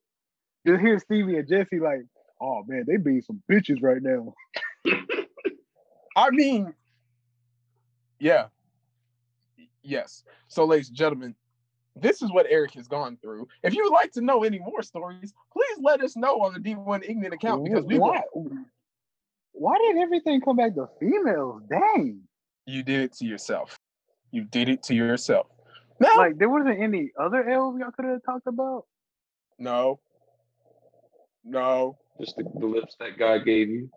Just 0.67 0.81
hear 0.81 0.99
Stevie 0.99 1.37
and 1.37 1.49
Jesse 1.49 1.81
like, 1.81 2.03
oh 2.41 2.63
man, 2.67 2.85
they 2.87 2.97
being 2.97 3.23
some 3.23 3.43
bitches 3.51 3.83
right 3.83 4.03
now. 4.03 4.35
I 6.17 6.31
mean, 6.31 6.73
yeah, 8.19 8.47
Yes. 9.85 10.25
So, 10.49 10.65
ladies 10.65 10.89
and 10.89 10.97
gentlemen, 10.97 11.35
this 11.95 12.23
is 12.23 12.33
what 12.33 12.47
Eric 12.49 12.73
has 12.75 12.89
gone 12.89 13.19
through. 13.23 13.47
If 13.63 13.75
you 13.75 13.85
would 13.85 13.93
like 13.93 14.11
to 14.13 14.21
know 14.21 14.43
any 14.43 14.59
more 14.59 14.83
stories, 14.83 15.33
please 15.53 15.79
let 15.81 16.01
us 16.03 16.17
know 16.17 16.41
on 16.41 16.55
the 16.55 16.59
D1 16.59 17.09
Ignorant 17.09 17.35
account 17.35 17.65
because 17.65 17.85
we 17.85 17.99
why, 17.99 18.21
why 19.53 19.77
did 19.79 19.99
everything 19.99 20.41
come 20.41 20.57
back 20.57 20.75
to 20.75 20.89
females? 20.99 21.63
Dang. 21.69 22.23
You 22.67 22.83
did 22.83 23.01
it 23.01 23.13
to 23.15 23.27
yourself. 23.27 23.79
You 24.33 24.45
did 24.45 24.69
it 24.69 24.83
to 24.85 24.95
yourself. 24.95 25.47
No. 26.01 26.09
like 26.17 26.39
there 26.39 26.49
wasn't 26.49 26.81
any 26.83 27.13
other 27.21 27.49
L's 27.49 27.79
y'all 27.79 27.93
could 27.93 28.07
have 28.07 28.25
talked 28.25 28.49
about. 28.49 28.87
No. 29.59 30.01
No. 31.45 31.99
Just 32.21 32.37
the, 32.37 32.45
the 32.59 32.67
lips 32.67 32.97
that 33.01 33.19
God 33.19 33.45
gave 33.45 33.69
you. 33.69 33.91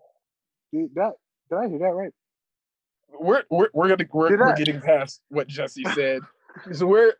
Did 0.72 0.94
that 0.94 1.12
did 1.50 1.56
I 1.56 1.68
hear 1.68 1.78
that 1.78 1.94
right? 1.94 2.12
we're 3.18 3.42
we're 3.50 3.68
we're 3.72 3.88
gonna 3.88 4.08
we're, 4.12 4.36
we're 4.36 4.56
getting 4.56 4.80
past 4.80 5.22
what 5.28 5.46
Jesse 5.46 5.84
said. 5.94 6.22
so 6.72 6.86
we're 6.86 7.14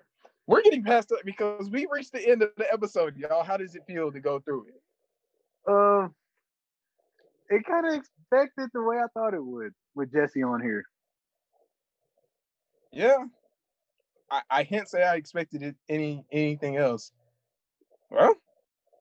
we're 0.46 0.62
getting 0.62 0.84
past 0.84 1.12
it 1.12 1.24
because 1.24 1.68
we 1.70 1.86
reached 1.90 2.12
the 2.12 2.26
end 2.26 2.42
of 2.42 2.50
the 2.56 2.70
episode, 2.72 3.16
y'all. 3.16 3.44
How 3.44 3.56
does 3.56 3.74
it 3.74 3.82
feel 3.86 4.10
to 4.12 4.20
go 4.20 4.40
through 4.40 4.66
it? 4.68 4.82
Um, 5.66 5.74
uh, 5.74 6.08
it 7.50 7.64
kind 7.64 7.86
of 7.86 7.94
expected 7.94 8.70
the 8.72 8.82
way 8.82 8.96
I 8.98 9.06
thought 9.14 9.34
it 9.34 9.44
would 9.44 9.72
with 9.94 10.12
Jesse 10.12 10.42
on 10.42 10.62
here. 10.62 10.84
Yeah, 12.92 13.16
I, 14.30 14.42
I 14.50 14.64
can't 14.64 14.88
say 14.88 15.02
I 15.02 15.16
expected 15.16 15.62
it 15.62 15.76
any 15.88 16.24
anything 16.32 16.76
else. 16.76 17.12
Well, 18.10 18.34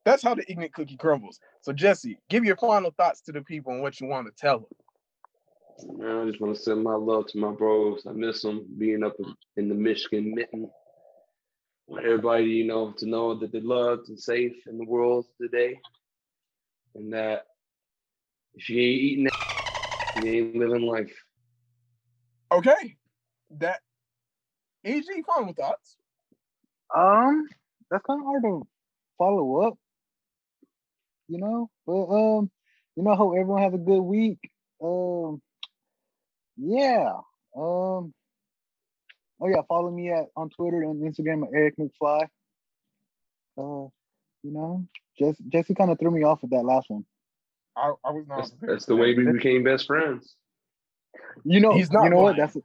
that's 0.08 0.24
how 0.24 0.34
the 0.34 0.49
ignorant 0.49 0.74
cookie 0.74 0.95
crumbles. 0.95 1.38
So 1.60 1.74
Jesse, 1.74 2.18
give 2.30 2.45
your 2.45 2.55
final 2.55 2.91
thoughts 2.91 3.20
to 3.24 3.34
the 3.34 3.41
people 3.41 3.74
and 3.74 3.82
what 3.82 3.99
you 3.99 4.08
want 4.08 4.28
to 4.28 4.34
tell 4.34 4.60
them. 4.60 5.97
Man, 5.99 6.18
I 6.18 6.26
just 6.30 6.39
want 6.39 6.55
to 6.55 6.62
send 6.62 6.82
my 6.82 6.95
love 6.95 7.28
to 7.28 7.38
my 7.38 7.51
bros. 7.51 8.08
I 8.08 8.14
miss 8.14 8.41
them 8.41 8.66
being 8.78 9.03
up 9.03 9.18
in 9.58 9.68
the 9.68 9.76
Michigan 9.76 10.34
mitten. 10.34 10.70
I 11.89 11.91
want 11.91 12.05
everybody, 12.05 12.45
you 12.45 12.66
know, 12.66 12.93
to 12.97 13.05
know 13.05 13.36
that 13.38 13.51
they're 13.51 13.60
loved 13.60 14.08
and 14.08 14.18
safe 14.18 14.55
in 14.68 14.78
the 14.78 14.86
world 14.86 15.26
today. 15.41 15.78
And 16.95 17.12
that 17.12 17.43
if 18.55 18.70
you 18.70 18.80
ain't 18.80 19.01
eating 19.01 19.24
that, 19.26 19.34
you 20.16 20.32
ain't 20.32 20.55
living 20.55 20.84
life. 20.84 21.14
Okay. 22.49 22.95
That 23.58 23.82
AG 24.86 25.05
final 25.28 25.53
thoughts. 25.53 25.97
Um, 26.95 27.45
that's 27.91 28.05
kind 28.05 28.22
of 28.22 28.26
hard 28.26 28.43
to 28.43 28.68
follow 29.18 29.68
up. 29.68 29.78
You 31.28 31.39
know, 31.39 31.69
but 31.86 32.05
um, 32.05 32.51
you 32.95 33.03
know, 33.03 33.15
hope 33.15 33.34
everyone 33.38 33.61
has 33.61 33.73
a 33.73 33.78
good 33.78 34.01
week. 34.01 34.39
Um, 34.84 35.41
yeah. 36.57 37.13
Um. 37.55 38.13
Oh 39.39 39.47
yeah, 39.47 39.61
follow 39.67 39.91
me 39.91 40.11
at 40.11 40.25
on 40.36 40.49
Twitter 40.49 40.82
and 40.84 41.01
Instagram 41.01 41.43
at 41.43 41.53
Eric 41.53 41.75
McFly. 41.78 42.23
Uh, 43.57 43.89
you 44.43 44.51
know, 44.51 44.86
Jesse 45.19 45.43
Jesse 45.49 45.75
kind 45.75 45.91
of 45.91 45.99
threw 45.99 46.11
me 46.11 46.23
off 46.23 46.41
with 46.41 46.51
that 46.51 46.63
last 46.63 46.89
one. 46.89 47.05
I, 47.75 47.93
I 48.03 48.11
was 48.11 48.25
not. 48.28 48.38
That's, 48.38 48.55
that's, 48.61 48.86
the 48.86 48.95
way 48.95 49.13
we 49.13 49.32
became 49.32 49.63
best 49.63 49.86
friends. 49.86 50.36
You 51.43 51.59
know, 51.59 51.73
he's 51.73 51.91
not. 51.91 52.05
You 52.05 52.09
know 52.11 52.15
lying. 52.17 52.38
what? 52.38 52.53
That's 52.53 52.57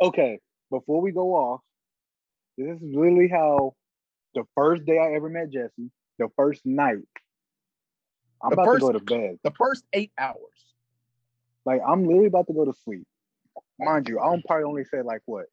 okay. 0.00 0.38
Before 0.70 1.00
we 1.00 1.12
go 1.12 1.34
off, 1.34 1.60
this 2.56 2.76
is 2.76 2.82
literally 2.82 3.28
how 3.28 3.74
the 4.34 4.44
first 4.54 4.84
day 4.84 4.98
I 4.98 5.14
ever 5.16 5.28
met 5.28 5.50
Jesse, 5.50 5.90
the 6.18 6.28
first 6.36 6.64
night. 6.64 6.98
I'm 8.44 8.50
the 8.50 8.54
about 8.54 8.66
first, 8.66 8.86
to 8.86 8.92
go 8.92 8.98
to 8.98 9.04
bed. 9.04 9.38
The 9.42 9.50
first 9.52 9.84
eight 9.94 10.12
hours. 10.18 10.36
Like 11.64 11.80
I'm 11.86 12.06
literally 12.06 12.26
about 12.26 12.46
to 12.48 12.52
go 12.52 12.66
to 12.66 12.74
sleep. 12.84 13.06
Mind 13.80 14.08
you, 14.08 14.18
I'll 14.18 14.40
probably 14.46 14.64
only 14.64 14.84
say 14.84 15.00
like 15.02 15.22
what 15.24 15.46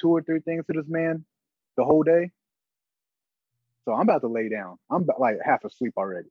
two 0.00 0.08
or 0.08 0.22
three 0.22 0.40
things 0.40 0.64
to 0.66 0.72
this 0.72 0.88
man 0.88 1.24
the 1.76 1.84
whole 1.84 2.02
day. 2.02 2.30
So 3.84 3.92
I'm 3.92 4.02
about 4.02 4.22
to 4.22 4.28
lay 4.28 4.48
down. 4.48 4.78
I'm 4.90 5.02
about, 5.02 5.20
like 5.20 5.36
half 5.44 5.64
asleep 5.64 5.94
already. 5.96 6.28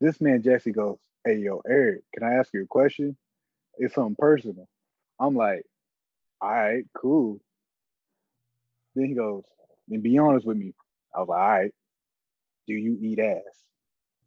This 0.00 0.20
man 0.20 0.42
Jesse 0.42 0.72
goes, 0.72 0.98
"Hey 1.24 1.38
yo, 1.38 1.60
Eric, 1.68 2.02
can 2.14 2.24
I 2.24 2.34
ask 2.34 2.52
you 2.54 2.62
a 2.62 2.66
question? 2.66 3.16
It's 3.76 3.94
something 3.94 4.16
personal." 4.18 4.66
I'm 5.20 5.36
like, 5.36 5.64
"All 6.40 6.50
right, 6.50 6.84
cool." 6.94 7.40
Then 8.94 9.06
he 9.06 9.14
goes, 9.14 9.44
"And 9.90 10.02
be 10.02 10.18
honest 10.18 10.46
with 10.46 10.56
me." 10.56 10.72
I 11.14 11.20
was 11.20 11.28
like, 11.28 11.38
"All 11.38 11.48
right, 11.48 11.74
do 12.66 12.74
you 12.74 12.98
eat 13.00 13.18
ass?" 13.18 13.71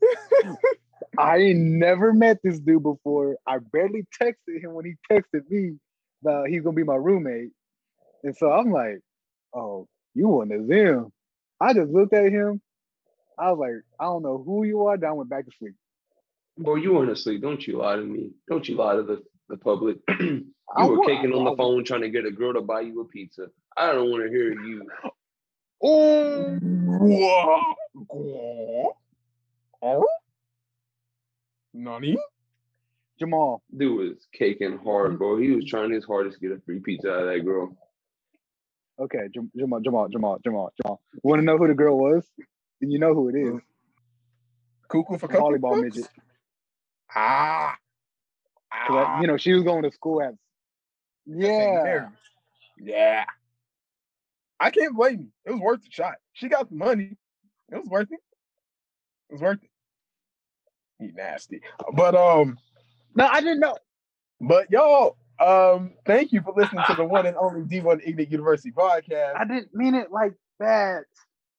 I 1.18 1.38
ain't 1.38 1.60
never 1.60 2.14
met 2.14 2.40
this 2.44 2.60
dude 2.60 2.84
before. 2.84 3.38
I 3.48 3.60
barely 3.60 4.06
texted 4.22 4.62
him 4.62 4.74
when 4.74 4.86
he 4.86 4.94
texted 5.12 5.50
me 5.50 5.78
that 6.24 6.48
he's 6.50 6.62
gonna 6.62 6.76
be 6.76 6.84
my 6.84 6.96
roommate. 6.96 7.52
And 8.24 8.36
so 8.36 8.52
I'm 8.52 8.72
like, 8.72 9.00
oh, 9.54 9.88
you 10.14 10.28
want 10.28 10.52
to 10.52 10.66
Zim. 10.66 11.12
I 11.60 11.74
just 11.74 11.92
looked 11.92 12.14
at 12.14 12.32
him. 12.32 12.62
I 13.38 13.52
was 13.52 13.60
like, 13.60 13.84
I 14.00 14.06
don't 14.06 14.24
know 14.24 14.42
who 14.46 14.64
you 14.64 14.86
are. 14.88 14.98
Then 14.98 15.10
I 15.10 15.14
went 15.14 15.30
back 15.30 15.46
to 15.46 15.52
sleep. 15.58 15.74
Boy, 16.58 16.76
you 16.76 16.94
weren't 16.94 17.12
asleep. 17.12 17.42
Don't 17.42 17.66
you 17.68 17.78
lie 17.78 17.98
to 17.98 18.02
me. 18.02 18.32
Don't 18.50 18.68
you 18.68 18.76
lie 18.76 18.96
to 18.96 19.04
the, 19.04 19.22
the 19.50 19.58
public. 19.58 19.98
you 20.20 20.46
were 20.78 21.06
caking 21.06 21.34
on 21.34 21.44
the 21.46 21.56
phone 21.58 21.84
trying 21.84 22.02
to 22.02 22.10
get 22.10 22.26
a 22.26 22.32
girl 22.32 22.54
to 22.54 22.62
buy 22.62 22.82
you 22.82 23.02
a 23.02 23.06
pizza. 23.06 23.48
I 23.78 23.92
don't 23.92 24.10
want 24.10 24.24
to 24.24 24.30
hear 24.30 24.52
you. 24.54 24.88
Oh, 25.88 26.58
oh, 29.86 30.08
Nani? 31.74 32.18
Jamal. 33.20 33.62
Dude 33.76 33.98
was 33.98 34.28
caking 34.34 34.80
hard, 34.84 35.18
bro. 35.18 35.38
He 35.38 35.52
was 35.52 35.66
trying 35.66 35.92
his 35.92 36.06
hardest 36.06 36.40
to 36.40 36.48
get 36.48 36.58
a 36.58 36.62
free 36.62 36.80
pizza 36.80 37.12
out 37.12 37.22
of 37.22 37.28
that 37.28 37.46
girl. 37.46 37.76
Okay, 39.00 39.28
Jamal, 39.58 39.82
Jamal, 39.82 40.08
Jamal, 40.10 40.40
Jamal, 40.44 40.74
Jamal. 40.82 41.02
Want 41.24 41.42
to 41.42 41.46
know 41.46 41.58
who 41.58 41.68
the 41.68 41.74
girl 41.74 41.98
was? 41.98 42.26
And 42.82 42.92
you 42.92 43.00
know 43.00 43.14
who 43.14 43.30
it 43.30 43.36
is. 43.36 43.62
Cuckoo 44.88 45.18
for 45.18 45.28
volleyball 45.28 45.82
midget. 45.82 46.08
Ah. 47.14 47.76
ah. 48.72 49.22
you 49.22 49.28
know, 49.28 49.38
she 49.38 49.54
was 49.54 49.64
going 49.64 49.84
to 49.84 49.92
school 49.92 50.22
at. 50.22 50.34
Yeah. 51.26 52.10
Yeah. 52.78 53.26
I 54.60 54.70
can't 54.70 54.96
blame 54.96 55.20
you. 55.20 55.28
It 55.46 55.52
was 55.52 55.62
worth 55.62 55.84
the 55.84 55.92
shot. 55.92 56.16
She 56.34 56.48
got 56.48 56.70
the 56.70 56.76
money. 56.76 57.18
It 57.72 57.78
was 57.78 57.88
worth 57.88 58.12
it. 58.12 58.20
It 59.30 59.34
was 59.34 59.42
worth 59.42 59.64
it. 59.64 59.70
He 61.06 61.12
nasty. 61.14 61.62
But 61.94 62.16
um 62.16 62.58
No, 63.16 63.28
I 63.28 63.40
didn't 63.42 63.60
know. 63.60 63.78
But 64.42 64.70
y'all, 64.70 65.18
um, 65.40 65.94
thank 66.06 66.32
you 66.32 66.42
for 66.42 66.54
listening 66.56 66.84
to 66.88 66.96
the 66.96 67.06
one 67.06 67.26
and 67.26 67.38
only 67.38 67.62
D1 67.62 68.06
Ignite 68.06 68.32
University 68.32 68.72
podcast. 68.72 69.36
I 69.36 69.46
didn't 69.46 69.74
mean 69.74 69.96
it 69.96 70.12
like 70.12 70.34
that. 70.60 71.04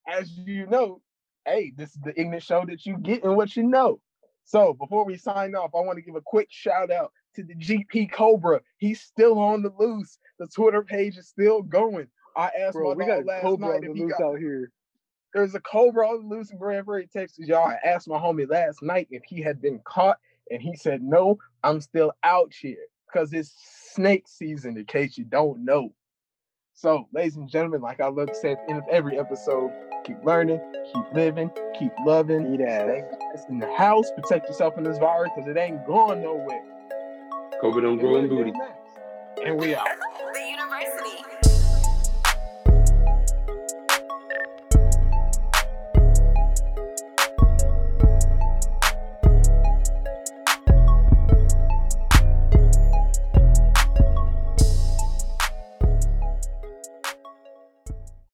As 0.09 0.31
you 0.37 0.67
know, 0.67 1.01
hey, 1.47 1.73
this 1.77 1.91
is 1.91 1.99
the 2.03 2.19
Ignite 2.19 2.43
show 2.43 2.65
that 2.67 2.87
you 2.87 2.99
get 2.99 3.25
and 3.25 3.37
what 3.37 3.57
you 3.57 3.63
know. 3.63 4.01
So 4.45 4.75
before 4.75 5.05
we 5.05 5.17
sign 5.17 5.55
off, 5.55 5.71
I 5.75 5.81
want 5.81 5.97
to 5.97 6.03
give 6.03 6.15
a 6.15 6.21
quick 6.21 6.49
shout 6.51 6.91
out 6.91 7.13
to 7.35 7.43
the 7.43 7.55
GP 7.55 8.13
Cobra. 8.13 8.61
He's 8.79 9.01
still 9.01 9.39
on 9.39 9.63
the 9.63 9.73
loose. 9.79 10.19
The 10.39 10.47
Twitter 10.47 10.83
page 10.83 11.17
is 11.17 11.29
still 11.29 11.63
going. 11.63 12.07
I 12.37 12.51
asked 12.61 12.75
Bro, 12.75 12.95
my 12.95 13.05
we 13.05 13.07
got 13.07 13.25
last 13.25 13.43
Cobra 13.43 13.69
night 13.69 13.89
on 13.89 13.97
the 13.97 14.03
loose 14.03 14.13
got, 14.19 14.23
out 14.23 14.39
here. 14.39 14.71
There's 15.37 15.55
a 15.55 15.61
Cobra 15.61 16.09
on 16.09 16.27
the 16.27 16.35
loose 16.35 16.51
in 16.51 16.57
Grand 16.57 16.87
Prairie, 16.87 17.11
Texas, 17.13 17.47
y'all. 17.47 17.69
I 17.69 17.77
asked 17.87 18.09
my 18.09 18.17
homie 18.17 18.49
last 18.49 18.83
night 18.83 19.07
if 19.11 19.23
he 19.29 19.43
had 19.43 19.61
been 19.61 19.81
caught, 19.85 20.17
and 20.51 20.63
he 20.63 20.75
said, 20.75 21.03
No, 21.03 21.37
I'm 21.63 21.83
still 21.83 22.15
out 22.25 22.55
here 22.59 22.79
because 23.07 23.35
it's 23.35 23.53
snake 23.93 24.27
season, 24.29 24.79
in 24.79 24.87
case 24.87 25.19
you 25.19 25.25
don't 25.25 25.63
know. 25.63 25.93
So, 26.73 27.07
ladies 27.13 27.37
and 27.37 27.51
gentlemen, 27.51 27.83
like 27.83 28.01
I 28.01 28.09
love 28.09 28.29
to 28.29 28.35
say 28.35 28.53
at 28.53 28.67
the 28.67 28.71
end 28.73 28.83
of 28.83 28.89
every 28.91 29.19
episode, 29.19 29.71
keep 30.07 30.17
learning, 30.25 30.59
keep 30.95 31.05
living, 31.13 31.51
keep 31.79 31.93
loving, 32.07 32.55
Eat 32.55 32.61
stay 32.61 33.05
in 33.51 33.59
the 33.59 33.75
house, 33.75 34.11
protect 34.13 34.49
yourself 34.49 34.75
from 34.75 34.85
this 34.85 34.97
virus 34.97 35.31
because 35.37 35.51
it 35.51 35.59
ain't 35.59 35.87
going 35.87 36.23
nowhere. 36.23 36.65
COVID 37.63 37.83
don't 37.83 37.99
grow 37.99 38.17
in 38.17 38.29
booty. 38.31 38.53
And 39.45 39.61
we 39.61 39.75
out. 39.75 39.87